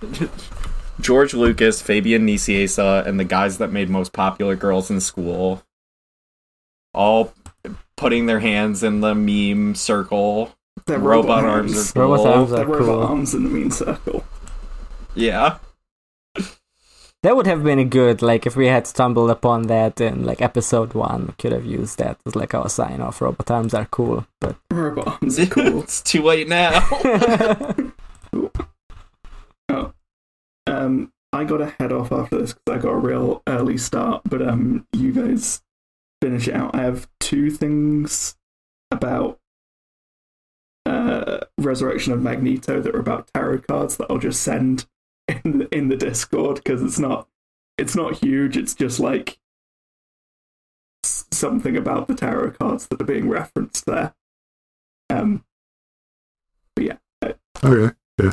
[0.98, 5.62] It's- George Lucas, Fabian Nicieza, and the guys that made most popular girls in school,
[6.92, 7.32] all
[7.96, 10.54] putting their hands in the meme circle.
[10.86, 12.02] Their Robot arms are cool.
[12.02, 13.02] Robot arms Their are robot cool.
[13.02, 14.24] arms in the meme circle.
[15.14, 15.58] Yeah.
[17.22, 18.20] that would have been good.
[18.22, 21.98] Like if we had stumbled upon that in like episode one, we could have used
[21.98, 23.20] that as like our sign off.
[23.22, 25.82] Robot arms are cool, but Robot arms are cool.
[25.82, 26.80] it's too late now.
[30.74, 34.22] Um, I got to head off after this because I got a real early start.
[34.24, 35.62] But um, you guys
[36.22, 36.74] finish it out.
[36.74, 38.36] I have two things
[38.90, 39.38] about
[40.86, 44.86] uh, Resurrection of Magneto that are about tarot cards that I'll just send
[45.44, 47.28] in the, in the Discord because it's not
[47.78, 48.56] it's not huge.
[48.56, 49.38] It's just like
[51.02, 54.14] something about the tarot cards that are being referenced there.
[55.10, 55.44] Um,
[56.76, 56.96] but yeah,
[57.64, 57.94] Okay.
[58.22, 58.32] Yeah.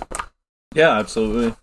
[0.76, 1.56] yeah, absolutely.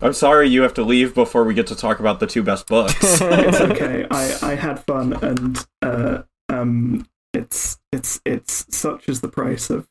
[0.00, 2.66] I'm sorry you have to leave before we get to talk about the two best
[2.66, 2.94] books.
[3.20, 4.06] it's okay.
[4.10, 9.88] I, I had fun, and uh, um, it's it's it's such as the price of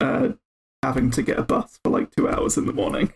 [0.00, 0.30] uh,
[0.82, 3.12] having to get a bus for like two hours in the morning.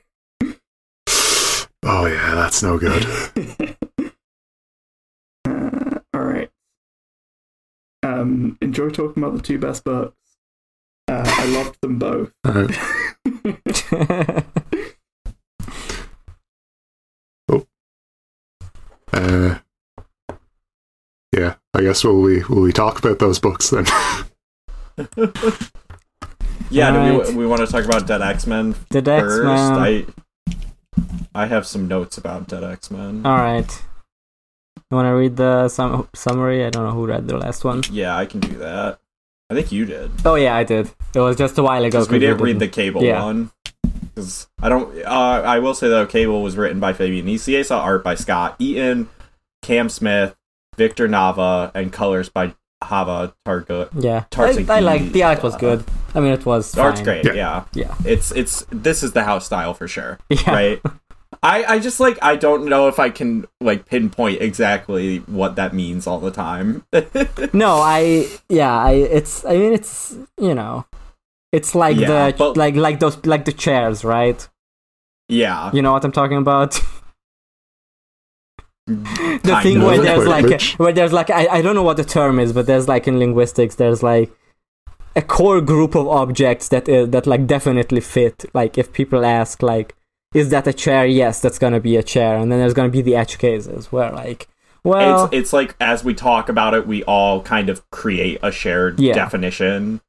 [1.84, 3.06] Oh yeah, that's no good.
[5.44, 6.50] uh, all right.
[8.02, 10.16] Um, enjoy talking about the two best books.
[11.06, 12.32] Uh, I loved them both.
[12.44, 12.76] Alright.
[19.12, 19.58] Uh,
[21.36, 23.86] yeah, I guess will we will we talk about those books then?
[26.70, 29.44] yeah, do we, we want to talk about Dead X Men the first?
[29.46, 29.78] X-Men.
[29.78, 30.06] I
[31.34, 33.24] I have some notes about Dead X Men.
[33.26, 33.82] All right.
[34.90, 36.64] You want to read the sum- summary?
[36.64, 37.82] I don't know who read the last one.
[37.90, 38.98] Yeah, I can do that.
[39.50, 40.10] I think you did.
[40.24, 40.90] Oh yeah, I did.
[41.14, 41.98] It was just a while ago.
[41.98, 42.72] Because we 'cause didn't read the didn't.
[42.74, 43.22] Cable Yeah.
[43.24, 43.50] one.
[44.16, 44.96] Because I don't.
[45.04, 49.08] Uh, I will say though, Cable was written by Fabian Nicieza, art by Scot Eaton,
[49.62, 50.34] Cam Smith,
[50.76, 53.90] Victor Nava, and colors by Java Tartaglia.
[53.98, 55.84] Yeah, I, I like the art was uh, good.
[56.14, 57.22] I mean, it was The art's fine.
[57.22, 57.24] great.
[57.26, 57.34] Yeah.
[57.34, 57.64] Yeah.
[57.74, 60.18] Yeah, it's it's this is the house style for sure.
[60.30, 60.50] yeah.
[60.50, 60.82] Right.
[61.42, 65.74] I, I just like I don't know if I can like pinpoint exactly what that
[65.74, 66.84] means all the time.
[67.52, 70.86] No, I yeah, I it's I mean it's you know,
[71.56, 74.40] it's like Yeah, the but- like like those like the chairs, right?
[75.28, 75.70] yeah.
[75.74, 76.70] You know what I'm talking about?
[78.86, 79.82] the Kind thing of.
[79.84, 80.78] where there's like which?
[80.78, 83.18] where there's like I, I don't know what the term is, but there's like in
[83.18, 84.30] linguistics there's like
[85.16, 88.44] a core group of objects that uh, that like definitely fit.
[88.54, 89.94] Like if people ask like
[90.34, 91.06] is that a chair?
[91.06, 92.36] Yes, that's gonna be a chair.
[92.36, 94.46] And then there's gonna be the edge cases where like
[94.84, 98.52] well it's it's like as we talk about it, we all kind of create a
[98.52, 99.14] shared Yeah.
[99.14, 100.00] definition,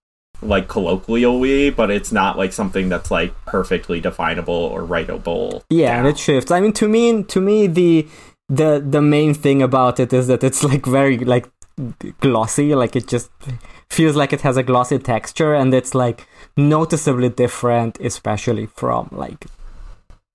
[0.41, 5.63] like colloquially, but it's not like something that's like perfectly definable or writable.
[5.69, 6.13] Yeah, and down.
[6.13, 6.51] it shifts.
[6.51, 8.07] I mean, to me, to me, the
[8.49, 11.49] the the main thing about it is that it's like very like
[12.19, 12.75] glossy.
[12.75, 13.29] Like it just
[13.89, 19.45] feels like it has a glossy texture, and it's like noticeably different, especially from like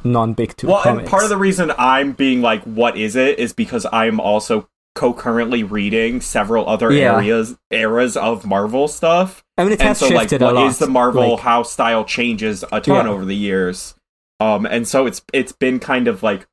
[0.04, 1.00] non-big two well, comics.
[1.02, 4.68] and part of the reason I'm being like, "What is it?" is because I'm also
[4.94, 7.14] concurrently reading several other Yeah.
[7.14, 9.42] areas eras of Marvel stuff.
[9.56, 10.66] I mean, it and so like shifted what a lot.
[10.66, 13.10] is the Marvel Like, house style changes a ton Yeah.
[13.10, 13.94] over the years.
[14.40, 16.46] Um and so it's it's been kind of like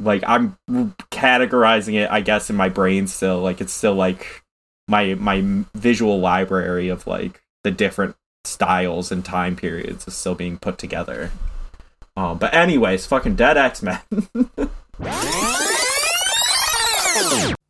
[0.00, 0.56] like I'm
[1.10, 4.42] categorizing it I guess in my brain still like it's still like
[4.88, 5.42] my my
[5.74, 8.14] visual library of like the different
[8.44, 11.30] styles and time periods is still being put together.
[12.16, 13.98] Um but anyways, fucking Dead X-Men.
[15.00, 17.54] X-Men!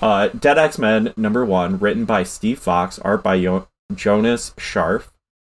[0.00, 5.08] Uh, Dead X Men number one, written by Steve Foxe, art by Yo- Jonas Scharf,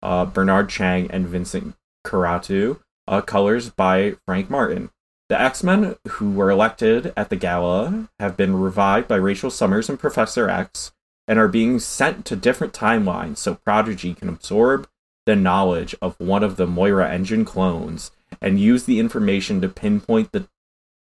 [0.01, 4.89] uh, Bernard Chang, and Vincent Carratù, uh, colors by Frank Martin.
[5.29, 9.89] The X Men who were elected at the gala have been revived by Rachel Summers
[9.89, 10.91] and Professor X
[11.27, 14.89] and are being sent to different timelines so Prodigy can absorb
[15.25, 18.11] the knowledge of one of the Moira engine clones
[18.41, 20.47] and use the information to pinpoint the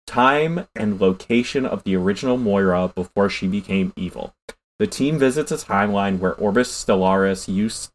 [0.10, 4.34] time and location of the original Moira before she became evil.
[4.80, 7.92] The team visits a timeline where Orbis Stellaris used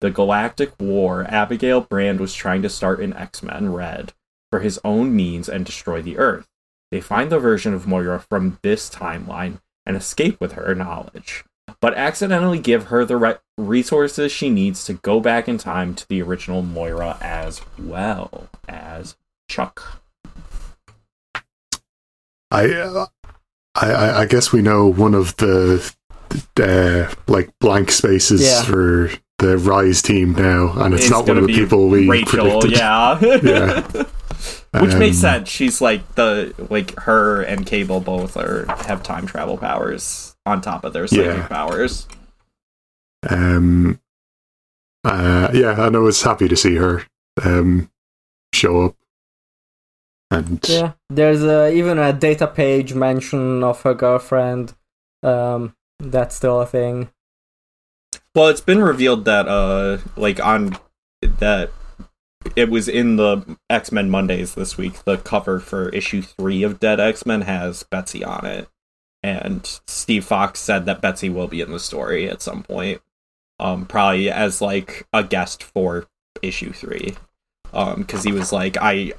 [0.00, 4.12] the Galactic War Abigail Brand was trying to start in X Men Red
[4.50, 6.46] for his own means and destroy the Earth.
[6.90, 11.44] They find the version of Moira from this timeline and escape with her knowledge,
[11.80, 16.06] but accidentally give her the re- resources she needs to go back in time to
[16.08, 19.16] the original Moira as well as
[19.48, 20.03] Chuck.
[22.54, 23.06] I, uh,
[23.74, 25.94] I, I, I guess we know one of the
[26.60, 28.62] uh, like blank spaces Yeah.
[28.62, 32.08] for the Rise team now, and it's, not one gonna of the be people we
[32.08, 32.72] Rachel, predicted.
[32.78, 33.18] yeah.
[34.74, 34.80] Yeah.
[34.80, 35.48] Which makes Um, sense.
[35.48, 40.84] She's like the like her and Cable both are have time travel powers on top
[40.84, 41.46] of their psychic Yeah.
[41.46, 42.08] powers.
[43.28, 44.00] Um,
[45.04, 47.04] uh, yeah, and I was happy to see her
[47.44, 47.88] um,
[48.52, 48.96] show up.
[50.34, 54.74] And Yeah, there's uh, even a data page mention of her girlfriend.
[55.22, 57.10] Um, that's still a thing.
[58.34, 60.76] Well, it's been revealed that uh like on
[61.22, 61.70] that
[62.56, 65.04] it was in the X Men Mondays this week.
[65.04, 68.68] The cover for issue three of Dead X Men has Betsy on it,
[69.22, 73.00] and Steve Foxe said that Betsy will be in the story at some point,
[73.60, 76.06] um, probably as like a guest for
[76.42, 77.14] issue three,
[77.72, 79.12] um, because he was like, I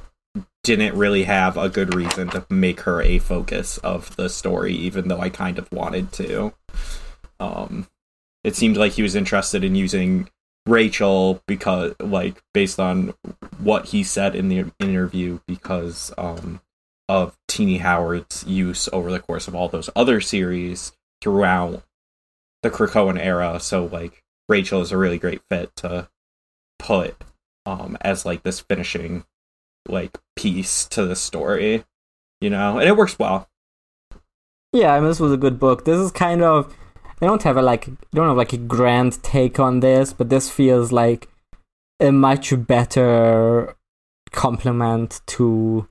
[0.66, 5.08] didn't really have a good reason to make her a focus of the story, even
[5.08, 6.54] though I kind of wanted to.
[7.40, 7.88] Um,
[8.44, 10.28] it seemed like he was interested in using
[10.66, 13.14] Rachel because like based on
[13.60, 16.60] what he said in the interview because um
[17.08, 21.84] of Tini Howard's use over the course of all those other series throughout
[22.64, 26.10] the Krakoan era so like Rachel is a really great fit to
[26.80, 27.16] put
[27.68, 29.24] um as like this finishing
[29.88, 31.84] like piece to the story
[32.42, 33.48] you know and it works well
[34.74, 35.86] Yeah, I mean, this was a good book.
[35.86, 36.76] This is kind of
[37.22, 40.50] I don't have a like don't have like a grand take on this, but this
[40.50, 41.30] feels like
[42.02, 43.78] a much better
[44.32, 45.88] complement to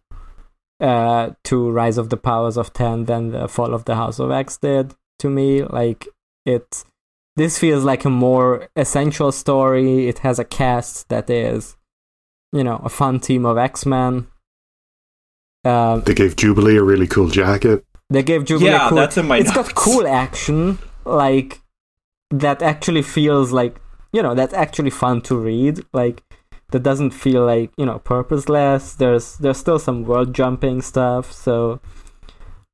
[0.80, 4.30] uh to Rise of the Powers of Ten than the Fall of the House of
[4.30, 5.62] X did to me.
[5.62, 6.06] Like
[6.44, 6.84] it
[7.36, 10.08] this feels like a more essential story.
[10.08, 11.78] It has a cast that is
[12.54, 14.26] you know, a fun team of X-Men.
[15.64, 17.84] Um, they gave Jubilee a really cool jacket.
[18.10, 21.60] they gave Jubilee yeah a cool that's in my it's got cool action like
[22.30, 23.74] that actually feels like
[24.12, 26.22] you know that's actually fun to read like
[26.70, 31.80] that doesn't feel like you know purposeless there's there's still some world jumping stuff so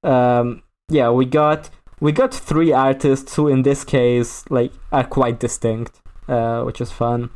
[0.02, 1.70] um yeah we got
[2.00, 6.90] we got three artists who in this case like are quite distinct uh which is
[6.90, 7.30] fun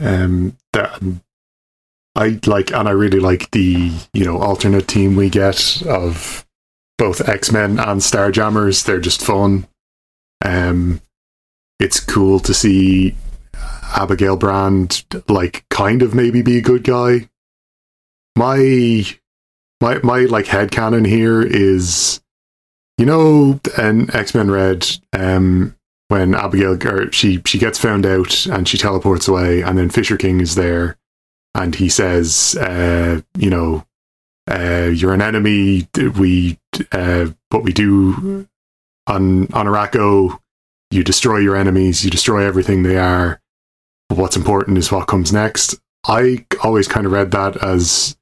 [0.00, 1.00] Um, that
[2.14, 6.46] I like, and I really like the you know alternate team we get of
[6.98, 8.84] both X Men and Starjammers.
[8.84, 9.66] They're just fun.
[10.44, 11.00] Um,
[11.80, 13.14] it's cool to see
[13.94, 17.28] Abigail Brand like kind of maybe be a good guy.
[18.36, 19.04] My
[19.80, 22.20] my my like headcanon here is
[22.98, 25.76] you know an X Men Red um
[26.08, 30.16] when Abigail or she she gets found out and she teleports away and then Fisher
[30.16, 30.96] King is there
[31.54, 33.84] and he says uh you know
[34.50, 35.88] uh you're an enemy.
[35.96, 36.58] We
[36.92, 38.48] uh what we do
[39.06, 40.38] on on Arakko.
[40.90, 42.04] You destroy your enemies.
[42.04, 43.40] You destroy everything they are.
[44.08, 45.78] But what's important is what comes next.
[46.06, 48.16] I always kind of read that as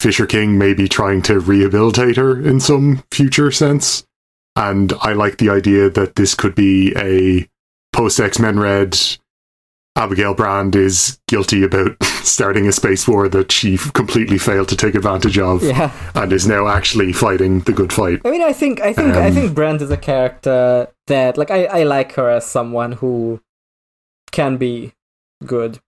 [0.00, 4.06] Fisher King maybe trying to rehabilitate her in some future sense
[4.60, 7.48] and I like the idea that this could be a
[7.92, 8.96] post X Men Red.
[9.96, 14.94] Abigail Brand is guilty about starting a space war that she completely failed to take
[14.94, 18.20] advantage of, yeah and is now actually fighting the good fight.
[18.24, 21.50] I mean, I think I think I Um, think Brand is a character that like
[21.50, 23.40] I, I like her as someone who
[24.30, 24.92] can be
[25.44, 25.80] good.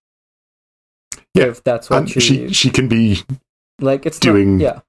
[1.35, 3.23] Yeah, if that's what she, she she can be
[3.81, 4.05] like.
[4.05, 4.81] It's doing- not, yeah,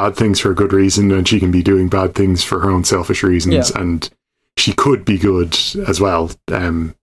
[0.00, 2.70] bad things for a good reason, and she can be doing bad things for her
[2.70, 3.80] own selfish reasons, Yeah.
[3.82, 3.98] and
[4.62, 5.52] she could be good
[5.92, 6.22] as well.
[6.60, 6.94] Um,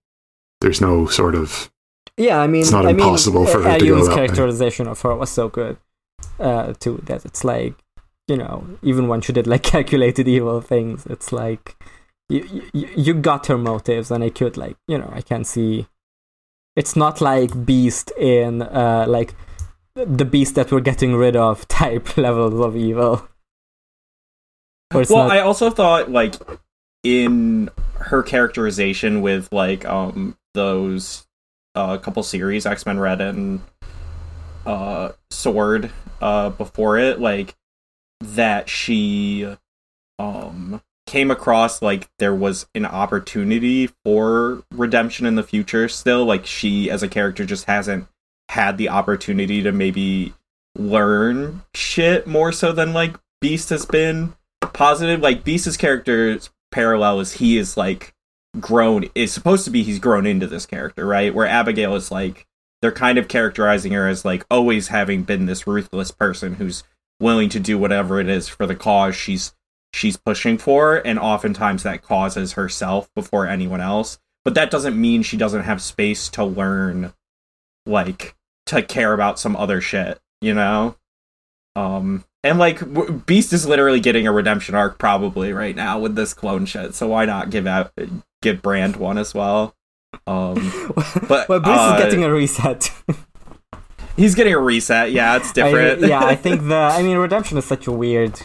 [0.60, 1.70] there's no sort of
[2.16, 2.38] yeah.
[2.44, 4.14] I mean, It's not I mean, impossible for her to go that way.
[4.20, 5.76] characterization of her was so good,
[6.48, 6.96] uh, too.
[7.08, 7.74] That it's like
[8.28, 11.64] you know, even when she did like calculated evil things, it's like
[12.28, 12.40] you
[12.72, 15.86] you, you got her motives, and I could like you know I can see.
[16.76, 19.34] It's not like Beast in uh like
[19.94, 23.28] the Beast that we're getting rid of type levels of evil.
[24.92, 26.34] Well not- i also thought like
[27.02, 27.68] in
[27.98, 31.26] her characterization with like um those
[31.74, 33.60] uh couple series x-men red and
[34.66, 35.90] uh sword
[36.20, 37.56] uh before it like
[38.20, 39.56] that she
[40.20, 46.46] um came across like there was an opportunity for redemption in the future still like
[46.46, 48.06] she as a character just hasn't
[48.48, 50.34] had the opportunity to maybe
[50.76, 54.34] learn shit more so than like beast has been
[54.72, 55.20] positive.
[55.20, 58.12] Like beast's character's parallel is he is like
[58.60, 61.34] grown is supposed to be he's grown into this character right?
[61.34, 62.46] Where abigail is like
[62.82, 66.84] they're kind of characterizing her as like always having been this ruthless person who's
[67.20, 69.54] willing to do whatever it is for the cause she's
[69.92, 74.18] she's pushing for and oftentimes that causes herself before anyone else.
[74.44, 77.14] But that doesn't mean she doesn't have space to learn
[77.86, 78.34] like
[78.66, 80.96] to care about some other shit you know
[81.76, 86.14] um and like w- beast is literally getting a redemption arc probably right now with
[86.14, 87.92] this clone shit so why not give out
[88.42, 89.74] give Brand one as well.
[90.26, 90.54] Um,
[91.28, 92.92] but well, Bruce uh, is getting a reset.
[94.16, 95.10] he's getting a reset.
[95.12, 96.04] Yeah, it's different.
[96.04, 96.76] I, yeah, I think the.
[96.76, 98.38] I mean, redemption is such a weird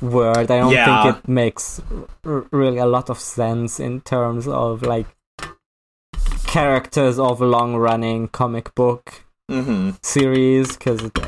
[0.00, 0.38] word.
[0.50, 1.04] I don't Yeah.
[1.12, 1.80] think it makes
[2.24, 5.06] r- really a lot of sense in terms of like
[6.52, 11.18] characters of a long-running comic book hmm series because it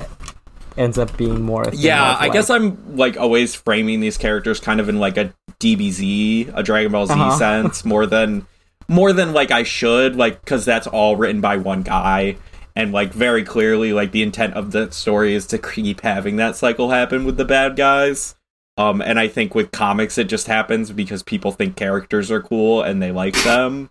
[0.77, 1.65] ends up being more.
[1.73, 6.53] Yeah, I guess I'm like always framing these characters kind of in like a DBZ,
[6.55, 7.39] a Dragon Ball Z Uh-huh.
[7.39, 8.47] sense, more than
[8.89, 12.37] more than like I should, like because that's all written by one guy,
[12.77, 16.57] and like very clearly, like the intent of the story is to keep having that
[16.57, 18.35] cycle happen with the bad guys.
[18.77, 22.83] Um, and I think with comics, it just happens because people think characters are cool
[22.83, 23.91] and they like them.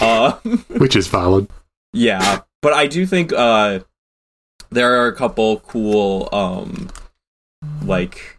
[0.00, 0.32] Uh,
[0.78, 1.48] which is valid.
[1.92, 3.80] yeah, but I do think uh
[4.70, 6.88] there are a couple cool um
[7.84, 8.38] like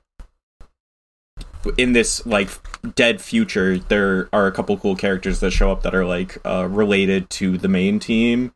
[1.78, 2.50] in this like
[2.96, 6.68] dead future there are a couple cool characters that show up that are like uh
[6.68, 8.54] related to the main team.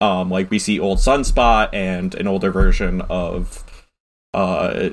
[0.00, 3.64] Um like we see old Sunspot and an older version of
[4.34, 4.90] uh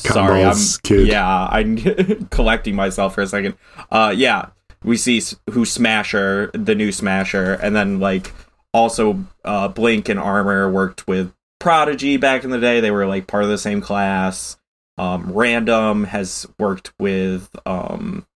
[0.00, 1.06] Sorry, I'm kid.
[1.08, 1.76] yeah, I'm
[2.30, 3.54] collecting myself for a second.
[3.90, 4.46] Uh, yeah,
[4.84, 8.32] we see who Smasher, the new Smasher, and then like
[8.72, 12.80] also uh, Blink and Armor worked with Prodigy back in the day.
[12.80, 14.56] They were like part of the same class.
[14.96, 18.26] Um, Random has worked with um,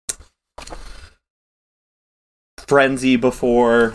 [2.58, 3.94] Frenzy before,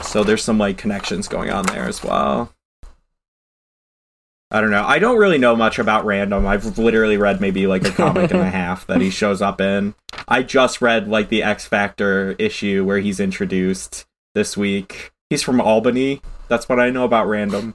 [0.00, 2.53] so there's some like connections going on there as well.
[4.54, 4.84] I don't know.
[4.84, 6.46] I don't really know much about Random.
[6.46, 9.96] I've literally read maybe like a comic and a half that he shows up in.
[10.28, 15.12] I just read like the X Factor issue where he's introduced this week.
[15.28, 16.20] He's from Albany.
[16.46, 17.74] That's what I know about Random.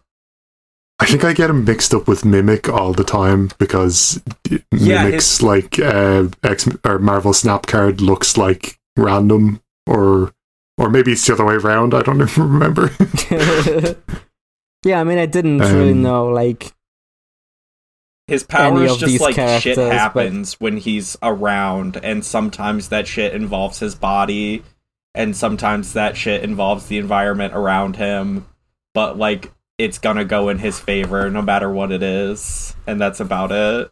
[0.99, 4.21] I think I get him mixed up with Mimic all the time because
[4.71, 10.33] Yeah, Mimic's like uh, X or Marvel Snap card looks like random, or
[10.77, 11.93] or maybe it's the other way around.
[11.93, 12.91] I don't even remember.
[14.85, 16.73] yeah, I mean, I didn't really Um, know like
[18.27, 23.07] His powers just these like characters, shit but- happens when he's around, and sometimes that
[23.07, 24.63] shit involves his body,
[25.15, 28.45] and sometimes that shit involves the environment around him.
[28.93, 33.19] But like, it's gonna go in his favor no matter what it is, and that's
[33.19, 33.89] about it.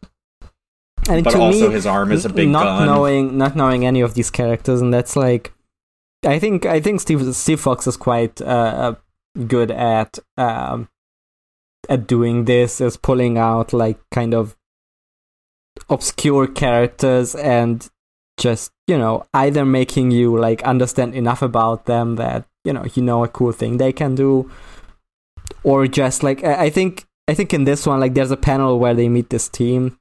[1.09, 2.85] and But to also, me, his arm is a big not gun.
[2.87, 5.53] knowing not knowing any of these characters and that's like
[6.25, 8.95] i think i think steve steve foxe is quite uh,
[9.47, 10.89] good at um
[11.89, 14.57] at doing this is pulling out like kind of
[15.89, 17.89] obscure characters and
[18.37, 23.03] just you know either making you like understand enough about them that you know you
[23.03, 24.49] know a cool thing they can do
[25.63, 28.93] or just like i think i think in this one like there's a panel where
[28.93, 29.97] they meet this team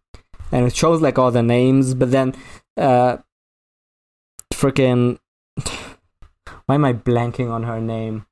[0.52, 2.34] and it shows like all the names, but then
[2.76, 3.18] uh
[4.52, 5.18] freaking
[6.66, 8.26] why am I blanking on her name?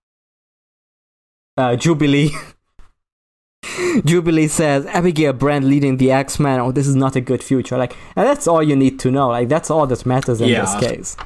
[1.57, 2.31] Uh Jubilee.
[4.05, 6.61] Jubilee says Abigail Brand leading the X Men.
[6.61, 7.79] Oh, this is not a good future.
[7.79, 9.29] Like, and that's all you need to know.
[9.29, 10.63] Like, that's all that matters in Yeah.
[10.63, 11.17] this case.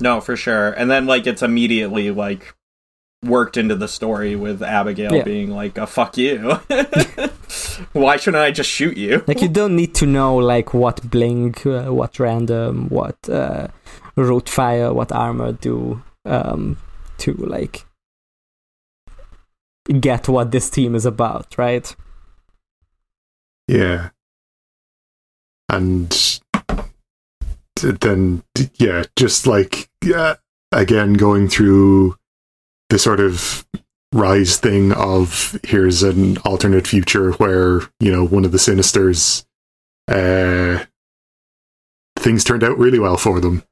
[0.00, 0.70] No, for sure.
[0.72, 2.54] And then like it's immediately like
[3.24, 5.22] worked into the story with Abigail Yeah.
[5.22, 6.60] being like, "A fuck you."
[7.92, 9.24] Why shouldn't I just shoot you?
[9.26, 13.68] Like, you don't need to know like what Blink, uh, what Random, what uh,
[14.16, 16.76] Root Fire, what Armor do um,
[17.18, 17.84] to like
[20.00, 21.94] get what this team is about, right?
[23.68, 24.10] Yeah.
[25.68, 26.40] And
[27.76, 28.42] then,
[28.74, 30.34] yeah, just like, yeah,
[30.72, 32.16] again, going through
[32.90, 33.66] the sort of
[34.12, 39.44] rise thing of here's an alternate future where, you know, one of the Sinisters,
[40.08, 40.84] uh,
[42.16, 43.64] things turned out really well for them.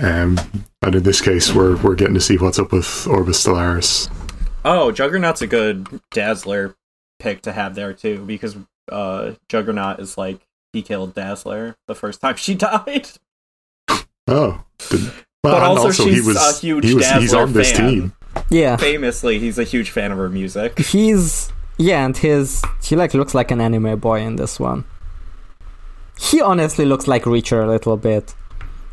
[0.00, 0.38] Um,
[0.80, 4.10] and in this case, we're, we're getting to see what's up with Orbis Stellaris.
[4.64, 6.76] Oh, Juggernaut's a good Dazzler
[7.18, 8.56] pick to have there too, because
[8.90, 10.40] uh, Juggernaut is like
[10.72, 13.08] he killed Dazzler the first time she died.
[14.28, 14.62] Oh.
[14.88, 15.12] Did, well,
[15.42, 17.72] But and also also, she's he was, a huge he was he's Dazzler on this
[17.72, 17.90] fan.
[17.90, 18.12] team.
[18.48, 18.76] Yeah.
[18.76, 20.78] Famously, he's a huge fan of her music.
[20.78, 24.84] He's yeah, and his he like looks like an anime boy in this one.
[26.18, 28.34] He honestly looks like Reacher a little bit.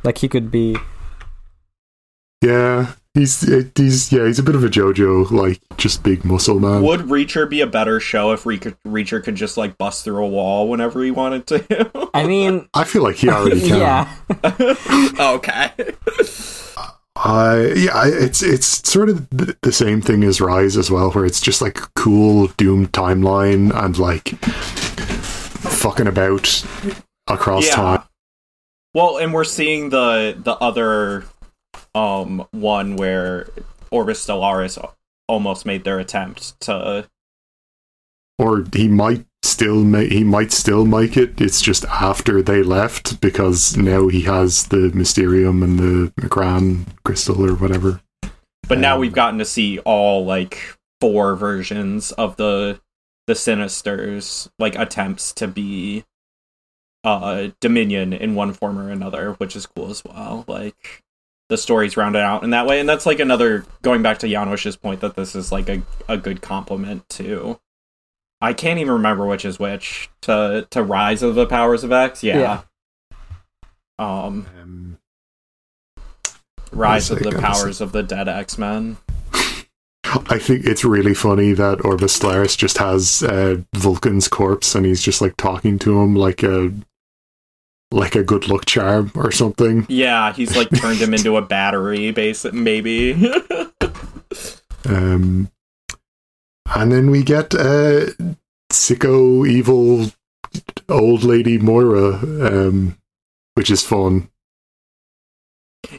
[0.03, 0.75] Like he could be
[2.41, 6.59] Yeah, he's uh, he's yeah he's a bit of a JoJo like just big muscle
[6.59, 6.81] man.
[6.83, 10.27] Would Reacher be a better show if Reacher, Reacher could just like bust through a
[10.27, 12.09] wall whenever he wanted to?
[12.13, 13.79] I mean I feel like he already can.
[13.79, 14.13] yeah.
[15.19, 15.71] okay.
[17.21, 21.25] I yeah, it's it's sort of the, the same thing as Rise as well, where
[21.25, 26.63] it's just like cool Doom timeline and like fucking about
[27.27, 27.75] across Yeah.
[27.75, 28.03] time.
[28.93, 31.25] Well, and we're seeing the the other
[31.95, 33.49] um one where
[33.91, 34.77] Orbis Stellaris
[35.27, 37.07] almost made their attempt to
[38.37, 41.39] or he might still make he might still make it.
[41.41, 47.45] It's just after they left because now he has the Mysterium and the M'Kraan crystal
[47.45, 48.01] or whatever.
[48.67, 52.81] But now Um, we've gotten to see all like four versions of the
[53.27, 56.05] the Sinisters like attempts to be
[57.03, 60.45] uh Dominion in one form or another, which is cool as well.
[60.47, 61.03] Like
[61.49, 64.75] the story's rounded out in that way, and that's like another going back to Janosch's
[64.75, 67.59] point that this is like a, a good compliment to
[68.41, 72.23] I can't even remember which is which to to Rise of the Powers of X.
[72.23, 72.61] Yeah.
[73.97, 74.97] Um Um,
[76.71, 77.31] Rise of the?
[77.31, 78.97] Powers of the Dead X Men.
[80.11, 85.03] I think it's really funny that Orbis Stellaris just has uh, Vulcan's corpse and he's
[85.03, 86.71] just like talking to him like a
[87.91, 89.85] like a good luck charm or something.
[89.89, 93.13] Yeah, he's like turned him into a battery, basic maybe.
[94.85, 95.51] Um,
[96.73, 98.07] and then we get uh,
[98.71, 100.09] sicko evil
[100.87, 102.97] old lady Moira, um,
[103.53, 104.29] which is fun.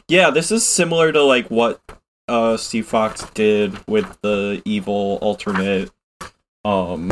[0.09, 1.79] yeah, this is similar to like what
[2.27, 5.91] uh Steve Foxe did with the evil alternate
[6.65, 7.11] um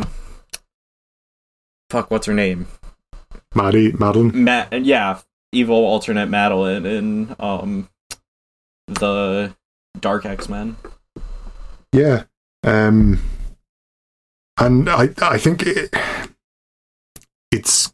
[1.90, 2.68] fuck what's her name?
[3.56, 4.44] Maddie, Madeline.
[4.44, 5.20] Ma- yeah,
[5.52, 7.90] evil alternate Madeline in um
[8.88, 9.56] the
[10.00, 10.76] Dark X-Men.
[11.92, 12.24] Yeah.
[12.64, 13.20] Um,
[14.60, 15.94] and I I think it,
[17.52, 17.94] it's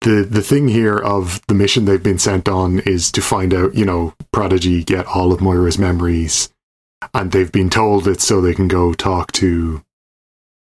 [0.00, 3.74] the the thing here of the mission they've been sent on is to find out,
[3.74, 6.50] you know, Prodigy get all of Moira's memories,
[7.12, 9.82] and they've been told it so they can go talk to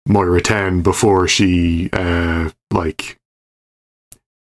[0.06, 3.18] Moira Ten before she uh like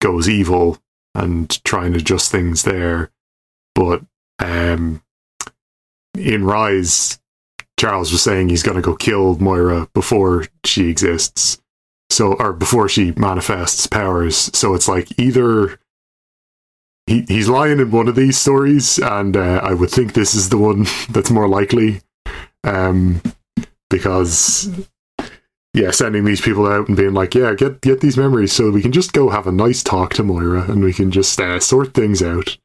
[0.01, 0.77] goes evil
[1.15, 3.11] and try and adjust things there.
[3.75, 4.01] But
[4.39, 5.01] um
[6.17, 7.19] in Rise,
[7.79, 11.61] Charles was saying he's going to go kill Moira before she exists.
[12.11, 14.35] So, or before she manifests powers.
[14.57, 15.79] So it's like either
[17.05, 20.49] he he's lying in one of these stories, and uh, I would think this is
[20.49, 22.01] the one that's more likely,
[22.63, 23.21] um,
[23.89, 24.69] because
[25.73, 28.81] yeah, sending these people out and being like, yeah, get get these memories so we
[28.81, 31.93] can just go have a nice talk to Moira and we can just uh, sort
[31.93, 32.57] things out.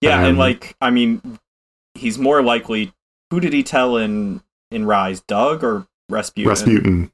[0.00, 1.38] Yeah, Um, and like I mean
[1.94, 2.92] he's more likely
[3.30, 5.20] who did he tell in in Rise?
[5.22, 6.48] Doug or Rasputin?
[6.48, 7.12] Rasputin,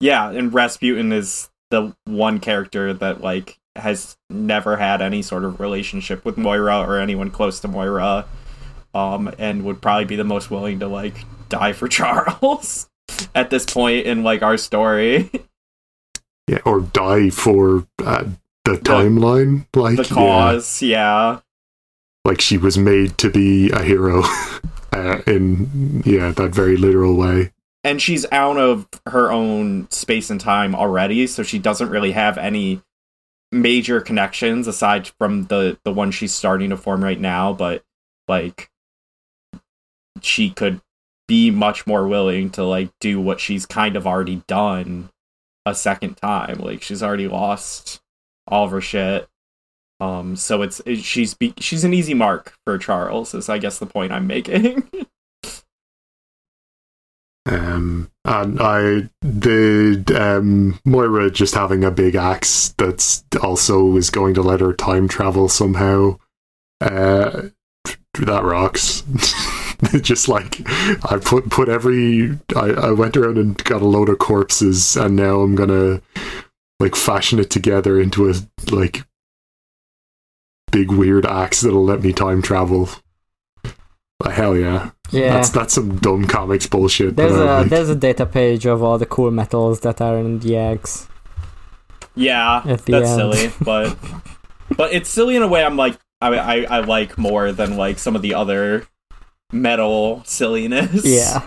[0.00, 5.60] Yeah, and Rasputin is the one character that like has never had any sort of
[5.60, 8.26] relationship with Moira or anyone close to Moira,
[8.94, 12.88] um, and would probably be the most willing to like die for Charles
[13.34, 15.30] at this point in like our story.
[16.48, 18.24] yeah, or die for uh,
[18.64, 20.08] the timeline, like the yeah.
[20.08, 21.40] cause, yeah.
[22.24, 24.22] like she was made to be a hero
[24.92, 27.52] uh, in yeah that very literal way
[27.84, 32.38] and she's out of her own space and time already, so she doesn't really have
[32.38, 32.80] any
[33.50, 37.52] major connections aside from the the one she's starting to form right now.
[37.52, 37.82] But
[38.28, 38.70] like,
[40.20, 40.80] she could
[41.32, 45.08] be much more willing to like do what she's kind of already done
[45.64, 46.58] a second time.
[46.58, 48.02] Like she's already lost
[48.46, 49.26] all of her shit.
[49.98, 53.32] Um, so it's it, she's be, she's an easy mark for Charles.
[53.32, 54.86] Is I guess the point I'm making.
[57.46, 64.32] um and i the um moira just having a big axe that's also is going
[64.32, 66.16] to let her time travel somehow
[66.80, 67.48] uh
[68.20, 69.02] that rocks
[70.00, 70.60] just like
[71.10, 75.16] i put put every I, I went around and got a load of corpses and
[75.16, 76.00] now i'm gonna
[76.80, 78.34] like fashion it together into a
[78.70, 79.02] like
[80.70, 82.88] big weird axe that'll let me time travel
[84.24, 85.34] like, hell yeah Yeah.
[85.34, 87.68] that's that's some dumb comics bullshit There's a like.
[87.68, 91.08] there's a data page of all the cool metals that are in the eggs.
[92.14, 93.16] Yeah, the that's end.
[93.18, 93.96] silly, but
[94.76, 97.98] but it's silly in a way I'm like I, I I like more than like
[97.98, 98.86] some of the other
[99.52, 101.04] metal silliness.
[101.04, 101.42] Yeah.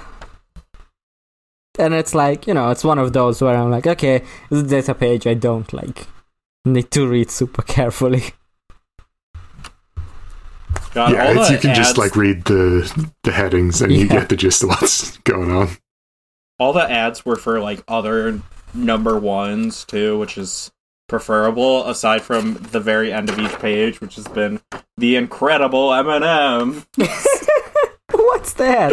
[1.77, 4.19] And it's like, you know, it's one of those where I'm like, okay,
[4.49, 6.07] this is a data page I don't like
[6.64, 8.23] need to read super carefully.
[10.94, 14.38] God, yeah, it's, you can just like read the the headings and you get the
[14.38, 15.69] gist of what's going on.
[16.57, 18.41] all the ads were for like other
[18.73, 20.72] number ones too, which is
[21.07, 24.61] preferable aside from the very end of each page, which has been
[24.98, 26.84] the incredible M&M.
[28.46, 28.92] What's that?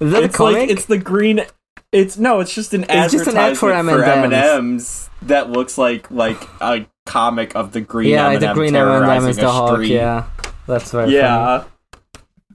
[0.00, 0.56] Is that it's a comic?
[0.56, 1.44] like it's the green.
[1.92, 4.32] It's no, it's just an It's just an ad advertisement for for M&Ms.
[4.32, 8.88] M&Ms that looks like like a comic of the green yeah, M&M the green M&M
[9.02, 9.72] terrorizing is the Hulk.
[9.74, 9.90] street.
[9.90, 10.24] Yeah,
[10.66, 11.64] that's very Yeah.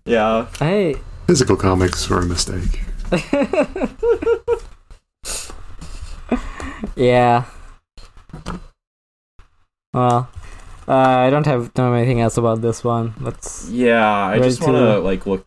[0.05, 0.45] Yeah.
[0.45, 0.93] funny.
[0.95, 2.81] Hey, Physical comics were a mistake.
[6.95, 7.45] yeah.
[9.93, 10.27] Well,
[10.87, 13.13] uh, I don't have don't have anything else about this one.
[13.21, 15.45] Let's Yeah, I just want to to like look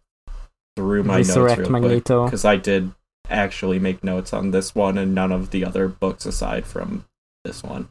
[0.77, 2.25] through my resurrect notes real Magneto.
[2.25, 2.93] because I did
[3.29, 7.05] actually make notes on this one and none of the other books aside from
[7.45, 7.89] this one.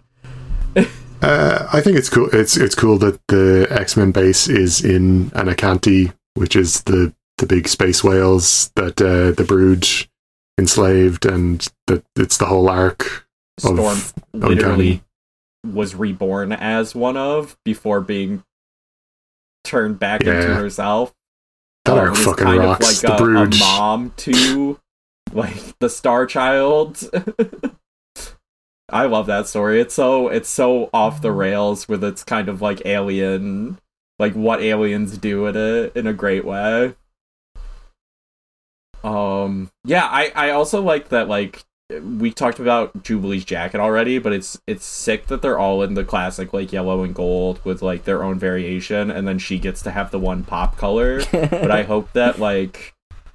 [1.24, 2.30] Uh, I think it's cool.
[2.34, 7.14] It's it's cool that the X Men base is in an Acanti, which is the
[7.38, 9.88] the big space whales that uh, the Brood
[10.58, 13.28] enslaved, and that it's the whole arc.
[13.60, 15.04] Storm Of literally
[15.64, 18.44] was reborn as one of before being
[19.64, 21.14] turned back into herself.
[21.86, 23.04] That Um, fucking kind rocks.
[23.04, 23.60] Of like the a, a Brood.
[23.60, 24.80] mom to
[25.34, 27.10] like the Star Child.
[28.90, 29.80] I love that story.
[29.80, 33.80] It's so it's so off the rails with its kind of like alien,
[34.20, 36.96] like what aliens do in it in a great way.
[39.04, 41.64] Um, yeah, I I also like that like
[42.00, 46.04] we talked about Jubilee's jacket already, but it's it's sick that they're all in the
[46.04, 49.92] classic like yellow and gold with like their own variation, and then she gets to
[49.92, 51.22] have the one pop color.
[51.32, 52.94] but I hope that like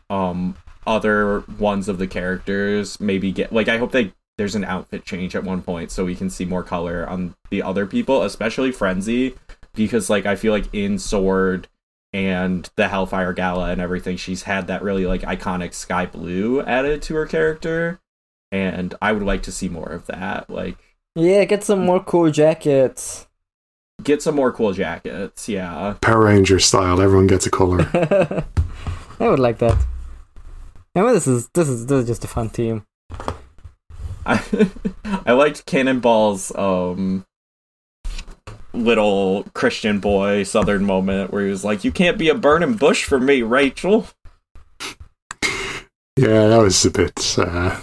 [0.09, 0.57] um
[0.87, 5.35] other ones of the characters maybe get like I hope they there's an outfit change
[5.35, 9.35] at one point so we can see more color on the other people, especially Frenzy,
[9.75, 11.69] because like I feel like in Sword
[12.13, 17.03] and the Hellfire Gala and everything, she's had that really like iconic sky blue added
[17.03, 18.01] to her character.
[18.53, 20.49] And I would like to see more of that.
[20.49, 20.79] Like
[21.15, 23.27] yeah, get some more cool jackets.
[24.03, 25.95] get some more cool jackets, yeah.
[26.01, 27.01] Power Ranger style.
[27.01, 27.89] Everyone gets a color.
[29.19, 29.77] I would like that.
[30.95, 32.85] I mean, this is this is this is just a fun team.
[34.25, 34.43] I
[35.27, 37.25] I liked Cannonball's um
[38.73, 43.05] little Christian boy southern moment where he was like, "You can't be a burning bush
[43.05, 44.07] for me, Rachel."
[46.17, 47.79] yeah, that was a bit uh,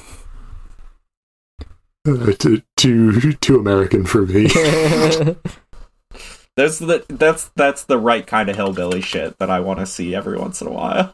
[2.06, 4.48] uh, too too too American for me.
[6.56, 10.14] That's the that's that's the right kind of hillbilly shit that I want to see
[10.14, 11.14] every once in a while.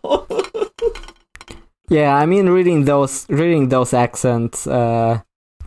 [1.90, 5.22] yeah, I mean, reading those reading those accents uh,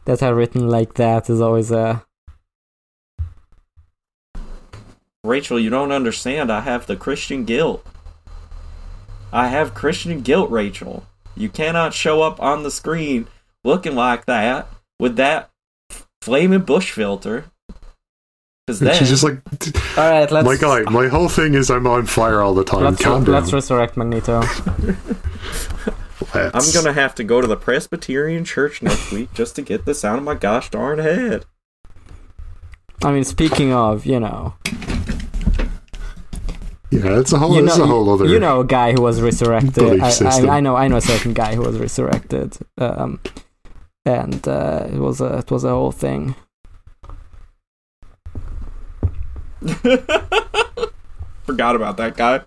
[0.04, 2.04] that are written like that is always a
[5.24, 6.52] Rachel, you don't understand.
[6.52, 7.86] I have the Christian guilt.
[9.32, 11.06] I have Christian guilt, Rachel.
[11.34, 13.26] You cannot show up on the screen
[13.64, 14.68] looking like that
[15.02, 15.50] with that
[16.22, 17.44] flaming bush filter.
[18.64, 19.38] Because And then she's just like,
[19.98, 22.84] All right, let's my guy, my whole thing is I'm on fire all the time.
[22.84, 23.34] let's, Calm down.
[23.34, 24.42] let's resurrect Magneto.
[26.34, 30.04] I'm gonna have to go to the Presbyterian church next week just to get this
[30.04, 31.44] out of my gosh darn head.
[33.02, 34.54] I mean, speaking of, you know,
[36.90, 37.56] Yeah, it's a whole.
[37.56, 38.26] you it's know, a whole other.
[38.26, 40.00] you know, a guy who was resurrected.
[40.00, 40.08] I.
[40.24, 43.18] I, I know, I know a certain guy who was resurrected, um,
[44.04, 46.34] and uh, it was a it was a whole thing.
[51.44, 52.42] Forgot about that guy.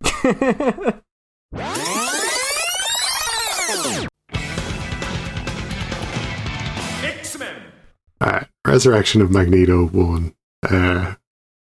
[8.18, 10.34] Uh, Resurrection of Magneto one.
[10.68, 11.16] Uh,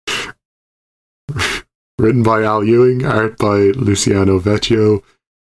[1.99, 5.03] written by Al Ewing, art by Luciano Vecchio,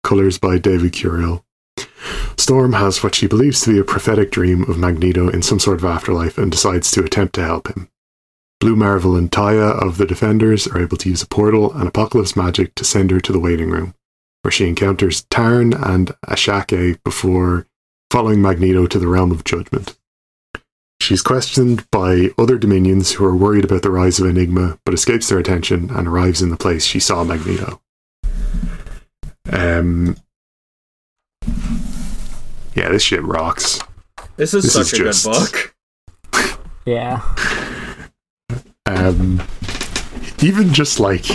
[0.03, 1.43] colors by David Curiel.
[2.40, 5.78] Storm has what she believes to be a prophetic dream of Magneto in some sort
[5.78, 7.90] of afterlife and decides to attempt to help him.
[8.61, 12.38] Blue Marvel and Taya of the Defenders are able to use a portal and apocalypse
[12.38, 13.94] magic to send her to the waiting room,
[14.41, 17.68] where she encounters Tarn and Ashake before
[18.10, 19.98] following Magneto to the realm of judgment.
[21.02, 25.28] She's questioned by other Dominions who are worried about the rise of Enigma, but escapes
[25.28, 27.82] their attention and arrives in the place she saw Magneto.
[29.52, 30.16] Um,
[32.75, 33.79] yeah, this shit rocks.
[34.37, 35.75] This is This such is a just- good book.
[36.85, 37.21] Yeah,
[38.85, 39.41] Um,
[40.41, 41.25] even just like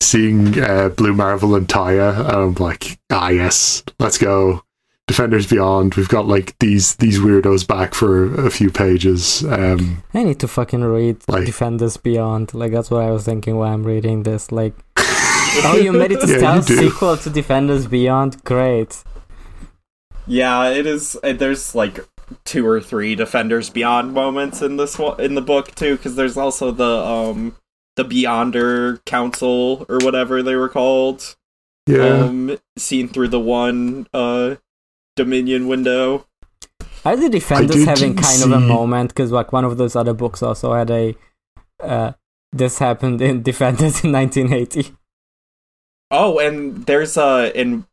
[0.00, 4.62] seeing uh, Blue Marvel and Taya, I'm like, ah, yes, let's go.
[5.08, 5.96] Defenders Beyond.
[5.96, 9.42] We've got like these these weirdos back for a few pages.
[9.44, 12.54] Um, I need to fucking read Like- Defenders Beyond.
[12.54, 14.52] Like that's what I was thinking while I'm reading this.
[14.52, 18.44] Like, oh, you made it a Yeah, stealth sequel to Defenders Beyond.
[18.44, 19.02] Great.
[20.26, 21.16] Yeah, it is.
[21.22, 22.00] uh, There's like
[22.44, 26.36] two or three Defenders Beyond moments in this one, in the book too, because there's
[26.36, 27.56] also the um
[27.96, 31.36] the Beyonder Council or whatever they were called.
[31.86, 34.56] yeah, Um, seen through the one uh
[35.16, 36.26] Dominion window.
[37.04, 39.10] Are the defenders having kind of a moment?
[39.10, 41.16] Because like one of those other books also had a
[41.82, 42.12] uh,
[42.52, 44.94] this happened in Defenders in 1980.
[46.10, 47.86] Oh, and there's uh in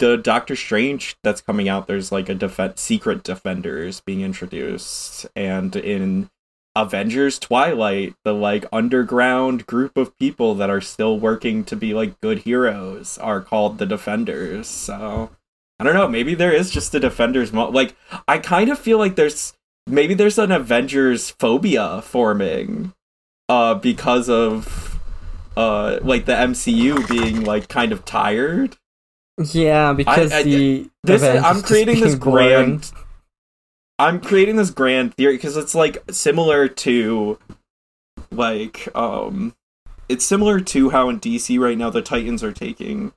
[0.00, 1.86] the Doctor Strange that's coming out.
[1.86, 6.30] There's like a def- secret defenders being introduced, and in
[6.74, 12.20] Avengers Twilight, the like underground group of people that are still working to be like
[12.20, 14.66] good heroes are called the Defenders.
[14.66, 15.30] So
[15.78, 16.08] I don't know.
[16.08, 17.52] Maybe there is just a Defenders.
[17.52, 17.94] Mo- like
[18.26, 19.52] I kind of feel like there's
[19.86, 22.94] maybe there's an Avengers phobia forming,
[23.48, 24.98] uh, because of
[25.56, 28.76] uh like the MCU being like kind of tired.
[29.52, 32.48] Yeah, because I- the This I'm creating this boring.
[32.78, 32.92] grand
[33.98, 37.38] I'm creating this grand theory because it's like similar to
[38.30, 39.54] like um
[40.08, 43.12] it's similar to how in DC right now the Titans are taking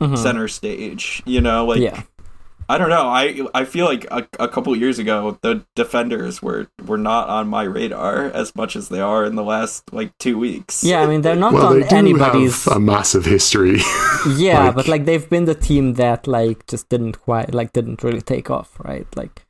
[0.00, 0.16] Mhm.
[0.16, 2.02] center stage, you know, like yeah,
[2.70, 3.08] I don't know.
[3.08, 3.22] I
[3.52, 7.64] I feel like a, a couple years ago the defenders were were not on my
[7.64, 10.84] radar as much as they are in the last like 2 weeks.
[10.84, 11.00] yeah.
[11.02, 12.64] I mean, they're not well, on they do anybody's.
[12.66, 13.78] have a massive history.
[14.36, 18.02] yeah, like- but like they've been the team that like just didn't quite like didn't
[18.04, 19.06] really take off, right?
[19.16, 19.44] Like,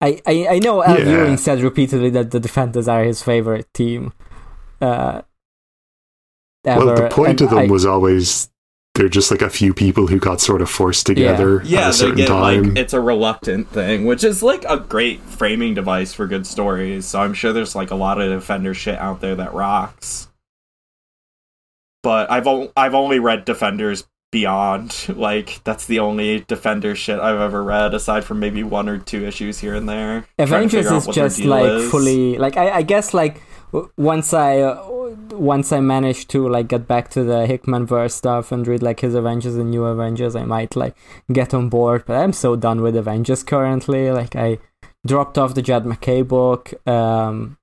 [0.00, 1.24] I I, I know Al Yeah.
[1.26, 4.12] Ewing said repeatedly that the Defenders are his favorite team.
[4.80, 5.22] Uh,
[6.64, 6.86] ever.
[6.86, 8.48] well, the point point of them I- was always
[8.94, 11.86] they're just like a few people who got sort of forced together at Yeah, a
[11.86, 12.68] they certain get time.
[12.70, 17.06] like it's a reluctant thing, which is like a great framing device for good stories.
[17.06, 20.28] So I'm sure there's like a lot of defender shit out there that rocks.
[22.02, 25.06] But I've o- I've only read Defenders Beyond.
[25.16, 29.24] Like that's the only Defender shit I've ever read, aside from maybe one or two
[29.24, 30.26] issues here and there.
[30.38, 31.90] Avengers is just like is.
[31.90, 33.42] fully like I, I guess like w-
[33.96, 34.84] once I uh,
[35.32, 39.00] once I manage to like get back to the Hickman verse stuff and read like
[39.00, 40.96] his Avengers and New Avengers, I might like
[41.32, 42.04] get on board.
[42.06, 44.10] But I'm so done with Avengers currently.
[44.10, 44.58] Like I
[45.06, 46.74] dropped off the Jed MacKay book.
[46.86, 47.58] Um,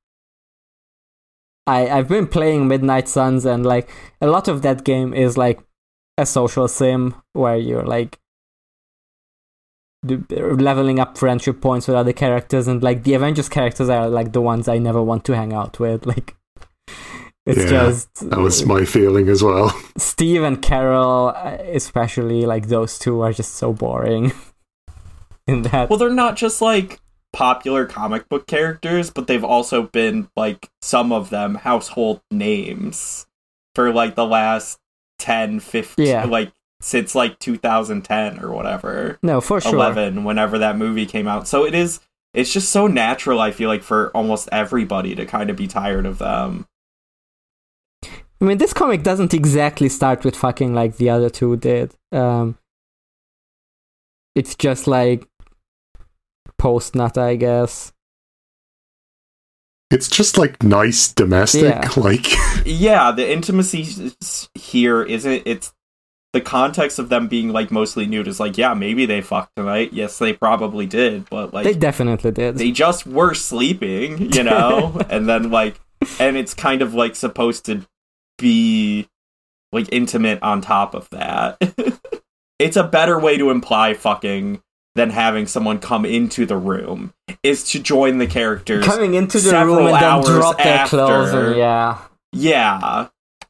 [1.68, 5.60] I I've been playing Midnight Suns and like a lot of that game is like
[6.18, 8.20] a social sim where you're like
[10.04, 14.42] leveling up friendship points with other characters and like the avengers characters are like the
[14.42, 16.36] ones i never want to hang out with like
[17.46, 19.70] it's Yeah, just that was my feeling as well.
[19.98, 24.32] steve and carol uh, especially like those two are just so boring
[25.48, 27.00] in that Well, they're not just like
[27.34, 33.28] popular comic book characters, but they've also been like some of them household names
[33.76, 34.80] for like the last
[35.20, 36.26] 10, 15, Yeah.
[36.26, 36.52] like
[36.82, 39.20] since like 2010 or whatever.
[39.22, 41.48] no for sure 11 whenever that movie came out.
[41.48, 42.00] So it is
[42.34, 46.06] it's just so natural I feel like for almost everybody to kind of be tired
[46.06, 46.68] of them.
[48.06, 52.58] i mean this comic doesn't exactly start with fucking like the other two did um
[54.36, 55.28] it's just like
[56.58, 57.92] post nut i guess
[59.92, 61.90] It's just like nice domestic, Yeah.
[61.98, 62.28] like
[62.66, 64.14] Yeah, the intimacy
[64.54, 65.74] here isn't it's
[66.34, 69.94] the context of them being like mostly nude is like, yeah, maybe they fucked tonight.
[69.94, 75.00] Yes, they probably did, but like they definitely did they just were sleeping, you know?
[75.10, 75.80] and then like
[76.20, 77.86] and it's kind of like supposed to
[78.38, 79.08] be
[79.72, 81.58] like intimate on top of that.
[82.60, 84.62] it's a better way to imply fucking
[84.96, 89.52] than having someone come into the room is to join the characters coming into the
[89.66, 92.00] room and then drop their clothes and yeah
[92.34, 93.08] yeah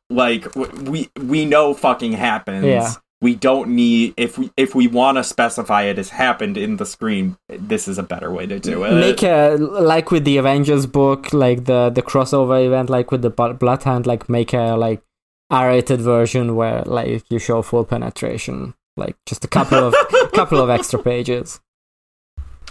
[0.09, 2.65] like we we know fucking happens.
[2.65, 2.93] Yeah.
[3.21, 6.85] we don't need if we if we want to specify it as happened in the
[6.85, 8.93] screen this is a better way to do it.
[8.93, 13.29] make a like with the avengers book like the the crossover event like with the
[13.29, 15.01] Blo- Blood Hunt like make a like
[15.49, 19.93] r-rated version where like you show full penetration like just a couple of
[20.33, 21.59] couple of extra pages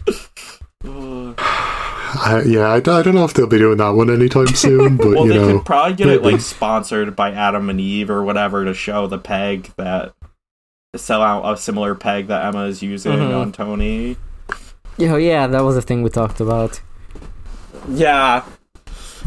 [2.20, 4.96] I, yeah, I, don't- I don't know if they'll be doing that one anytime soon,
[4.96, 8.10] but well you they know, could probably get it like sponsored by adam and eve
[8.10, 10.12] or whatever to show the peg that
[10.96, 13.40] sell out a similar peg that emma is using Mhm.
[13.40, 14.16] on tony.
[14.96, 16.80] Yeah yeah that was a thing we talked about.
[17.88, 18.44] Yeah.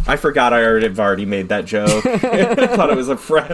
[0.08, 2.06] I forgot i already have already made that joke.
[2.06, 3.54] I thought it was a fre-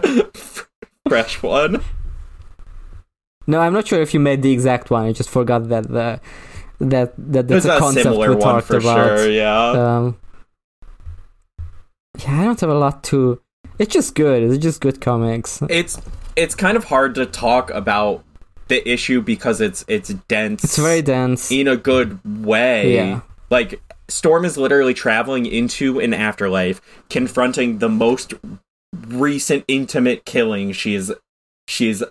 [1.08, 1.84] fresh one.
[3.46, 6.20] No i'm not sure if you made the exact one i just forgot that the
[6.80, 10.18] that that that's a a concept similar we one talked for about sure yeah Um,
[12.20, 13.40] yeah, I don't have a lot to.
[13.78, 14.42] It's just good.
[14.44, 15.62] It's just good comics.
[15.70, 16.00] it's
[16.36, 18.24] it's kind of hard to talk about
[18.70, 21.52] the issue because it's it's dense It's very dense.
[21.52, 23.22] in a good way Yeah.
[23.50, 28.34] like storm is literally traveling into an afterlife confronting the most
[29.08, 31.12] recent intimate killing she's
[31.70, 32.04] she's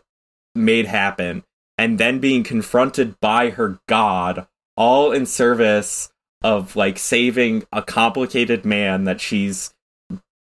[0.54, 1.42] made happen
[1.76, 4.46] and then being confronted by her god
[4.76, 6.10] all in service
[6.42, 9.72] of like saving a complicated man that she's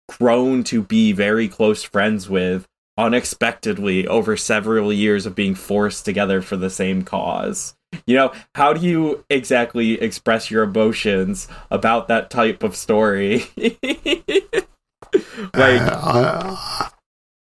[0.09, 2.67] grown to be very close friends with
[2.99, 7.75] unexpectedly over several years of being forced together for the same cause.
[8.07, 13.45] You know, how do you exactly express your emotions about that type of story?
[15.55, 16.91] like, Uh, I-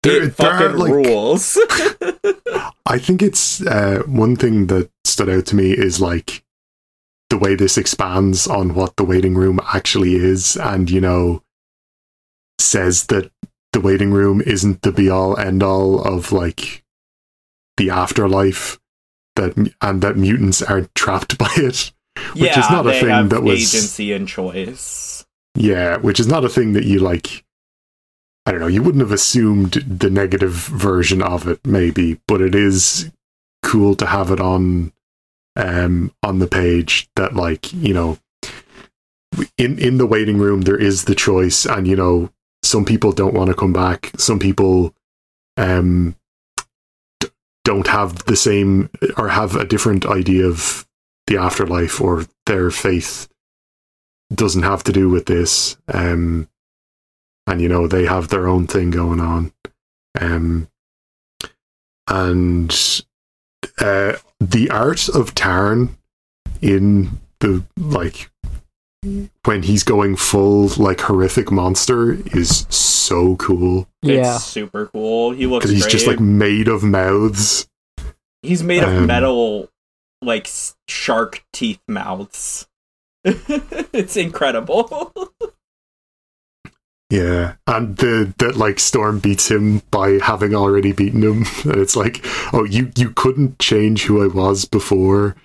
[0.04, 1.58] there- it there are, fucking like- rules.
[2.86, 6.44] I think it's uh, one thing that stood out to me is like
[7.30, 11.44] the way this expands on what the waiting room actually is, and you know,
[12.60, 13.32] says that
[13.74, 16.84] the waiting room isn't the be all end all of like
[17.78, 18.80] the afterlife
[19.36, 21.92] that and that mutants aren't trapped by it.
[22.34, 25.26] yeah, is not a thing that was- agency and choice.
[25.56, 27.44] Yeah, which is not a thing that you like.
[28.46, 28.68] I don't know.
[28.68, 33.12] You wouldn't have assumed the negative version of it, maybe, but it is
[33.64, 34.94] cool to have it on,
[35.58, 38.18] um, on the page that, like, you know,
[39.58, 42.30] in in the waiting room there is the choice, and you know,
[42.64, 44.12] some people don't want to come back.
[44.18, 44.94] Some people,
[45.58, 46.16] um,
[47.20, 47.30] d-
[47.66, 50.88] don't have the same or have a different idea of
[51.28, 53.28] the afterlife or their faith
[54.34, 55.78] doesn't have to do with this.
[55.88, 56.50] Um,
[57.48, 59.54] and you know they have their own thing going on.
[60.20, 60.68] Um,
[62.08, 63.04] and
[63.80, 65.98] uh, the art of Tarn
[66.62, 68.30] in the like
[69.46, 74.36] when he's going full like horrific monster is so cool Yeah.
[74.36, 75.32] It's super cool.
[75.32, 75.92] He looks because he's great.
[75.92, 77.68] just like made of mouths.
[78.42, 79.70] He's made of Um, metal,
[80.22, 80.50] like
[80.88, 82.68] shark teeth mouths.
[83.24, 85.14] it's incredible.
[87.10, 91.96] Yeah, and the that like Storm beats him by having already beaten him, and it's
[91.96, 92.20] like,
[92.54, 95.36] oh, you you couldn't change who I was before,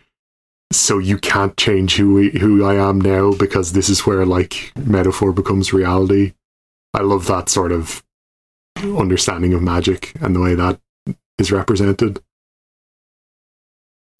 [0.72, 4.72] so you can't change who we, who I am now because this is where like
[4.76, 6.32] metaphor becomes reality.
[6.94, 8.02] I love that sort of
[8.82, 10.80] understanding of magic and the way that
[11.38, 12.20] is represented.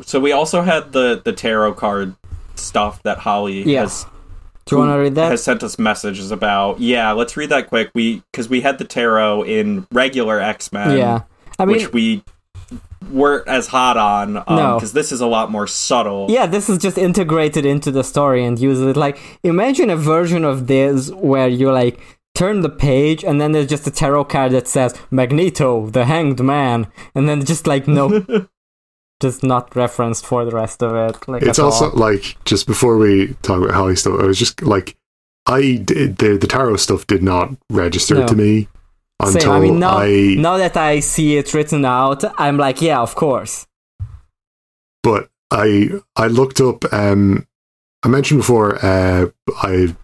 [0.03, 2.15] so we also had the the tarot card
[2.55, 3.81] stuff that Holly Yeah.
[3.81, 4.07] has
[4.67, 5.31] Do you want to read that?
[5.31, 6.81] has sent us messages about.
[6.81, 7.91] Yeah, let's read that quick.
[7.95, 11.23] We because we had the tarot in regular X Men, yeah.
[11.59, 12.23] I mean, which we
[13.11, 14.75] weren't as hot on um, No.
[14.77, 16.27] because this is a lot more subtle.
[16.31, 18.97] yeah, this is just integrated into the story and use it.
[18.97, 21.99] Like, imagine a version of this where you like
[22.35, 26.41] turn the page and then there's just a tarot card that says Magneto, the Hanged
[26.41, 28.25] Man, and then just like no,
[29.23, 31.17] just not referenced for the rest of it.
[31.29, 31.97] Like, It's also all.
[32.09, 34.97] like just before we talk about Holly stuff, I was just like,
[35.47, 38.27] I did the the tarot stuff did not register No.
[38.27, 38.69] to me
[39.21, 39.51] until Same.
[39.53, 43.15] I mean, now I now that I see it written out, I'm like, yeah, of
[43.15, 43.67] course.
[45.03, 46.85] but I I looked up.
[46.93, 47.47] Um,
[48.05, 48.77] I mentioned before.
[48.85, 49.27] Uh,
[49.63, 49.95] I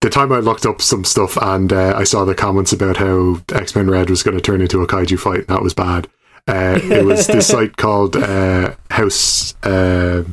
[0.00, 3.40] the time I looked up some stuff and uh, I saw the comments about how
[3.52, 6.08] X Men Red was going to turn into a kaiju fight, and that was bad.
[6.48, 10.24] Uh, it was this site called uh, House uh,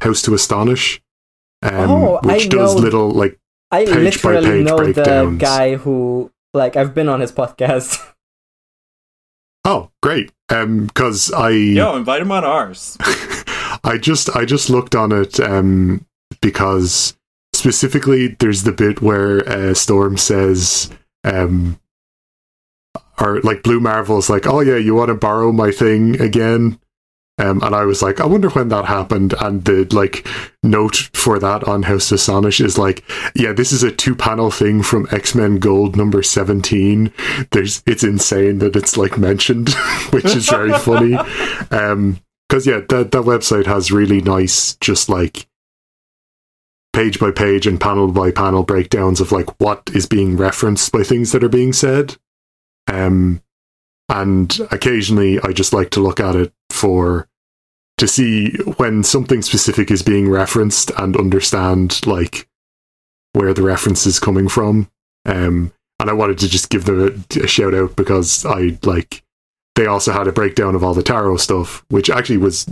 [0.00, 1.00] House to Astonish,
[1.62, 2.80] um, Oh, I which does know.
[2.80, 3.38] little like
[3.70, 8.00] I Page by literally page know the guy who, like, I've been on his podcast.
[9.64, 12.96] oh great because I Yo, invite him on ours.
[13.82, 16.06] I just I just looked on it um,
[16.40, 17.16] because
[17.52, 20.90] specifically there's the bit where uh, Storm says
[21.24, 21.80] um,
[23.20, 26.78] or like Blue Marvel's like, oh yeah, you want to borrow my thing again?
[27.38, 29.34] Um, and I was like, I wonder when that happened.
[29.38, 30.26] And the like
[30.62, 33.04] note for that on House to Astonish is like,
[33.34, 37.12] yeah, this is a two panel thing from X Men Gold number seventeen.
[37.52, 39.70] There's it's insane that it's like mentioned,
[40.10, 41.14] which is very funny.
[41.70, 45.46] Um, because yeah, that that website has really nice, just like
[46.92, 51.02] page by page and panel by panel breakdowns of like what is being referenced by
[51.02, 52.16] things that are being said.
[52.86, 53.42] Um,
[54.08, 57.28] and occasionally I just like to look at it for
[57.98, 62.48] to see when something specific is being referenced and understand like
[63.32, 64.90] where the reference is coming from.
[65.24, 69.22] Um, and I wanted to just give them a, a shout out because I like
[69.76, 72.66] they also had a breakdown of all the tarot stuff, which actually was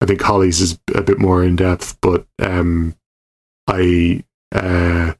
[0.00, 2.94] I think Holly's is a bit more in depth, but um,
[3.66, 5.14] I uh,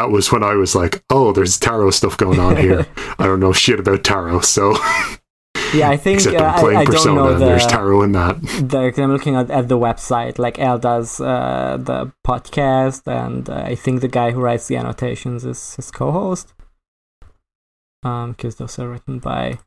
[0.00, 2.86] that was when I was like, oh, there's tarot stuff going on here.
[3.18, 4.74] I don't know shit about tarot, so
[5.74, 8.02] Yeah, I think except uh, I'm I, playing I don't Persona, know and there's tarot
[8.02, 8.40] in that.
[8.40, 8.92] the.
[9.02, 10.38] I'm looking at, at the website.
[10.38, 14.76] Like El does uh, the podcast, and uh, I think the guy who writes the
[14.76, 16.54] annotations is his co-host.
[18.02, 19.58] Um, because those are written by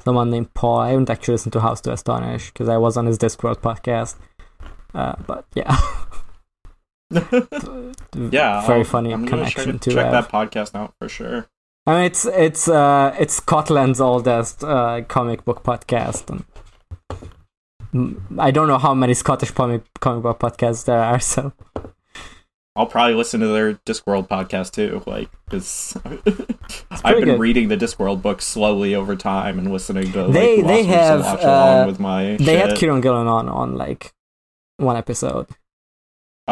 [0.00, 0.80] someone named Paul.
[0.80, 4.16] I haven't actually listened to House to Astonish because I was on his Discworld podcast.
[4.92, 5.76] Uh, but yeah,
[8.30, 10.12] yeah, very I'll- funny I'm connection to to check have.
[10.12, 11.46] that podcast out for sure.
[11.86, 16.44] I mean, it's it's uh it's Scotland's oldest uh, comic book podcast, and
[18.38, 21.18] I don't know how many Scottish comic comic book podcasts there are.
[21.20, 21.52] So
[22.76, 25.96] I'll probably listen to their Discworld podcast too, like because
[27.04, 27.40] I've been good.
[27.40, 31.90] reading the Discworld books slowly over time and listening to like, They- they have, uh,
[31.90, 32.78] they had shit.
[32.78, 34.14] Kieron Gillen on on like
[34.78, 35.48] one episode,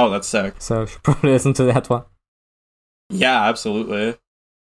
[0.01, 0.55] Oh, that's sick.
[0.59, 2.05] so should probably listen to that one.
[3.10, 4.16] Yeah, absolutely.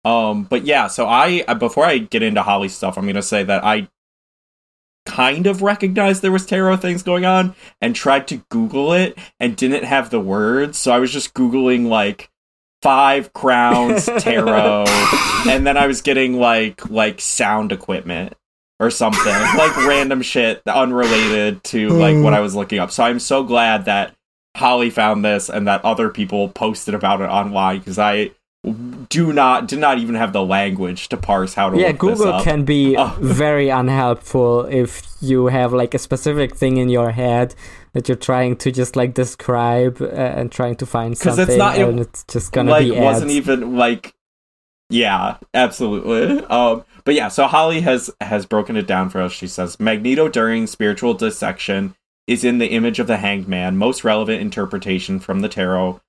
[0.04, 3.42] Um, but yeah, so I uh, before I get into Holly stuff, I'm gonna say
[3.42, 3.88] that I
[5.06, 9.56] kind of recognized there was tarot things going on and tried to Google it and
[9.56, 12.30] didn't have the words, so I was just googling like
[12.82, 14.84] five crowns tarot,
[15.48, 18.34] and then I was getting like like sound equipment
[18.78, 22.90] or something like random shit unrelated to like what I was looking up.
[22.90, 24.14] So I'm so glad that
[24.56, 28.30] Holly found this and that other people posted about it online because I
[29.10, 32.44] do not did not even have the language to parse how to yeah, Google up.
[32.44, 33.14] can be Oh.
[33.20, 37.54] very unhelpful if you have like a specific thing in your head
[37.92, 41.76] that you're trying to just like describe uh, and trying to find something, it's not-
[41.78, 44.14] it- it's just gonna like be wasn't even like
[44.90, 49.46] yeah absolutely um but yeah so holly has has broken it down for us she
[49.46, 51.94] says magneto during spiritual dissection
[52.26, 53.76] is in the image of the hanged man.
[53.76, 56.00] Most relevant interpretation from the tarot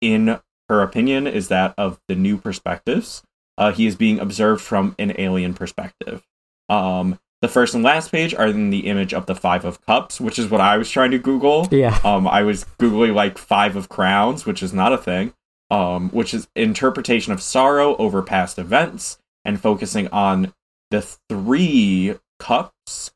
[0.00, 0.38] in
[0.68, 3.22] her opinion is that of the new perspectives.
[3.56, 6.22] Uh, he is being observed from an alien perspective.
[6.68, 10.18] Um the first and last page are in the image of the five of cups
[10.18, 11.68] which is what i was trying to google.
[11.70, 15.32] Yeah, um, I was googling like five of crowns, which is not a thing.
[15.70, 20.54] Um, which is interpretation of sorrow over past events and focusing on
[20.90, 23.12] the three cups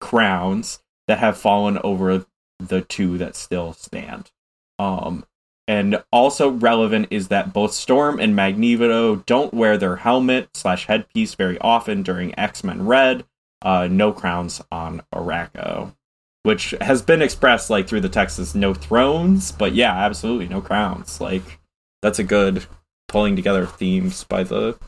[0.00, 2.26] crowns that have fallen over
[2.58, 4.30] the two that still stand.
[4.78, 5.24] Um,
[5.68, 11.34] and also relevant is that both Storm and Magneto don't wear their helmet slash headpiece
[11.34, 13.24] very often during X Men Red.
[13.60, 15.94] Uh, no crowns on Arakko
[16.42, 20.60] which has been expressed like through the text as no thrones, but yeah, absolutely no
[20.60, 21.20] crowns.
[21.20, 21.60] Like
[22.00, 22.66] that's a good
[23.08, 24.78] pulling together of themes by the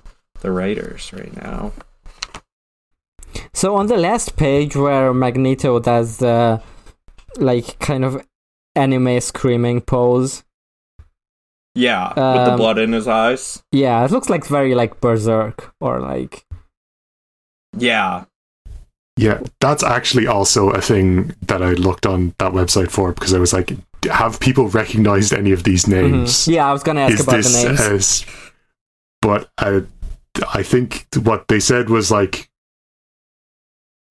[0.41, 1.73] the writers right now.
[3.53, 6.61] So on the last page where Magneto does the
[7.37, 8.25] like kind of
[8.77, 10.45] anime screaming pose,
[11.75, 12.17] Yeah, with
[12.47, 13.63] the Um, blood in his eyes.
[13.73, 16.45] yeah, it looks like very like Berserk or like
[17.77, 18.25] Yeah,
[19.17, 23.39] Yeah, that's actually also a thing that I looked on that website for because I
[23.39, 23.73] was like,
[24.11, 26.31] have people recognized any of these names?
[26.47, 26.55] Mhm.
[26.55, 26.69] yeah.
[26.69, 27.81] I was gonna ask Is about this the names.
[27.81, 28.27] as?
[29.23, 29.83] But I,
[30.53, 32.49] I think what they said was like,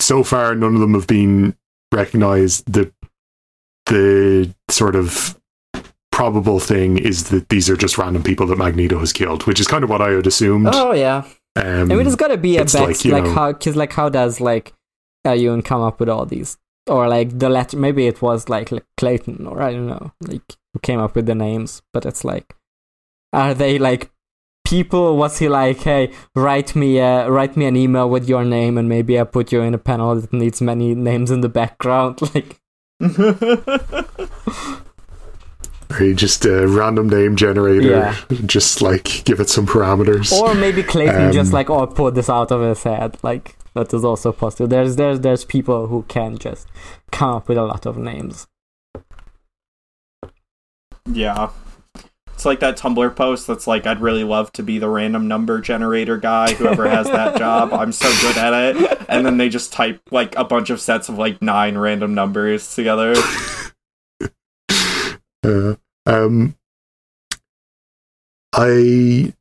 [0.04, 1.56] so far none of them have been
[1.92, 2.72] recognized.
[2.72, 2.92] The
[3.88, 5.40] the sort of
[6.12, 9.68] probable thing is that these are just random people that Magneto has killed, which is
[9.68, 10.70] kind of what I had assumed.
[10.72, 11.24] oh yeah,
[11.56, 14.10] um, I mean it's gotta be a back like, like, know- how because like how
[14.10, 14.74] does like
[15.26, 16.58] uh, Ewing come up with all these
[16.88, 20.42] or like the letter maybe it was like, like Clayton or I don't know like
[20.74, 22.56] who came up with the names, but it's like
[23.32, 24.12] are they like
[24.74, 26.04] people was he like hey
[26.36, 29.62] write me a, write me an email with your name and maybe i put you
[29.62, 32.50] in a panel that needs many names in the background like
[36.00, 38.16] Or you just a random name generator, Yeah.
[38.48, 40.32] just like give it some parameters.
[40.32, 43.94] or maybe clayton just Um, like oh pulled this out of his head like that
[43.94, 46.68] is also possible there's there's there's people who can just
[47.12, 48.48] come up with a lot of names
[51.12, 51.50] yeah.
[52.34, 55.62] It's like that Tumblr post that's like, I'd really love to be the random number
[55.62, 57.74] generator guy, whoever has that job.
[57.74, 59.06] I'm so good at it.
[59.08, 62.74] And then they just type like a bunch of sets of like nine random numbers
[62.76, 63.16] together.
[65.46, 66.56] Uh, um,
[68.54, 69.34] I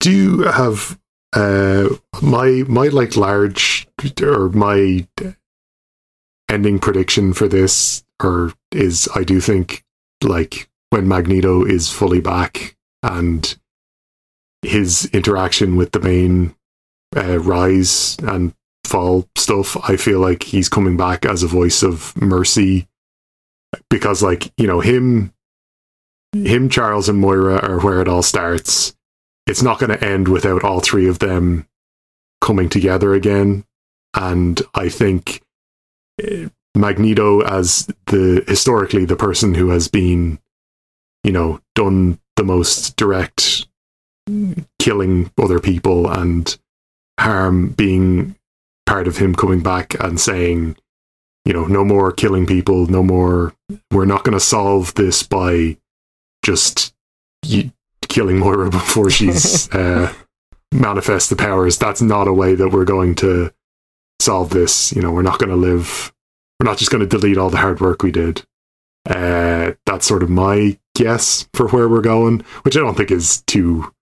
[0.00, 0.98] do have
[1.32, 1.88] uh
[2.20, 3.88] my my like large
[4.20, 5.06] or my
[6.50, 9.84] ending prediction for this or is I do think
[10.22, 13.56] like when Magneto is fully back and
[14.60, 16.54] his interaction with the main
[17.16, 18.54] uh, rise and
[18.84, 22.88] fall stuff, I feel like he's coming back as a voice of mercy
[23.88, 25.32] because like you know him
[26.34, 28.94] him charles and moira are where it all starts.
[29.46, 31.66] It's not going to end without all three of them
[32.42, 33.64] coming together again.
[34.12, 35.40] And i think
[36.20, 40.38] eh, magneto as the historically the person who has been
[41.24, 43.66] you know done the most direct
[44.78, 46.58] killing other people and
[47.18, 48.36] harm being
[48.86, 50.76] part of him coming back and saying
[51.44, 53.54] you know, no more killing people, no more.
[53.90, 55.76] We're not going to solve this by
[56.44, 56.94] just
[57.48, 57.72] y-
[58.08, 60.12] killing Moira before she's uh,
[60.72, 61.78] manifests the powers.
[61.78, 63.52] That's not a way that we're going to
[64.20, 64.92] solve this.
[64.92, 66.12] You know, we're not going to live.
[66.60, 68.44] We're not just going to delete all the hard work we did.
[69.08, 73.42] Uh, that's sort of my guess for where we're going, which I don't think is
[73.46, 73.92] too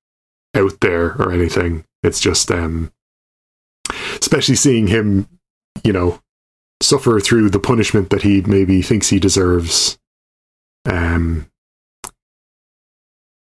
[0.55, 1.85] out there or anything.
[2.03, 2.93] It's just, um,
[4.21, 5.29] especially seeing him,
[5.85, 6.21] you know,
[6.83, 9.99] suffer through the punishment that he maybe thinks he deserves.
[10.87, 11.51] Um,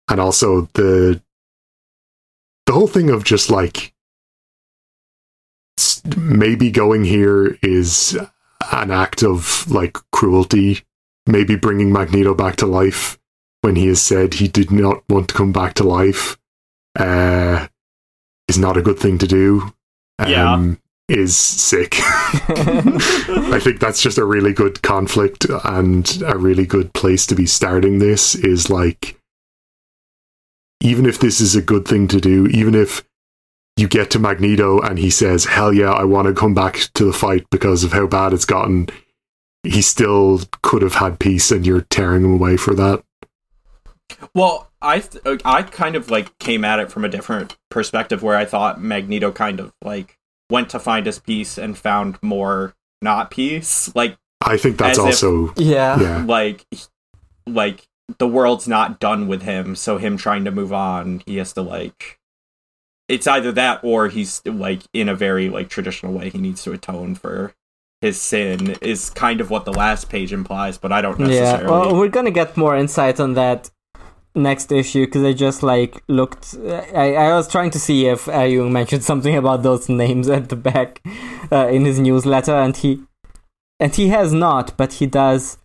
[0.09, 1.23] and also the
[2.67, 3.93] the whole thing of just like
[6.17, 8.19] maybe going here is
[8.73, 10.83] an act of like cruelty
[11.27, 13.19] maybe bringing magneto back to life
[13.67, 16.39] when he has said he did not want to come back to life
[16.99, 17.67] uh
[18.49, 19.73] is not a good thing to do
[20.27, 20.53] Yeah.
[20.55, 20.79] um,
[21.09, 27.27] is sick I think that's just a really good conflict and a really good place
[27.27, 29.19] to be starting this is like
[30.81, 33.03] even if this is a good thing to do, even if
[33.77, 37.05] you get to Magneto and he says, Hell yeah, I want to come back to
[37.05, 38.89] the fight because of how bad it's gotten,
[39.65, 43.03] he still could have had peace and you're tearing him away for that.
[44.35, 48.37] Well, I th- I kind of like came at it from a different perspective where
[48.37, 50.19] I thought Magneto kind of like
[50.51, 53.95] went to find his peace and found more not peace.
[53.95, 56.01] Like I think that's As if- also yeah.
[56.01, 56.25] yeah.
[56.27, 56.65] like
[57.47, 57.89] like
[58.19, 61.63] the world's not done with him, so him trying to move on, he has to
[61.63, 62.19] like
[63.09, 66.73] it's either that or he's like in a very like traditional way he needs to
[66.73, 67.53] atone for
[68.03, 71.71] his sin is kind of what the last page implies, but I don't Yeah, necessarily
[71.71, 73.71] well, we're gonna get more insight on that
[74.37, 76.55] next issue because I just like looked.
[76.95, 80.57] I, I was trying to see if you mentioned something about those names at the
[80.57, 81.01] back
[81.51, 83.03] uh, in his newsletter, and he
[83.81, 85.59] and he has not, but he does.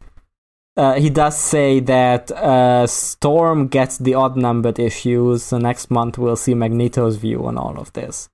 [0.78, 6.18] Uh, he does say that uh, Storm gets the odd numbered issues, so next month
[6.18, 8.30] we'll see Magneto's view on all of this.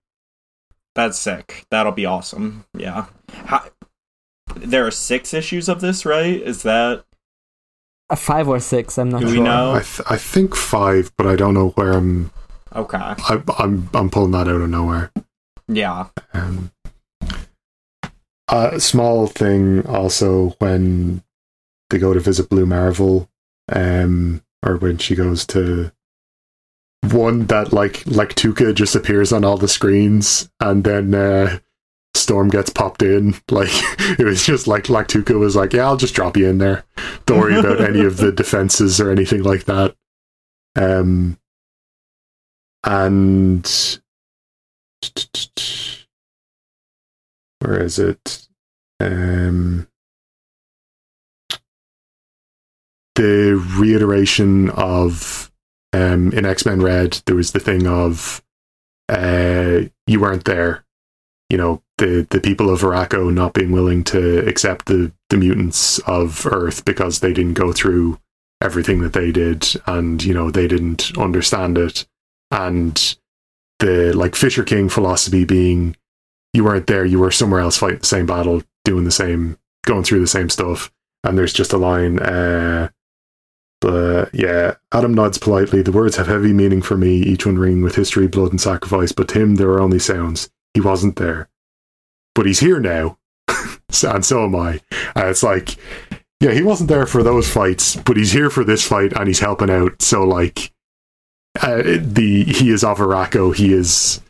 [0.94, 1.66] That's sick.
[1.72, 2.66] That'll be awesome.
[2.78, 3.08] Yeah.
[3.30, 3.66] How,
[4.56, 6.40] there are six issues of this, right?
[6.42, 7.06] Is that
[8.10, 9.44] Uh, five or six, I'm not Do we sure.
[9.44, 9.72] know?
[9.74, 12.32] I, th- I think five, but I don't know where I'm.
[12.76, 12.98] okay?
[12.98, 15.12] I, I'm I'm pulling that out of nowhere.
[15.68, 16.08] Yeah.
[16.34, 16.72] Um,
[18.50, 21.22] a small thing also when
[21.90, 23.30] they go to visit Blue Marvel,
[23.72, 25.92] um, or when she goes to
[27.12, 31.60] one that like like Tuca just appears on all the screens, and then uh,
[32.28, 33.36] Storm gets popped in.
[33.50, 33.70] Like
[34.20, 36.84] it was just like like Tuca was like, "Yeah, I'll just drop you in there.
[37.26, 39.96] Don't worry about any of the defenses or anything like that."
[40.76, 41.40] Um,
[42.84, 44.00] and
[47.62, 48.50] where is it?
[49.00, 49.88] Um,
[53.16, 55.50] the reiteration of
[55.94, 58.44] um, in X Men Red, there was the thing of
[59.08, 60.84] uh, you weren't there.
[61.50, 66.00] You know, the the people of Arakko not being willing to accept the the mutants
[66.00, 68.20] of Earth because they didn't go through
[68.62, 72.06] everything that they did, and you know they didn't understand it,
[72.52, 73.18] and
[73.80, 75.96] the like Fisher King philosophy being
[76.54, 80.04] you weren't there, you were somewhere else fighting the same battle, doing the same, going
[80.04, 80.92] through the same stuff.
[81.24, 82.90] And there's just a line, uh,
[83.80, 85.82] but yeah, Adam nods politely.
[85.82, 89.12] The words have heavy meaning for me, each one ringing with history, blood, and sacrifice.
[89.12, 90.50] But to him, there are only sounds.
[90.78, 91.50] He wasn't there.
[92.36, 93.18] But he's here now.
[94.04, 94.80] And so am I.
[95.16, 95.76] It's like,
[96.40, 99.40] yeah, he wasn't there for those fights, but he's here for this fight and he's
[99.40, 100.04] helping out.
[100.04, 100.72] So, like,
[101.60, 104.22] uh, the he is of Arakko, he is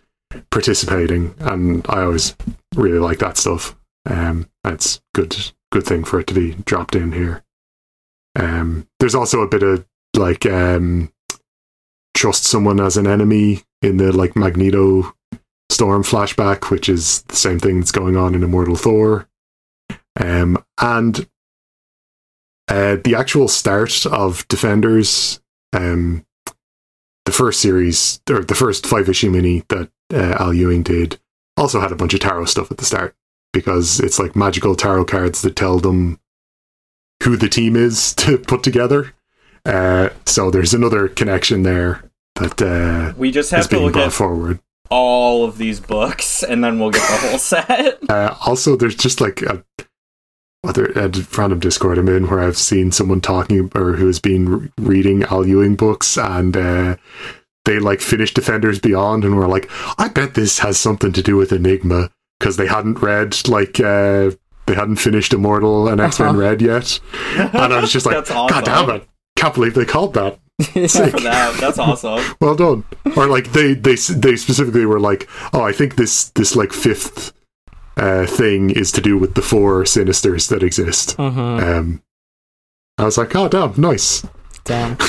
[0.52, 2.38] participating, and I always
[2.76, 3.76] really like that stuff.
[4.06, 5.36] Um, it's good,
[5.74, 7.44] good thing for it to be dropped in here.
[8.40, 11.12] Um, there's also a bit of like um,
[12.14, 15.14] trust someone as an enemy in the like Magneto
[15.70, 19.28] Storm flashback, which is the same thing that's going on in Immortal Thor.
[20.20, 21.28] Um, and
[22.68, 25.42] uh, the actual start of Defenders,
[25.74, 26.26] um,
[27.26, 31.20] the first series or the first five issue mini that uh, Al Ewing did,
[31.58, 33.16] also had a bunch of tarot stuff at the start
[33.54, 36.20] because it's like magical tarot cards that tell them
[37.24, 39.14] who the team is to put together.
[39.66, 44.14] Uh, so there's another connection there that uh, We just have to look brought at
[44.14, 44.60] forward.
[44.90, 47.98] All of these books, and then we'll get the whole set.
[48.10, 49.64] Uh, also, there's just like a
[50.64, 54.50] other a random Discord I'm in where I've seen someone talking or who has been
[54.50, 56.96] re- reading Al Ewing books and uh,
[57.66, 61.36] they like finished Defenders Beyond and were like, I bet this has something to do
[61.36, 62.10] with Enigma
[62.40, 64.32] because they hadn't read like uh,
[64.66, 66.38] they hadn't finished Immortal and X Men Uh-huh.
[66.40, 67.00] Red yet,
[67.38, 68.48] and I was just like, awesome.
[68.48, 69.08] God damn it!
[69.36, 70.40] Can't believe they called that.
[70.64, 71.58] For that.
[71.60, 72.20] That's awesome.
[72.42, 72.84] Well done.
[73.16, 77.34] Or like they they they specifically were like, oh, I think this this like fifth
[77.98, 81.14] uh, thing is to do with the four sinisters that exist.
[81.14, 82.02] hmm Um,
[82.98, 84.26] I was like, oh damn, nice.
[84.64, 84.98] Damn.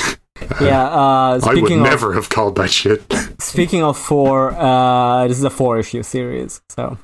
[0.61, 0.85] Yeah.
[0.87, 3.03] Uh, I would speaking of never have called that shit.
[3.39, 6.61] speaking of four, uh, this is a four issue series.
[6.69, 6.97] So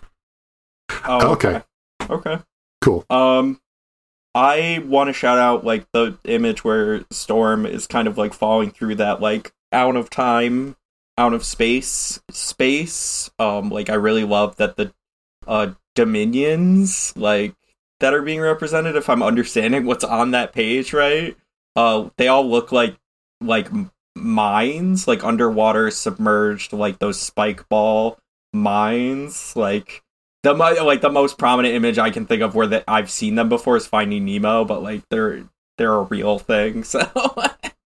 [1.06, 1.62] Oh, Okay.
[2.10, 2.38] Okay.
[2.82, 3.04] Cool.
[3.10, 3.60] Um,
[4.36, 8.70] I want to shout out like the image where Storm is kind of like falling
[8.70, 10.76] through that like out of time,
[11.18, 13.32] out of space, space.
[13.40, 14.94] Um, like I really love that the
[15.48, 17.56] uh dominions like
[18.02, 18.98] that are being represented.
[18.98, 21.38] If I'm understanding what's on that page right,
[21.78, 22.98] uh, they all look like
[23.40, 23.70] like
[24.18, 28.20] mines, like underwater submerged, like those spike ball
[28.54, 30.04] mines, like
[30.46, 33.50] the like the most prominent image I can think of where that I've seen them
[33.50, 35.44] before is Finding Nemo, but like they're
[35.78, 36.86] they're a real thing.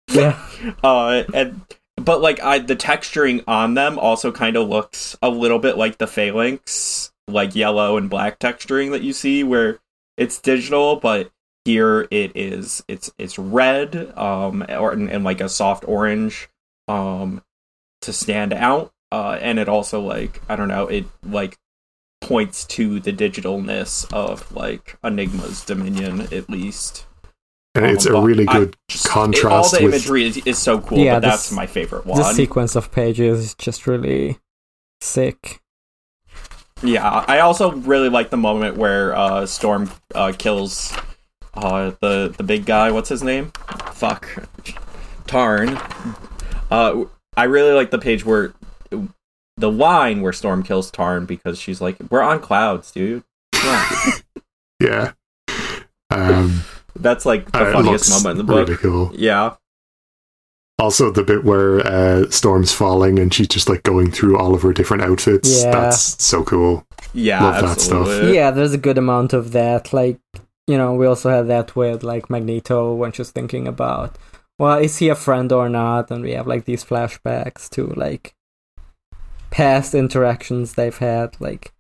[0.10, 0.44] So yeah,
[0.84, 1.62] uh and
[1.96, 6.00] but like I the texturing on them also kind of looks a little bit like
[6.00, 9.80] the phalanx, like yellow and black texturing that you see where
[10.18, 11.30] it's digital, but
[11.64, 16.50] here it is it's it's red um or and, and like a soft orange
[16.88, 17.44] um
[18.02, 21.60] to stand out uh and it also like I don't know it like
[22.22, 27.06] points to the digitalness of like Enigma's Dominion at least.
[27.76, 30.26] And it's Um, a but really I good just- it- contrast all the with imagery
[30.26, 32.18] is, is so cool, Yeah, but that's this- my favorite one.
[32.20, 34.40] the sequence of pages is just really
[35.02, 35.62] sick.
[36.82, 40.94] Yeah, I also really like the moment where uh, Storm uh, kills
[41.54, 42.90] uh, the the big guy.
[42.92, 43.52] What's his name?
[43.94, 44.48] Fuck,
[45.28, 45.78] Tarn.
[46.72, 47.04] Uh,
[47.36, 48.54] I really like the page where
[49.60, 53.24] the wine where Storm kills Tarn because she's like, "We're on clouds, dude."
[53.54, 54.06] Yeah.
[54.80, 55.12] yeah.
[56.10, 56.64] Um,
[56.96, 58.68] That's like the uh, funniest moment in the book.
[58.68, 59.12] really cool.
[59.14, 59.56] Yeah,
[60.80, 64.62] Also, the bit where uh, Storm's falling and she's just like going through all of
[64.64, 65.64] her different outfits.
[65.64, 65.72] Yeah.
[65.72, 66.86] That's so cool.
[67.14, 68.08] yeah, Love that stuff.
[68.34, 69.94] Yeah, there's a good amount of that.
[69.94, 70.20] Like,
[70.68, 74.18] you know, we also had that with like Magneto when she's thinking about,
[74.58, 76.10] well, is he a friend or not?
[76.10, 78.34] And we have like these flashbacks to like
[79.52, 81.40] past interactions they've had.
[81.40, 81.74] Like,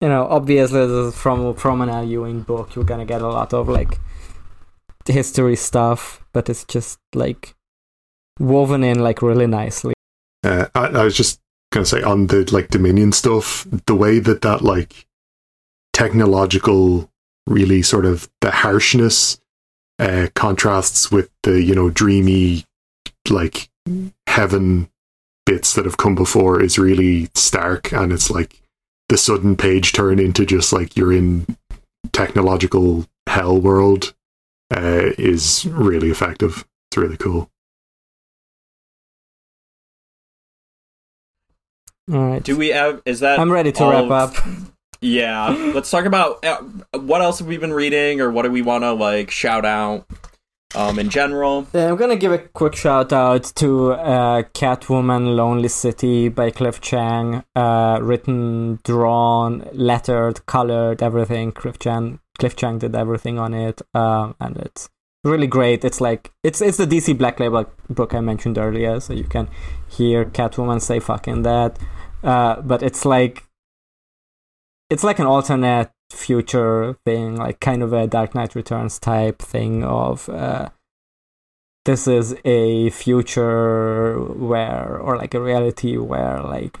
[0.00, 2.74] you know, obviously from from an Al Ewing book.
[2.74, 3.98] You're gonna get a lot of like
[5.06, 7.54] history stuff, but it's just like
[8.38, 9.94] woven in like really nicely.
[10.44, 11.40] Uh, I, I was just
[11.72, 15.06] gonna say on the like Dominion stuff, the way that that like
[15.92, 17.10] technological,
[17.46, 19.40] really sort of the harshness
[19.98, 22.64] uh, contrasts with the you know dreamy,
[23.28, 23.68] like
[24.26, 24.88] heaven
[25.48, 28.60] bits that have come before is really stark, and it's like
[29.08, 31.46] the sudden page turn into just like you're in
[32.12, 34.12] technological hell world
[34.70, 36.66] uh, is really effective.
[36.90, 37.48] It's really cool.
[42.12, 43.00] All right, Do we have?
[43.06, 43.38] Is that?
[43.38, 44.44] I'm ready to all wrap of- up.
[45.00, 46.58] Yeah, let's talk about uh,
[46.98, 50.04] what else have we been reading, or what do we want to like shout out
[50.74, 51.66] um, in general.
[51.72, 56.80] Yeah, I'm gonna give a quick shout out to uh, Catwoman Lonely City by Cliff
[56.80, 57.44] Chiang.
[57.54, 61.52] Uh, written, drawn, lettered, colored, everything.
[61.52, 64.88] Cliff Chiang, Cliff Chiang did everything on it, um, and it's
[65.24, 65.84] really great.
[65.84, 69.48] It's like it's it's the DC Black Label book I mentioned earlier, so you can
[69.88, 71.78] hear Catwoman say "fucking that,"
[72.22, 73.44] uh, but it's like
[74.90, 79.84] it's like an alternate future thing, like kind of a Dark Knight Returns type thing
[79.84, 80.70] of uh,
[81.88, 86.78] this is a future where, or like a reality where, like,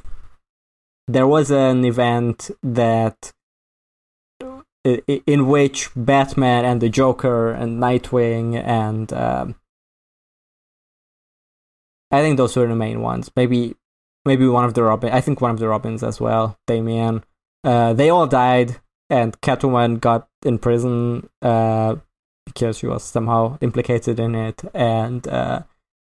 [1.06, 3.32] there was an event that
[4.84, 9.54] in which Batman and the Joker and Nightwing and um,
[12.10, 13.30] I think those were the main ones.
[13.34, 13.76] Maybe,
[14.26, 15.10] maybe one of the Robin.
[15.10, 16.58] I think one of the Robins as well.
[16.66, 17.24] Damian.
[17.64, 18.76] Uh, they all died,
[19.10, 21.96] and Catwoman got in prison uh,
[22.44, 24.62] because she was somehow implicated in it.
[24.74, 25.62] And uh,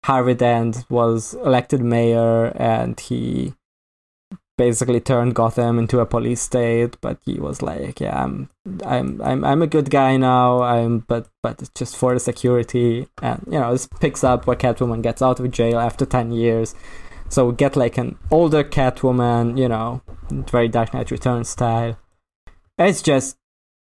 [0.05, 3.55] Harvey Dent was elected mayor, and he
[4.57, 6.97] basically turned Gotham into a police state.
[7.01, 8.49] But he was like, "Yeah, I'm,
[8.85, 10.63] I'm, I'm, I'm a good guy now.
[10.63, 14.57] I'm, but, but it's just for the security." And you know, this picks up where
[14.57, 16.75] Catwoman gets out of jail after ten years.
[17.31, 20.01] So we get like an older Catwoman, you know,
[20.31, 21.99] very Dark Knight Returns style.
[22.79, 23.37] It's just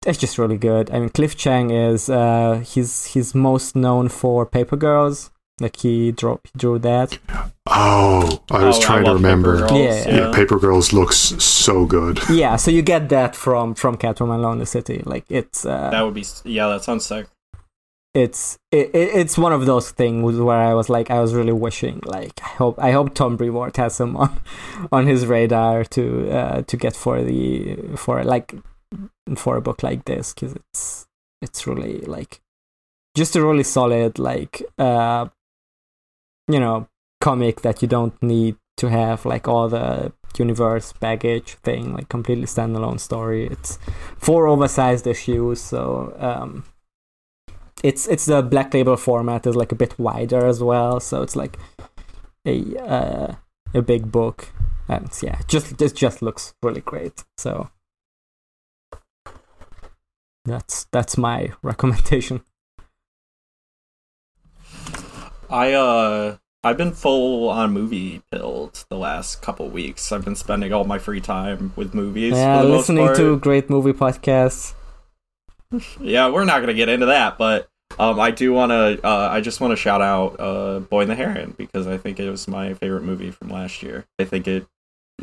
[0.06, 0.92] it's just really good.
[0.92, 6.12] I mean, Cliff Chiang is uh, he's he's most known for Paper Girls, Like he
[6.12, 7.18] drew he drew that.
[7.66, 9.58] Oh, I was Oh, trying to love Paper remember.
[9.68, 9.72] Girls,
[10.06, 10.16] Yeah.
[10.16, 12.20] Yeah, Paper Girls looks so good.
[12.30, 15.02] Yeah, so you get that from from Catwoman Lonely City.
[15.06, 16.68] Like it's uh, That would be yeah.
[16.68, 17.28] That sounds sick.
[18.14, 21.54] it's it, it, it's one of those things where I was like I was really
[21.54, 24.40] wishing like I hope I hope Tom Brevoort has him on
[24.92, 26.04] on his radar to
[26.40, 28.54] uh, to get for the for like
[29.36, 31.08] for a book like this because it's
[31.42, 32.42] it's really like
[33.16, 35.28] just a really solid like uh
[36.48, 36.88] you know
[37.22, 42.46] comic that you don't need to have like all the universe baggage thing like completely
[42.46, 43.48] standalone story.
[43.48, 43.78] It's
[44.18, 46.66] four oversized issues so um
[47.84, 51.36] it's it's the black label format is like a bit wider as well so it's
[51.36, 51.58] like
[52.46, 53.36] a uh,
[53.74, 54.50] a big book.
[54.90, 57.70] And yeah just it just looks really great so
[60.46, 62.42] that's that's my recommendation
[65.50, 70.14] I uh I've been full on movie pilled the last couple weeks.
[70.14, 72.34] I've been spending all my free time with movies.
[72.34, 74.74] yeah for the most listening to great movie podcasts
[76.00, 77.68] Yeah, we're not gonna get into that, but
[78.00, 79.06] um, I do want to.
[79.06, 82.20] Uh, I just want to shout out uh, Boy and the Heron because I think
[82.20, 84.06] it was my favorite movie from last year.
[84.20, 84.66] I think it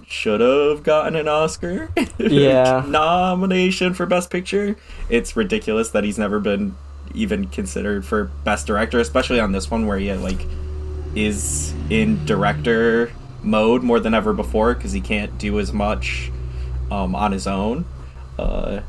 [0.07, 2.85] should have gotten an Oscar Yeah.
[2.87, 4.77] nomination for Best Picture.
[5.09, 6.77] It's ridiculous that he's never been
[7.15, 10.47] even considered for Best Director, especially on this one where he like
[11.15, 13.11] is in director
[13.43, 16.31] mode more than ever before because he can't do as much
[16.91, 17.85] um, on his own.
[18.39, 18.81] Uh,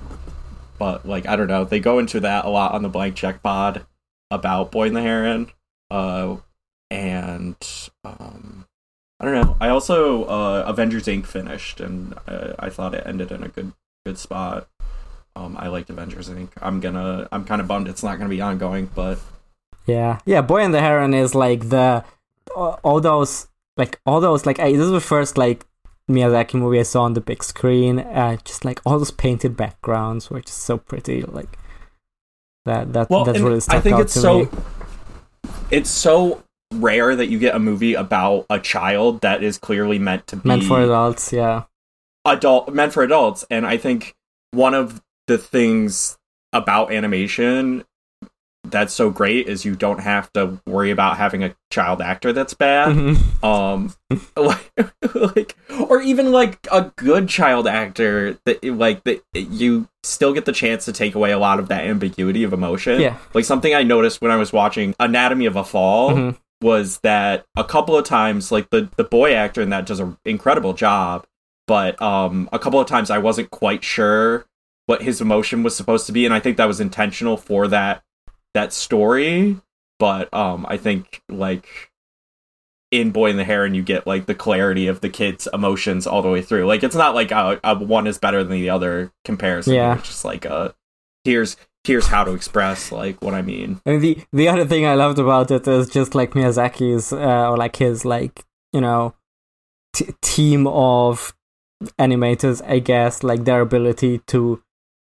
[0.77, 3.41] but like I don't know, they go into that a lot on the blank check
[3.41, 3.85] pod
[4.29, 5.51] about Boy and the Heron,
[5.89, 6.37] uh,
[6.89, 7.55] and
[8.05, 8.65] um,
[9.21, 9.55] I don't know.
[9.61, 11.27] I also uh, Avengers Inc.
[11.27, 13.71] finished, and uh, I thought it ended in a good
[14.03, 14.67] good spot.
[15.35, 16.49] Um, I liked Avengers Inc.
[16.59, 19.19] I'm gonna I'm kind of bummed it's not gonna be ongoing, but
[19.85, 20.41] Yeah, yeah.
[20.41, 22.03] Boy and the Heron is like the
[22.55, 25.67] all those like all those like I, this is the first like
[26.09, 27.99] Miyazaki movie I saw on the big screen.
[27.99, 31.21] Uh, just like all those painted backgrounds were just so pretty.
[31.21, 31.59] Like
[32.65, 34.49] that that well, that's really stuck I think out it's to so me.
[35.69, 40.25] it's so rare that you get a movie about a child that is clearly meant
[40.27, 41.31] to be meant for adults.
[41.33, 41.63] Yeah,
[42.25, 44.15] adult meant for adults and i think
[44.51, 46.17] one of the things
[46.53, 47.83] about animation
[48.67, 52.53] that's so great is you don't have to worry about having a child actor that's
[52.53, 53.43] bad Mhm.
[53.43, 53.95] um
[54.37, 54.71] like,
[55.15, 55.57] like
[55.89, 60.85] or even like a good child actor that like that you still get the chance
[60.85, 63.17] to take away a lot of that ambiguity of emotion yeah.
[63.33, 66.37] like something i noticed when i was watching anatomy of a fall Mhm.
[66.61, 70.17] Was that a couple of times like the the boy actor in that does an
[70.25, 71.25] incredible job
[71.67, 74.45] but um a couple of times i wasn't quite sure
[74.85, 78.03] what his emotion was supposed to be and i think that was intentional for that
[78.53, 79.57] that story.
[79.99, 81.91] But um i think like
[82.91, 86.21] in boy and the heron you get like the clarity of the kid's emotions all
[86.21, 86.65] the way through.
[86.65, 89.73] Like it's not like a, a one is better than the other comparison.
[89.75, 89.97] Yeah.
[89.97, 90.71] it's just like uh
[91.23, 94.95] here's here's how to express like what i mean And the the other thing I
[94.95, 99.15] loved about it is just like Miyazaki's uh, or like his like you know
[99.93, 101.33] t- team of
[101.99, 104.61] animators, I guess, like their ability to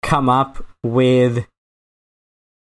[0.03, 1.47] come up with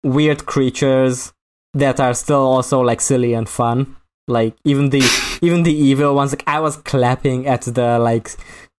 [0.04, 1.34] weird creatures
[1.74, 3.96] that are still also like silly and fun.
[4.28, 5.04] Like even the
[5.42, 6.32] even the evil ones.
[6.32, 8.32] Like I was clapping at the like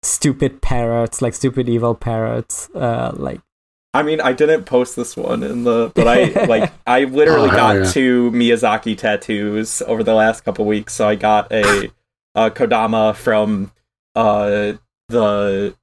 [0.03, 2.69] stupid parrots, like stupid evil parrots.
[2.75, 3.41] Uh, like
[3.97, 7.57] I mean, I didn't post this one in the, but I like I literally Oh,
[7.57, 7.84] got yeah.
[7.91, 10.92] two Miyazaki tattoos over the last couple weeks.
[10.94, 11.91] So I got a,
[12.34, 13.73] a Kodama from
[14.15, 14.75] uh
[15.08, 15.75] the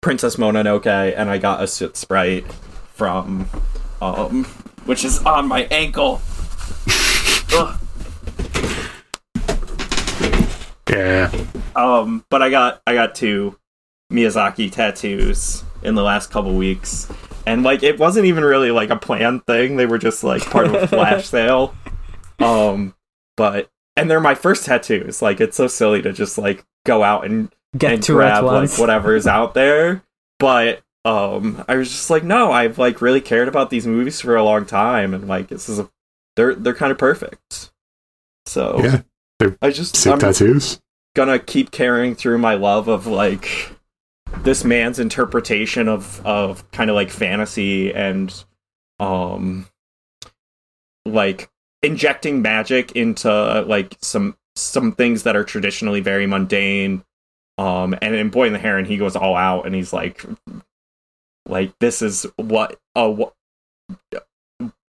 [0.00, 2.50] Princess Mononoke, and I got a Soot Sprite
[2.94, 3.48] from
[4.00, 4.44] um,
[4.86, 6.20] which is on my ankle.
[10.88, 11.30] Yeah.
[11.74, 13.58] Um, but I got I got two
[14.12, 17.10] Miyazaki tattoos in the last couple weeks,
[17.46, 19.76] and like it wasn't even really like a planned thing.
[19.76, 21.74] They were just like part of a flash sale.
[22.38, 22.94] Um,
[23.36, 25.22] but and they're my first tattoos.
[25.22, 29.14] Like it's so silly to just like go out and get and grab like whatever
[29.16, 30.02] is out there.
[30.38, 34.36] But um, I was just like, no, I've like really cared about these movies for
[34.36, 35.88] a long time, and like this is a
[36.34, 37.70] they're they're kind of perfect.
[38.44, 39.00] So Yeah.
[39.38, 40.80] They're I just Sick I'm tattoos.
[41.14, 43.70] gonna keep carrying through my love of like
[44.42, 48.44] this man's interpretation of of kind of like fantasy and
[49.00, 49.66] um
[51.04, 51.48] like
[51.82, 53.30] injecting magic into
[53.62, 57.02] like some some things that are traditionally very mundane
[57.58, 60.24] um and in boy in the heron he goes all out and he's like
[61.48, 63.32] like this is what what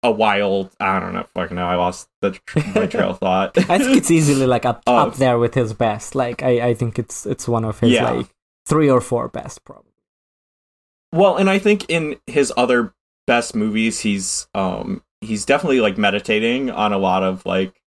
[0.04, 0.70] a wild.
[0.82, 1.26] I don't know.
[1.34, 1.66] Fucking know.
[1.66, 2.38] I lost the
[2.76, 3.58] my trail of thought.
[3.70, 6.14] I think it's easily like up up there with his best.
[6.14, 8.12] Like I, I think it's it's one of his Yeah.
[8.12, 8.28] like
[8.66, 9.92] three or four best probably.
[11.12, 12.94] Well, and I think in his other
[13.28, 17.82] best movies, he's um he's definitely like meditating on a lot of like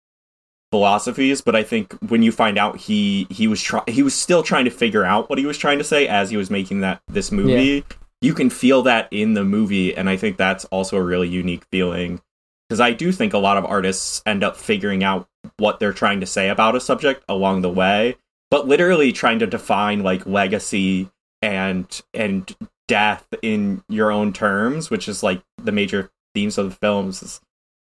[0.70, 1.40] philosophies.
[1.40, 4.64] But I think when you find out he he was try he was still trying
[4.64, 7.30] to figure out what he was trying to say as he was making that this
[7.30, 7.84] movie.
[8.20, 11.64] You can feel that in the movie, and I think that's also a really unique
[11.72, 12.20] feeling
[12.68, 15.28] because I do think a lot of artists end up figuring out
[15.58, 18.16] what they're trying to say about a subject along the way,
[18.52, 22.54] but literally trying to define like legacy and and
[22.86, 27.22] death in your own terms, which is like the major themes of the films.
[27.22, 27.40] Is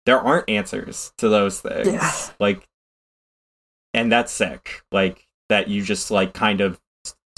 [0.06, 1.88] there aren't answers to those things.
[1.88, 2.12] Yeah.
[2.42, 2.68] Like,
[3.94, 4.84] and that's sick.
[4.92, 6.78] Like that you just like kind of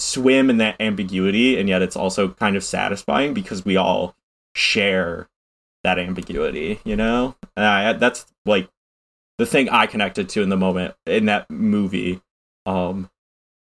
[0.00, 4.16] swim in that ambiguity, and yet it's also kind of satisfying because we all
[4.56, 5.28] share
[5.84, 6.80] that ambiguity.
[6.84, 8.68] You know, and I, that's like
[9.38, 12.20] the thing I connected to in the moment in that movie.
[12.66, 13.08] Um,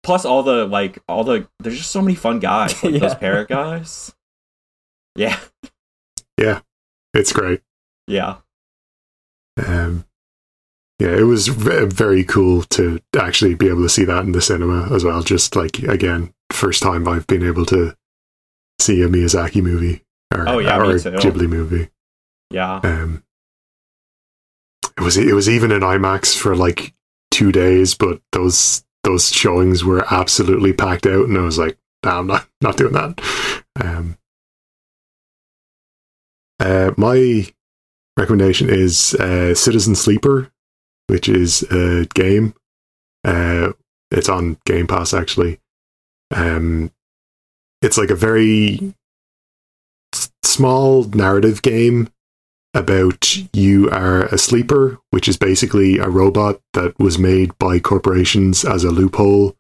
[0.08, 3.50] plus all the like all the there's just so many fun guys like those parrot
[3.50, 4.16] guys.
[5.16, 5.38] Yeah,
[6.38, 6.62] Yeah.
[7.14, 7.62] It's great.
[8.08, 8.38] yeah,
[9.58, 10.06] Um,
[11.00, 14.42] yeah, it was v- very cool to actually be able to see that in the
[14.42, 15.22] cinema as well.
[15.24, 17.96] Just like again, first time I've been able to
[18.80, 20.04] see a Miyazaki movie
[20.34, 21.10] or, Oh, yeah, or me a too.
[21.12, 21.90] Ghibli movie.
[22.52, 22.80] yeah.
[22.84, 23.24] Um,
[24.98, 26.94] it was it was even in IMAX for like
[27.32, 32.20] two days, but those those showings were absolutely packed out, and I was like, nah,
[32.20, 33.22] I'm not not doing that.
[33.82, 34.18] Um,
[36.60, 37.48] uh, my
[38.18, 40.52] recommendation is uh, Citizen Sleeper,
[41.08, 42.54] which is a game.
[43.24, 43.74] Uh,
[44.12, 45.60] it's on Game Pass actually.
[46.34, 46.92] Um,
[47.82, 48.94] it's like a very
[50.44, 52.10] small narrative game
[52.78, 58.64] about you are a sleeper, which is basically a robot that was made by corporations
[58.64, 59.58] as a loophole,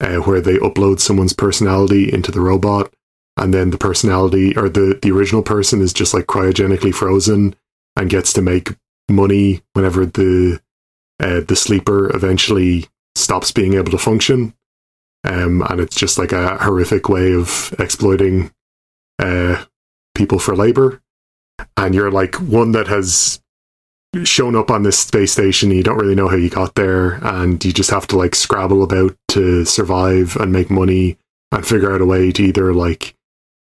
[0.00, 2.92] uh, where they upload someone's personality into the robot,
[3.36, 7.54] and then the personality or the the original person is just like cryogenically frozen
[7.94, 8.74] and gets to make
[9.08, 10.60] money whenever the
[11.20, 14.52] uh, the sleeper eventually stops being able to function.
[15.24, 18.52] Um, and it's just like a horrific way of exploiting
[19.18, 19.64] uh,
[20.14, 21.00] people for labor
[21.76, 23.40] and you're like one that has
[24.24, 27.62] shown up on this space station you don't really know how you got there and
[27.64, 31.18] you just have to like scrabble about to survive and make money
[31.52, 33.14] and figure out a way to either like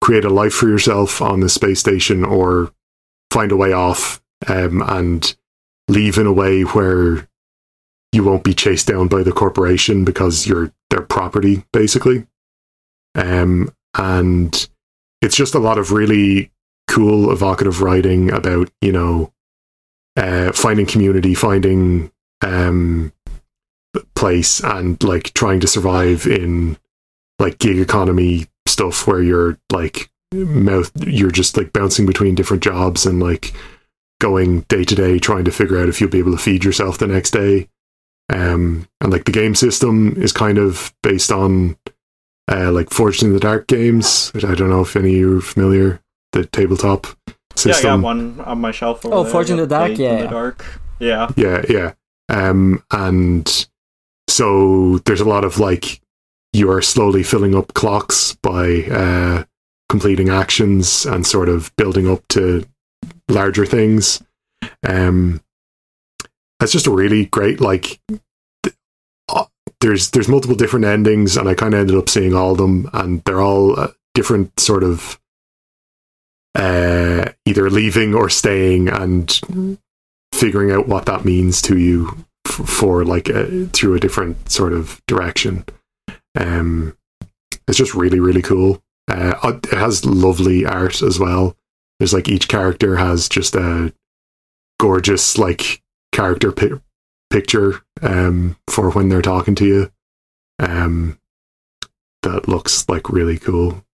[0.00, 2.72] create a life for yourself on the space station or
[3.30, 5.36] find a way off um, and
[5.88, 7.28] leave in a way where
[8.12, 12.26] you won't be chased down by the corporation because you're their property basically.
[13.14, 14.68] Um, and
[15.20, 16.50] it's just a lot of really
[16.90, 19.32] cool, evocative writing about you know
[20.16, 22.12] uh, finding community, finding
[22.42, 23.12] um,
[24.14, 26.76] place, and like trying to survive in
[27.38, 33.06] like gig economy stuff where you're like mouth, you're just like bouncing between different jobs
[33.06, 33.54] and like
[34.20, 36.98] going day to day, trying to figure out if you'll be able to feed yourself
[36.98, 37.68] the next day.
[38.28, 41.76] Um, and like the game system is kind of based on
[42.50, 44.30] uh, like Forged in the Dark games.
[44.32, 46.00] which I don't know if any of you are familiar.
[46.32, 47.06] The tabletop
[47.56, 47.84] system.
[47.88, 49.04] Yeah, I got one on my shelf.
[49.04, 49.32] Over Oh, there.
[49.32, 49.86] Forge in I the Dark?
[49.88, 50.30] Blades in Yeah, the yeah.
[50.30, 50.80] dark.
[51.00, 51.92] Yeah, Yeah, yeah.
[52.28, 53.66] Um, and
[54.28, 56.00] so there's a lot of like
[56.52, 59.44] you are slowly filling up clocks by uh,
[59.88, 62.64] completing actions and sort of building up to
[63.28, 64.22] larger things.
[64.86, 65.40] Um,
[66.60, 68.00] it's just a really great like.
[68.62, 68.74] th-
[69.28, 69.44] uh,
[69.80, 72.88] There's there's multiple different endings, and I kind of ended up seeing all of them,
[72.92, 75.19] and they're all uh, different sort of
[76.54, 79.78] uh, either leaving or staying, and
[80.32, 84.72] figuring out what that means to you f- for like a, through a different sort
[84.72, 85.64] of direction.
[86.38, 86.96] Um,
[87.68, 88.82] it's just really really cool.
[89.08, 91.56] Uh, it has lovely art as well.
[91.98, 93.92] There's like each character has just a
[94.78, 96.80] gorgeous like character pi-
[97.30, 99.92] picture um, for when they're talking to you.
[100.58, 101.18] Um,
[102.22, 103.84] that looks like really cool.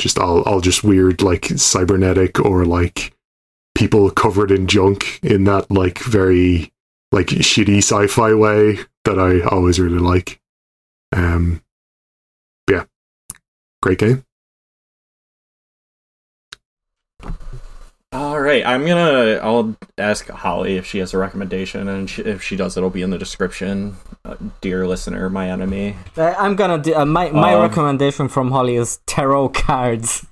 [0.00, 3.12] Just all all just weird like cybernetic or like
[3.74, 6.72] people covered in junk in that like very
[7.12, 10.40] like shitty sci-fi way that I always really like.
[11.14, 11.62] Um
[12.68, 12.84] yeah.
[13.82, 14.24] Great game.
[18.12, 19.38] All right, I'm gonna.
[19.40, 23.02] I'll ask Holly if she has a recommendation, and she, if she does, it'll be
[23.02, 23.96] in the description.
[24.24, 25.94] Uh, dear listener, my enemy.
[26.16, 30.26] Uh, I'm gonna do uh, my my Um, recommendation from Holly is tarot cards.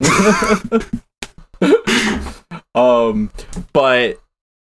[2.74, 3.30] Um,
[3.72, 4.20] but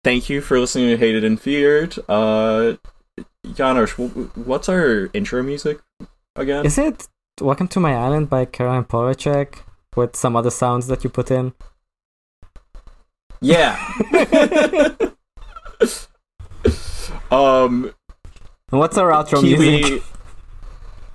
[0.05, 1.99] thank you for listening to Hated and Feared.
[2.07, 2.75] Uh,
[3.47, 3.93] Janosch,
[4.37, 5.81] what's our intro music
[6.37, 6.67] again?
[6.67, 7.09] Is it
[7.41, 9.61] Welcome to My Island by Karen Polachek
[9.97, 11.55] with some other sounds that you put in?
[13.45, 13.77] Yeah.
[17.31, 17.93] um,
[18.71, 20.03] what's our outro music?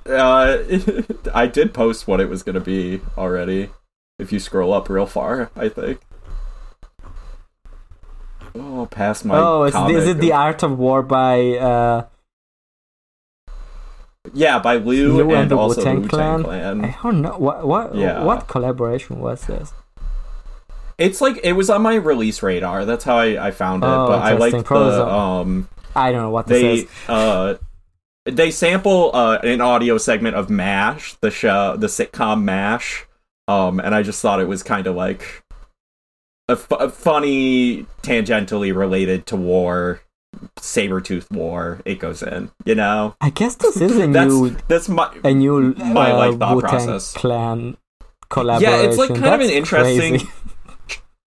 [0.05, 0.59] Uh,
[1.33, 3.71] I did post what it was gonna be already.
[4.19, 6.01] If you scroll up real far, I think.
[8.53, 9.35] Oh, past my.
[9.35, 12.05] oh, is, comic is it The Art of War by uh,
[14.33, 16.43] Yeah, by Lu, Lu and, and the also Wu-Tang Wu-Tang Clan?
[16.43, 16.85] Clan.
[16.85, 18.23] I don't know what what Yeah.
[18.23, 19.73] what collaboration was this?
[20.99, 22.85] It's like it was on my release radar.
[22.85, 23.87] That's how I, I found it.
[23.87, 26.89] Oh, but I like the um I don't know what this they is.
[27.07, 27.57] uh
[28.25, 33.05] they sample uh an audio segment of MASH, the show, the sitcom MASH.
[33.47, 35.43] Um, and I just thought it was kind of like
[36.49, 40.01] a, funny, tangentially related to war,
[40.57, 41.81] saber tooth War.
[41.85, 43.15] It goes in, you know.
[43.21, 46.55] I guess this is a That's new that's my a new my, uh, like, thought
[46.55, 47.13] Wu-Tang process.
[47.13, 47.77] Clan
[48.29, 48.79] collaboration.
[48.79, 50.27] Yeah, it's like kind of an That's interesting.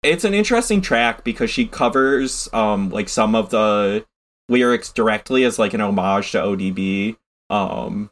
[0.03, 4.05] It's an interesting track because she covers um like some of the
[4.49, 7.17] lyrics directly as like an homage to ODB.
[7.49, 8.09] Um,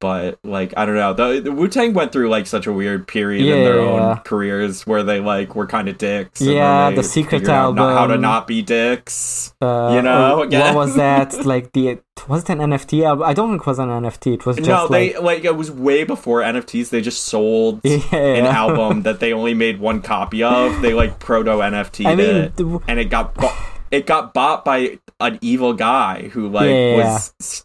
[0.00, 3.06] but like I don't know, the, the Wu Tang went through like such a weird
[3.08, 3.82] period in their Yeah.
[4.10, 6.40] own careers where they like were kind of dicks.
[6.40, 9.54] Yeah, the Secret not- how to not be dicks.
[9.60, 10.74] Uh, You know, again.
[10.74, 11.34] what was that?
[11.46, 13.04] Like the was it an NFT?
[13.04, 13.24] album?
[13.26, 14.34] I don't think it was an NFT.
[14.34, 16.90] It was just no, like they like it was way before NFTs.
[16.90, 18.02] They just sold yeah.
[18.14, 20.82] an album that they only made one copy of.
[20.82, 23.46] They like proto NFT I mean, it, the- and it got bu-
[23.90, 26.96] it got bought by an evil guy who like Yeah.
[27.14, 27.64] was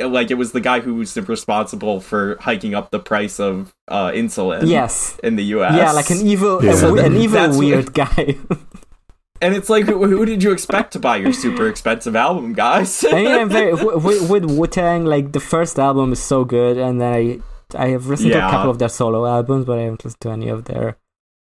[0.00, 4.10] like it was the guy who was responsible for hiking up the price of uh,
[4.10, 4.66] insulin.
[4.68, 5.74] yes, in the U.S.
[5.76, 6.72] yeah, like an evil, Yeah.
[6.72, 8.36] a So an evil that's what- weird guy.
[9.40, 13.04] and it's like who, who did you expect to buy your super expensive album, guys?
[13.04, 15.04] I mean, I'm very with, with Wu Tang.
[15.04, 17.40] Like the first album is so good, and then I
[17.76, 20.30] I have listened to a couple of their solo albums, but I haven't listened to
[20.30, 20.96] any of their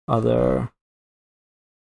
[0.08, 0.72] other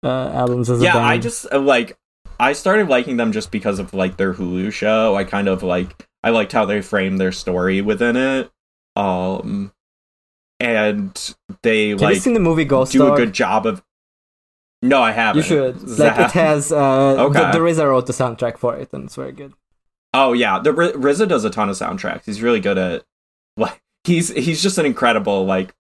[0.04, 0.98] uh, albums as a yeah.
[0.98, 1.98] I just uh, like
[2.40, 5.16] I started liking them just because of like their Hulu show.
[5.16, 8.52] I kind of like I liked how they framed their story within it.
[8.98, 9.72] Um
[10.60, 13.82] and they Have like you seen the movie Ghost do a good job of
[14.82, 15.38] No, I haven't.
[15.38, 15.80] You should.
[15.80, 16.72] Does Like it has.
[16.72, 17.40] Uh, Okay.
[17.40, 19.54] the, the RZA wrote the soundtrack for it, and it's very good.
[20.14, 22.26] Oh yeah, the RZA does a ton of soundtracks.
[22.26, 23.06] He's really good at
[23.56, 25.74] like he's he's just an incredible like.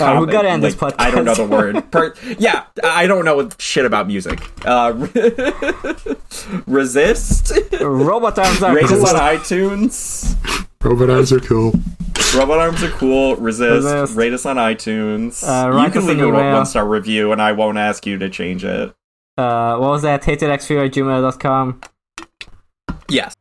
[0.00, 1.90] Uh, we comic- gotta end this like, I don't know the word.
[1.90, 4.40] Per- yeah, I don't know shit about music.
[4.64, 4.92] Uh,
[6.66, 7.52] resist.
[7.80, 9.02] Robot arms are Rate cool.
[9.02, 10.66] us on iTunes.
[10.82, 11.72] Robot arms are cool.
[12.36, 13.36] Robot arms are cool.
[13.36, 13.84] Resist.
[13.86, 14.16] Resist.
[14.16, 15.42] Rate us on iTunes.
[15.46, 18.64] Uh, you can leave a one star review, and I won't ask you to change
[18.64, 18.94] it.
[19.36, 20.22] Uh, what was that?
[20.22, 21.80] hatedx3 at gmail.com.
[23.08, 23.34] Yes.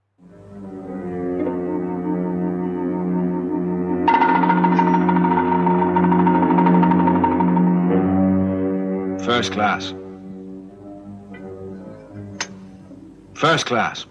[9.27, 9.93] First class.
[13.33, 14.05] First class.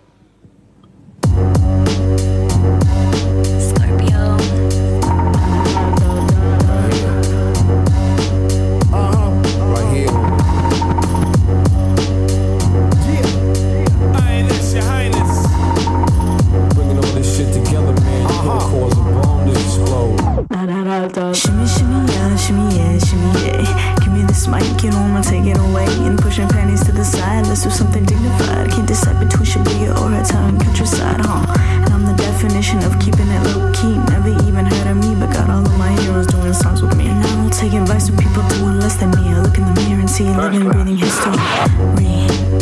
[24.47, 25.87] Give me this mic, you know I'ma take it away.
[26.07, 28.71] And pushing panties to the side, let's do something dignified.
[28.71, 31.47] Can't decide between Shibuya or Italian countryside, huh?
[31.83, 33.99] And I'm the definition of keeping it low key.
[34.11, 37.09] Never even heard of me, but got all of my heroes doing songs with me.
[37.09, 39.35] And I don't take advice from people doing less than me.
[39.35, 41.35] I look in the mirror and see a living, breathing history.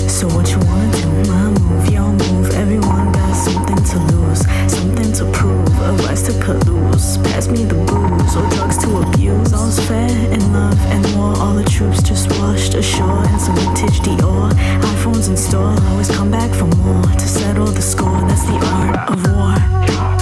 [0.09, 1.09] So what you wanna do?
[1.29, 2.49] My move, your move.
[2.55, 4.41] Everyone got something to lose,
[4.73, 5.69] something to prove.
[5.85, 6.65] A vice to cut
[7.05, 9.53] Pass me the booze or drugs to abuse.
[9.53, 11.37] All's fair in love and war.
[11.37, 14.51] All the troops just washed ashore in some vintage Dior.
[14.81, 18.21] iPhones installed, always come back for more to settle the score.
[18.23, 20.14] That's the art of war.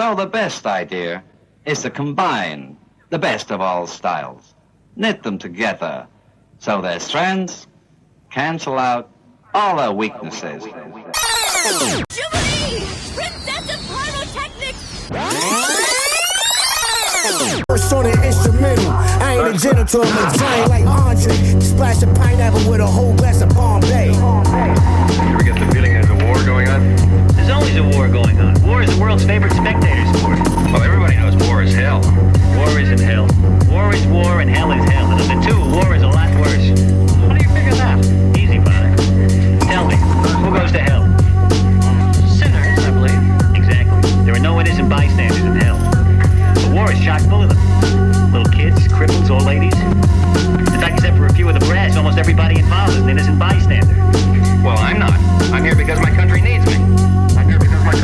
[0.00, 1.22] so the best idea
[1.66, 2.74] is to combine
[3.10, 4.54] the best of all styles,
[4.96, 6.06] knit them together
[6.58, 7.66] so their strengths
[8.30, 9.10] cancel out
[9.52, 10.62] all their weaknesses.
[17.68, 18.88] First on instrumental.
[18.88, 21.60] I ain't a genital, I'm a giant like Andre.
[21.60, 24.14] Splash a pineapple with a whole glass of Bombay.
[24.14, 27.09] You ever get the feeling there's a war going on?
[27.50, 28.62] There's always a war going on.
[28.62, 30.38] War is the world's favorite spectator sport.
[30.70, 31.98] Well, everybody knows war is hell.
[32.54, 33.26] War isn't hell.
[33.68, 35.10] War is war and hell is hell.
[35.10, 36.70] And of the two, war is a lot worse.
[37.18, 37.98] How do you figure that?
[38.38, 38.94] Easy, Father.
[39.66, 39.96] Tell me,
[40.46, 41.02] who goes to hell?
[42.30, 43.18] Sinners, I believe.
[43.58, 43.98] Exactly.
[44.22, 45.78] There are no innocent bystanders in hell.
[46.54, 48.30] The war is chock full of them.
[48.30, 49.74] Little kids, cripples, old ladies.
[49.74, 53.40] In fact, except for a few of the brass, almost everybody involved is an innocent
[53.40, 53.96] bystander.
[54.62, 55.18] Well, I'm not.
[55.50, 56.99] I'm here because my country needs me.
[57.90, 57.98] You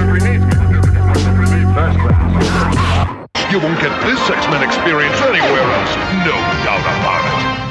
[3.61, 5.95] won't get this X-Men experience anywhere else,
[6.27, 6.35] no
[6.65, 7.66] doubt about it.